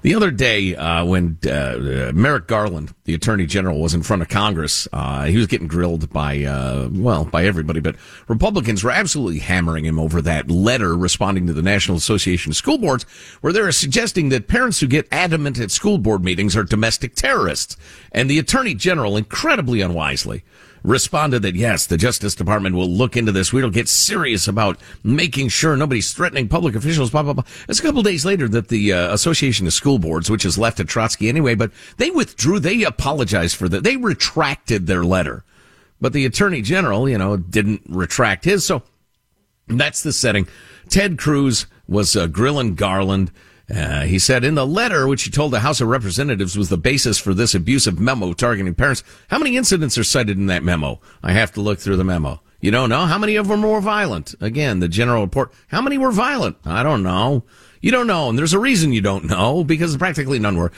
The 0.02 0.16
other 0.16 0.32
day, 0.32 0.74
uh, 0.74 1.04
when 1.04 1.38
uh, 1.48 2.10
Merrick 2.12 2.48
Garland, 2.48 2.92
the 3.04 3.14
Attorney 3.14 3.46
General, 3.46 3.80
was 3.80 3.94
in 3.94 4.02
front 4.02 4.20
of 4.20 4.28
Congress, 4.28 4.88
uh, 4.92 5.26
he 5.26 5.36
was 5.36 5.46
getting 5.46 5.68
grilled 5.68 6.10
by, 6.10 6.42
uh, 6.42 6.88
well, 6.90 7.24
by 7.24 7.44
everybody, 7.44 7.78
but 7.78 7.94
Republicans 8.26 8.82
were 8.82 8.90
absolutely 8.90 9.38
hammering 9.38 9.84
him 9.84 10.00
over 10.00 10.20
that 10.20 10.50
letter 10.50 10.96
responding 10.96 11.46
to 11.46 11.52
the 11.52 11.62
National 11.62 11.96
Association 11.96 12.50
of 12.50 12.56
School 12.56 12.78
Boards, 12.78 13.04
where 13.42 13.52
they're 13.52 13.70
suggesting 13.70 14.30
that 14.30 14.48
parents 14.48 14.80
who 14.80 14.88
get 14.88 15.06
adamant 15.12 15.60
at 15.60 15.70
school 15.70 15.98
board 15.98 16.24
meetings 16.24 16.56
are 16.56 16.64
domestic 16.64 17.14
terrorists. 17.14 17.76
And 18.10 18.28
the 18.28 18.40
Attorney 18.40 18.74
General, 18.74 19.16
incredibly 19.16 19.82
unwisely, 19.82 20.42
responded 20.82 21.42
that 21.42 21.54
yes, 21.54 21.86
the 21.86 21.96
Justice 21.96 22.34
Department 22.34 22.74
will 22.74 22.88
look 22.88 23.16
into 23.16 23.32
this. 23.32 23.52
We'll 23.52 23.70
get 23.70 23.88
serious 23.88 24.48
about 24.48 24.78
making 25.02 25.48
sure 25.48 25.76
nobody's 25.76 26.12
threatening 26.12 26.48
public 26.48 26.74
officials. 26.74 27.10
Blah 27.10 27.22
blah 27.22 27.32
blah. 27.34 27.44
It's 27.68 27.78
a 27.78 27.82
couple 27.82 28.02
days 28.02 28.24
later 28.24 28.48
that 28.48 28.68
the 28.68 28.92
uh, 28.92 29.14
Association 29.14 29.66
of 29.66 29.72
School 29.72 29.98
Boards, 29.98 30.30
which 30.30 30.44
is 30.44 30.58
left 30.58 30.80
at 30.80 30.88
Trotsky 30.88 31.28
anyway, 31.28 31.54
but 31.54 31.70
they 31.96 32.10
withdrew. 32.10 32.60
They 32.60 32.82
apologized 32.82 33.56
for 33.56 33.68
that. 33.68 33.84
They 33.84 33.96
retracted 33.96 34.86
their 34.86 35.04
letter, 35.04 35.44
but 36.00 36.12
the 36.12 36.26
Attorney 36.26 36.62
General, 36.62 37.08
you 37.08 37.18
know, 37.18 37.36
didn't 37.36 37.82
retract 37.88 38.44
his. 38.44 38.64
So 38.64 38.82
that's 39.68 40.02
the 40.02 40.12
setting. 40.12 40.48
Ted 40.88 41.18
Cruz 41.18 41.66
was 41.86 42.16
uh, 42.16 42.26
grilling 42.26 42.74
Garland. 42.74 43.30
Uh, 43.74 44.02
he 44.02 44.18
said 44.18 44.44
in 44.44 44.54
the 44.54 44.66
letter, 44.66 45.06
which 45.06 45.22
he 45.22 45.30
told 45.30 45.52
the 45.52 45.60
House 45.60 45.80
of 45.80 45.88
Representatives 45.88 46.58
was 46.58 46.68
the 46.68 46.76
basis 46.76 47.18
for 47.18 47.32
this 47.32 47.54
abusive 47.54 47.98
memo 47.98 48.34
targeting 48.34 48.74
parents. 48.74 49.02
How 49.28 49.38
many 49.38 49.56
incidents 49.56 49.96
are 49.96 50.04
cited 50.04 50.36
in 50.36 50.46
that 50.46 50.62
memo? 50.62 51.00
I 51.22 51.32
have 51.32 51.52
to 51.52 51.62
look 51.62 51.78
through 51.78 51.96
the 51.96 52.04
memo. 52.04 52.40
You 52.60 52.70
don't 52.70 52.90
know? 52.90 53.06
How 53.06 53.18
many 53.18 53.36
of 53.36 53.48
them 53.48 53.62
were 53.62 53.80
violent? 53.80 54.34
Again, 54.40 54.80
the 54.80 54.88
general 54.88 55.22
report. 55.22 55.52
How 55.68 55.80
many 55.80 55.96
were 55.96 56.12
violent? 56.12 56.58
I 56.64 56.82
don't 56.82 57.02
know. 57.02 57.44
You 57.80 57.90
don't 57.90 58.06
know. 58.06 58.28
And 58.28 58.38
there's 58.38 58.52
a 58.52 58.58
reason 58.58 58.92
you 58.92 59.00
don't 59.00 59.24
know 59.24 59.64
because 59.64 59.96
practically 59.96 60.38
none 60.38 60.56
were. 60.56 60.70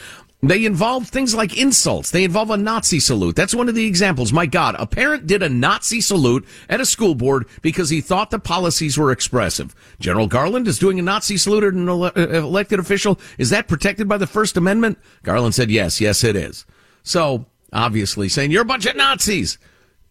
They 0.48 0.64
involve 0.64 1.08
things 1.08 1.34
like 1.34 1.56
insults. 1.56 2.10
They 2.10 2.24
involve 2.24 2.50
a 2.50 2.56
Nazi 2.56 3.00
salute. 3.00 3.36
That's 3.36 3.54
one 3.54 3.68
of 3.68 3.74
the 3.74 3.86
examples. 3.86 4.32
My 4.32 4.46
God, 4.46 4.76
a 4.78 4.86
parent 4.86 5.26
did 5.26 5.42
a 5.42 5.48
Nazi 5.48 6.00
salute 6.00 6.46
at 6.68 6.80
a 6.80 6.86
school 6.86 7.14
board 7.14 7.46
because 7.62 7.90
he 7.90 8.00
thought 8.00 8.30
the 8.30 8.38
policies 8.38 8.98
were 8.98 9.10
expressive. 9.10 9.74
General 10.00 10.26
Garland 10.26 10.68
is 10.68 10.78
doing 10.78 10.98
a 10.98 11.02
Nazi 11.02 11.36
salute 11.36 11.64
at 11.64 11.72
an 11.74 11.88
ele- 11.88 12.04
uh, 12.04 12.10
elected 12.16 12.78
official. 12.78 13.18
Is 13.38 13.50
that 13.50 13.68
protected 13.68 14.08
by 14.08 14.18
the 14.18 14.26
First 14.26 14.56
Amendment? 14.56 14.98
Garland 15.22 15.54
said, 15.54 15.70
yes, 15.70 16.00
yes, 16.00 16.22
it 16.24 16.36
is. 16.36 16.66
So, 17.02 17.46
obviously, 17.72 18.28
saying 18.28 18.50
you're 18.50 18.62
a 18.62 18.66
bunch 18.66 18.86
of 18.86 18.96
Nazis 18.96 19.58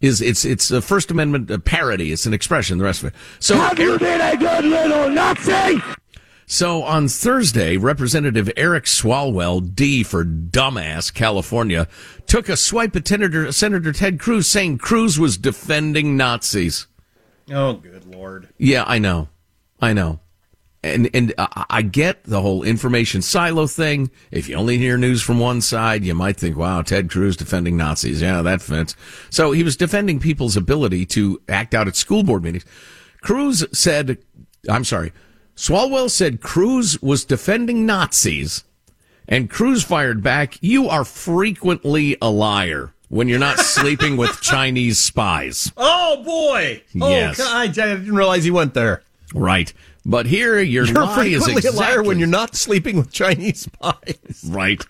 is 0.02 0.22
it's 0.22 0.43
it's 0.46 0.69
a 0.69 0.82
First 0.82 1.12
Amendment 1.12 1.50
uh, 1.50 1.58
parody. 1.60 2.12
It's 2.12 2.26
an 2.26 2.34
expression. 2.34 2.78
The 2.78 2.84
rest 2.84 3.04
of 3.04 3.10
it. 3.10 3.15
So, 3.39 3.56
Have 3.56 3.80
you 3.80 3.98
been 3.98 4.22
a 4.22 4.36
good 4.38 4.65
little 4.65 5.10
Nazi? 5.10 5.82
So 6.45 6.84
on 6.84 7.08
Thursday, 7.08 7.77
Representative 7.77 8.51
Eric 8.58 8.86
Swalwell, 8.86 9.73
D 9.73 10.03
for 10.03 10.25
dumbass, 10.25 11.13
California, 11.13 11.88
took 12.27 12.49
a 12.49 12.58
swipe 12.58 12.95
at 12.95 13.08
Senator, 13.08 13.51
Senator 13.51 13.91
Ted 13.93 14.19
Cruz, 14.19 14.47
saying 14.47 14.77
Cruz 14.77 15.19
was 15.19 15.38
defending 15.38 16.17
Nazis. 16.17 16.88
Oh, 17.51 17.74
good 17.74 18.05
lord! 18.05 18.49
Yeah, 18.57 18.84
I 18.88 18.99
know, 18.99 19.30
I 19.82 19.93
know, 19.93 20.20
and 20.82 21.09
and 21.13 21.34
I, 21.38 21.65
I 21.70 21.82
get 21.82 22.24
the 22.24 22.41
whole 22.41 22.63
information 22.63 23.22
silo 23.22 23.68
thing. 23.68 24.11
If 24.32 24.47
you 24.47 24.55
only 24.55 24.78
hear 24.78 24.97
news 24.97 25.22
from 25.22 25.39
one 25.39 25.61
side, 25.61 26.03
you 26.03 26.13
might 26.13 26.38
think, 26.38 26.55
"Wow, 26.55 26.82
Ted 26.82 27.09
Cruz 27.09 27.36
defending 27.36 27.78
Nazis." 27.78 28.22
Yeah, 28.22 28.41
that 28.43 28.61
fits. 28.61 28.95
So 29.30 29.51
he 29.51 29.63
was 29.63 29.76
defending 29.76 30.20
people's 30.20 30.55
ability 30.55 31.05
to 31.07 31.41
act 31.49 31.74
out 31.74 31.88
at 31.88 31.95
school 31.95 32.24
board 32.24 32.43
meetings. 32.43 32.65
Cruz 33.22 33.65
said, 33.72 34.18
"I'm 34.70 34.84
sorry." 34.84 35.11
Swalwell 35.56 36.10
said 36.10 36.41
Cruz 36.41 37.01
was 37.01 37.26
defending 37.26 37.86
Nazis, 37.86 38.64
and 39.28 39.49
Cruz 39.49 39.84
fired 39.84 40.22
back, 40.24 40.58
"You 40.62 40.89
are 40.89 41.06
frequently 41.06 42.18
a 42.22 42.30
liar." 42.30 42.93
When 43.10 43.28
you're 43.28 43.38
not 43.38 43.60
sleeping 43.60 44.18
with 44.18 44.41
Chinese 44.41 44.97
spies. 44.97 45.72
Oh 45.78 46.24
boy! 46.24 46.82
Oh, 46.99 47.10
yes. 47.12 47.39
Oh, 47.39 47.43
God, 47.43 47.56
I 47.56 47.68
didn't 47.68 48.16
realize 48.16 48.43
he 48.43 48.49
went 48.49 48.74
there. 48.74 49.04
Right. 49.36 49.72
But 50.04 50.26
here, 50.26 50.60
your 50.60 50.86
You're 50.86 50.95
lie 50.95 51.26
is 51.26 51.43
frequently 51.43 51.54
exactly 51.58 51.78
a 51.78 51.80
liar 51.80 52.04
when 52.04 52.18
you're 52.18 52.28
not 52.28 52.56
sleeping 52.56 52.97
with 52.97 53.12
Chinese 53.12 53.62
spies. 53.84 54.43
right. 54.47 54.84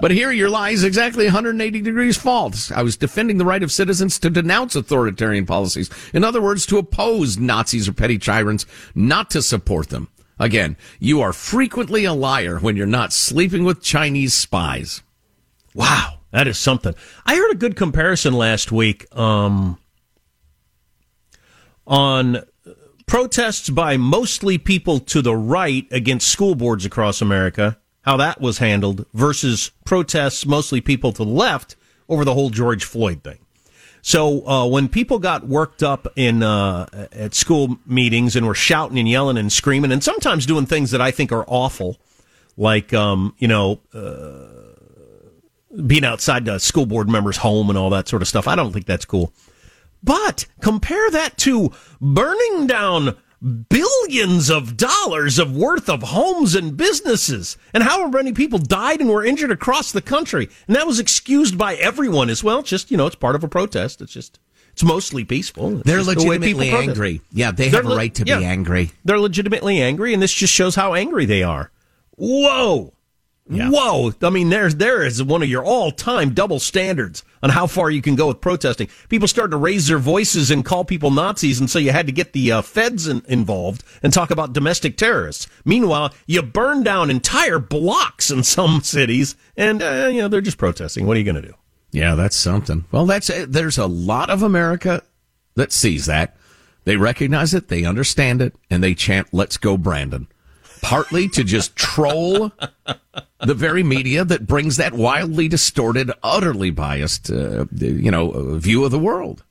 But 0.00 0.12
here 0.12 0.30
your 0.30 0.48
lie 0.48 0.70
is 0.70 0.84
exactly 0.84 1.24
180 1.24 1.80
degrees 1.80 2.16
false. 2.16 2.70
I 2.70 2.82
was 2.82 2.96
defending 2.96 3.38
the 3.38 3.44
right 3.44 3.62
of 3.62 3.72
citizens 3.72 4.18
to 4.20 4.30
denounce 4.30 4.76
authoritarian 4.76 5.44
policies. 5.44 5.90
In 6.14 6.24
other 6.24 6.40
words, 6.40 6.64
to 6.66 6.78
oppose 6.78 7.36
Nazis 7.36 7.88
or 7.88 7.92
petty 7.92 8.18
tyrants, 8.18 8.64
not 8.94 9.30
to 9.30 9.42
support 9.42 9.88
them. 9.88 10.08
Again, 10.38 10.76
you 11.00 11.20
are 11.20 11.32
frequently 11.32 12.04
a 12.04 12.12
liar 12.12 12.58
when 12.58 12.76
you're 12.76 12.86
not 12.86 13.12
sleeping 13.12 13.64
with 13.64 13.82
Chinese 13.82 14.34
spies. 14.34 15.02
Wow, 15.74 16.20
that 16.30 16.46
is 16.46 16.58
something. 16.58 16.94
I 17.26 17.36
heard 17.36 17.52
a 17.52 17.56
good 17.56 17.76
comparison 17.76 18.34
last 18.34 18.70
week 18.70 19.06
um, 19.16 19.78
on 21.86 22.44
protests 23.06 23.68
by 23.70 23.96
mostly 23.96 24.58
people 24.58 25.00
to 25.00 25.22
the 25.22 25.34
right 25.34 25.86
against 25.90 26.28
school 26.28 26.54
boards 26.54 26.84
across 26.84 27.20
America, 27.20 27.78
how 28.08 28.16
that 28.16 28.40
was 28.40 28.56
handled, 28.56 29.04
versus 29.12 29.70
protests 29.84 30.46
mostly 30.46 30.80
people 30.80 31.12
to 31.12 31.26
the 31.26 31.30
left 31.30 31.76
over 32.08 32.24
the 32.24 32.32
whole 32.32 32.48
George 32.48 32.82
Floyd 32.82 33.22
thing. 33.22 33.36
So 34.00 34.48
uh, 34.48 34.66
when 34.66 34.88
people 34.88 35.18
got 35.18 35.46
worked 35.46 35.82
up 35.82 36.08
in 36.16 36.42
uh, 36.42 36.86
at 37.12 37.34
school 37.34 37.78
meetings 37.84 38.34
and 38.34 38.46
were 38.46 38.54
shouting 38.54 38.98
and 38.98 39.06
yelling 39.06 39.36
and 39.36 39.52
screaming 39.52 39.92
and 39.92 40.02
sometimes 40.02 40.46
doing 40.46 40.64
things 40.64 40.90
that 40.92 41.02
I 41.02 41.10
think 41.10 41.32
are 41.32 41.44
awful, 41.46 41.98
like 42.56 42.94
um, 42.94 43.34
you 43.36 43.46
know 43.46 43.78
uh, 43.92 44.46
being 45.86 46.04
outside 46.04 46.46
the 46.46 46.58
school 46.60 46.86
board 46.86 47.10
member's 47.10 47.36
home 47.36 47.68
and 47.68 47.78
all 47.78 47.90
that 47.90 48.08
sort 48.08 48.22
of 48.22 48.28
stuff, 48.28 48.48
I 48.48 48.56
don't 48.56 48.72
think 48.72 48.86
that's 48.86 49.04
cool. 49.04 49.34
But 50.02 50.46
compare 50.62 51.10
that 51.10 51.36
to 51.38 51.72
burning 52.00 52.68
down 52.68 53.18
billions 53.40 54.50
of 54.50 54.76
dollars 54.76 55.38
of 55.38 55.54
worth 55.56 55.88
of 55.88 56.02
homes 56.02 56.54
and 56.54 56.76
businesses 56.76 57.56
and 57.72 57.82
how 57.84 58.08
many 58.08 58.32
people 58.32 58.58
died 58.58 59.00
and 59.00 59.08
were 59.08 59.24
injured 59.24 59.50
across 59.52 59.92
the 59.92 60.02
country. 60.02 60.48
And 60.66 60.74
that 60.74 60.86
was 60.86 60.98
excused 60.98 61.56
by 61.56 61.74
everyone 61.76 62.30
as 62.30 62.42
well. 62.42 62.62
Just, 62.62 62.90
you 62.90 62.96
know, 62.96 63.06
it's 63.06 63.16
part 63.16 63.36
of 63.36 63.44
a 63.44 63.48
protest. 63.48 64.00
It's 64.00 64.12
just, 64.12 64.40
it's 64.72 64.82
mostly 64.82 65.24
peaceful. 65.24 65.78
It's 65.78 65.86
They're 65.86 66.02
the 66.02 66.14
legitimately 66.16 66.70
protest. 66.70 66.88
angry. 66.88 67.20
Yeah, 67.32 67.52
they 67.52 67.68
They're 67.68 67.82
have 67.82 67.92
a 67.92 67.96
right 67.96 68.14
to 68.16 68.24
be 68.24 68.32
angry. 68.32 68.90
They're 69.04 69.20
legitimately 69.20 69.80
angry, 69.80 70.12
and 70.14 70.22
this 70.22 70.32
just 70.32 70.52
shows 70.52 70.74
how 70.74 70.94
angry 70.94 71.24
they 71.24 71.42
are. 71.42 71.70
Whoa. 72.16 72.92
Whoa! 73.50 74.12
I 74.22 74.30
mean, 74.30 74.50
there's 74.50 74.76
there 74.76 75.04
is 75.04 75.22
one 75.22 75.42
of 75.42 75.48
your 75.48 75.64
all-time 75.64 76.34
double 76.34 76.60
standards 76.60 77.24
on 77.42 77.50
how 77.50 77.66
far 77.66 77.90
you 77.90 78.02
can 78.02 78.14
go 78.14 78.28
with 78.28 78.40
protesting. 78.40 78.88
People 79.08 79.26
started 79.26 79.52
to 79.52 79.56
raise 79.56 79.86
their 79.86 79.98
voices 79.98 80.50
and 80.50 80.64
call 80.64 80.84
people 80.84 81.10
Nazis, 81.10 81.58
and 81.58 81.70
so 81.70 81.78
you 81.78 81.90
had 81.90 82.06
to 82.06 82.12
get 82.12 82.32
the 82.32 82.52
uh, 82.52 82.62
feds 82.62 83.08
in, 83.08 83.22
involved 83.26 83.84
and 84.02 84.12
talk 84.12 84.30
about 84.30 84.52
domestic 84.52 84.96
terrorists. 84.96 85.46
Meanwhile, 85.64 86.12
you 86.26 86.42
burn 86.42 86.82
down 86.82 87.10
entire 87.10 87.58
blocks 87.58 88.30
in 88.30 88.42
some 88.42 88.80
cities, 88.82 89.34
and 89.56 89.82
uh, 89.82 90.10
you 90.12 90.20
know 90.20 90.28
they're 90.28 90.40
just 90.40 90.58
protesting. 90.58 91.06
What 91.06 91.16
are 91.16 91.20
you 91.20 91.24
going 91.32 91.42
to 91.42 91.48
do? 91.48 91.54
Yeah, 91.90 92.14
that's 92.16 92.36
something. 92.36 92.84
Well, 92.92 93.06
that's 93.06 93.30
there's 93.46 93.78
a 93.78 93.86
lot 93.86 94.28
of 94.28 94.42
America 94.42 95.02
that 95.54 95.72
sees 95.72 96.06
that. 96.06 96.36
They 96.84 96.96
recognize 96.96 97.54
it, 97.54 97.68
they 97.68 97.84
understand 97.84 98.42
it, 98.42 98.54
and 98.70 98.82
they 98.82 98.94
chant 98.94 99.28
"Let's 99.32 99.56
go, 99.56 99.76
Brandon." 99.76 100.28
Partly 100.82 101.28
to 101.30 101.44
just 101.44 101.76
troll 101.76 102.52
the 103.40 103.54
very 103.54 103.82
media 103.82 104.24
that 104.24 104.46
brings 104.46 104.76
that 104.76 104.92
wildly 104.92 105.48
distorted, 105.48 106.10
utterly 106.22 106.70
biased, 106.70 107.30
uh, 107.30 107.66
you 107.72 108.10
know, 108.10 108.58
view 108.58 108.84
of 108.84 108.90
the 108.90 108.98
world. 108.98 109.44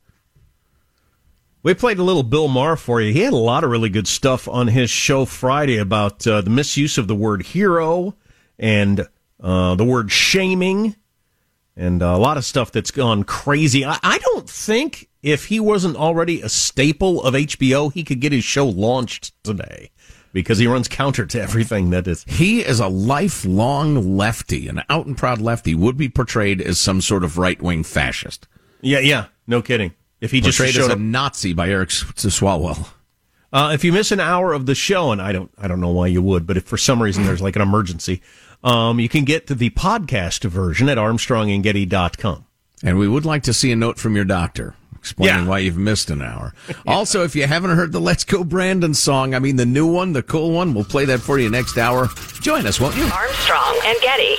We 1.64 1.74
played 1.74 2.00
a 2.00 2.04
little 2.04 2.24
Bill 2.24 2.48
Maher 2.48 2.78
for 2.78 3.02
you. 3.02 3.12
He 3.12 3.22
had 3.22 3.34
a 3.34 3.38
lot 3.38 3.64
of 3.64 3.70
really 3.70 3.90
good 3.90 4.08
stuff 4.08 4.48
on 4.48 4.68
his 4.68 4.90
show 4.90 5.26
Friday 5.26 5.78
about 5.78 6.26
uh, 6.26 6.42
the 6.42 6.50
misuse 6.50 6.98
of 6.98 7.08
the 7.08 7.16
word 7.16 7.44
hero 7.44 8.16
and 8.58 9.06
uh, 9.42 9.76
the 9.76 9.84
word 9.84 10.12
shaming 10.12 10.96
and 11.76 12.02
a 12.02 12.18
lot 12.18 12.38
of 12.38 12.46
stuff 12.46 12.72
that's 12.72 12.92
gone 12.92 13.24
crazy. 13.24 13.86
I, 13.86 14.00
I 14.02 14.18
don't 14.18 14.50
think 14.50 15.10
if 15.22 15.46
he 15.46 15.60
wasn't 15.60 15.98
already 15.98 16.42
a 16.42 16.50
staple 16.50 17.22
of 17.22 17.34
HBO, 17.34 17.92
he 17.92 18.04
could 18.04 18.20
get 18.20 18.32
his 18.32 18.44
show 18.44 18.66
launched 18.66 19.34
today 19.44 19.92
because 20.38 20.60
he 20.60 20.68
runs 20.68 20.88
counter 20.88 21.26
to 21.26 21.42
everything 21.42 21.90
that 21.90 22.08
is. 22.08 22.24
He 22.26 22.60
is 22.60 22.80
a 22.80 22.88
lifelong 22.88 24.16
lefty, 24.18 24.68
an 24.68 24.84
out 24.88 25.08
and 25.08 25.18
proud 25.18 25.42
lefty, 25.42 25.74
would 25.74 25.98
be 25.98 26.10
portrayed 26.10 26.62
as 26.62 26.80
some 26.80 27.02
sort 27.02 27.24
of 27.24 27.40
right 27.40 27.60
wing 27.60 27.84
fascist. 27.84 28.48
Yeah, 28.82 29.00
yeah, 29.00 29.26
no 29.48 29.64
kidding. 29.64 29.96
If 30.22 30.30
he 30.30 30.40
just 30.40 30.60
portrayed 30.60 30.76
showed 30.76 30.82
as 30.84 30.90
a 30.90 30.94
up, 30.94 31.00
Nazi 31.00 31.54
by 31.54 31.70
Eric 31.70 31.90
Swalwell. 31.90 32.88
Uh, 33.52 33.72
if 33.74 33.84
you 33.84 33.92
miss 33.92 34.12
an 34.12 34.20
hour 34.20 34.54
of 34.54 34.68
the 34.68 34.76
show, 34.76 35.12
and 35.12 35.24
I 35.24 35.32
don't, 35.32 35.50
I 35.58 35.68
don't 35.68 35.82
know 35.82 35.90
why 35.90 36.06
you 36.06 36.22
would, 36.22 36.46
but 36.46 36.56
if 36.56 36.66
for 36.66 36.78
some 36.78 37.02
reason 37.02 37.26
there's 37.26 37.42
like 37.42 37.56
an 37.56 37.64
emergency, 37.64 38.22
um, 38.64 39.00
you 39.00 39.10
can 39.10 39.26
get 39.26 39.48
to 39.48 39.56
the 39.56 39.72
podcast 39.72 40.48
version 40.48 40.88
at 40.88 41.00
ArmstrongandGetty.com. 41.00 42.46
And 42.84 43.00
we 43.00 43.08
would 43.08 43.26
like 43.26 43.42
to 43.44 43.54
see 43.54 43.72
a 43.72 43.76
note 43.76 43.98
from 43.98 44.16
your 44.16 44.26
doctor 44.26 44.76
explaining 45.12 45.44
Yeah. 45.44 45.50
why 45.50 45.60
you've 45.60 45.78
missed 45.78 46.10
an 46.10 46.22
hour. 46.22 46.54
Also, 46.88 47.24
if 47.24 47.36
you 47.36 47.46
haven't 47.48 47.76
heard 47.76 47.92
the 47.92 48.00
Let's 48.02 48.24
Go 48.24 48.44
Brandon 48.44 48.94
song, 48.94 49.34
I 49.36 49.40
mean 49.40 49.56
the 49.58 49.66
new 49.66 49.88
one, 49.88 50.14
the 50.14 50.24
cool 50.24 50.52
one, 50.52 50.74
we'll 50.74 50.84
play 50.86 51.06
that 51.06 51.20
for 51.20 51.38
you 51.40 51.50
next 51.50 51.78
hour. 51.78 52.10
Join 52.42 52.66
us, 52.66 52.80
won't 52.80 52.96
you? 52.96 53.04
Armstrong 53.06 53.80
and 53.86 53.98
Getty. 54.02 54.36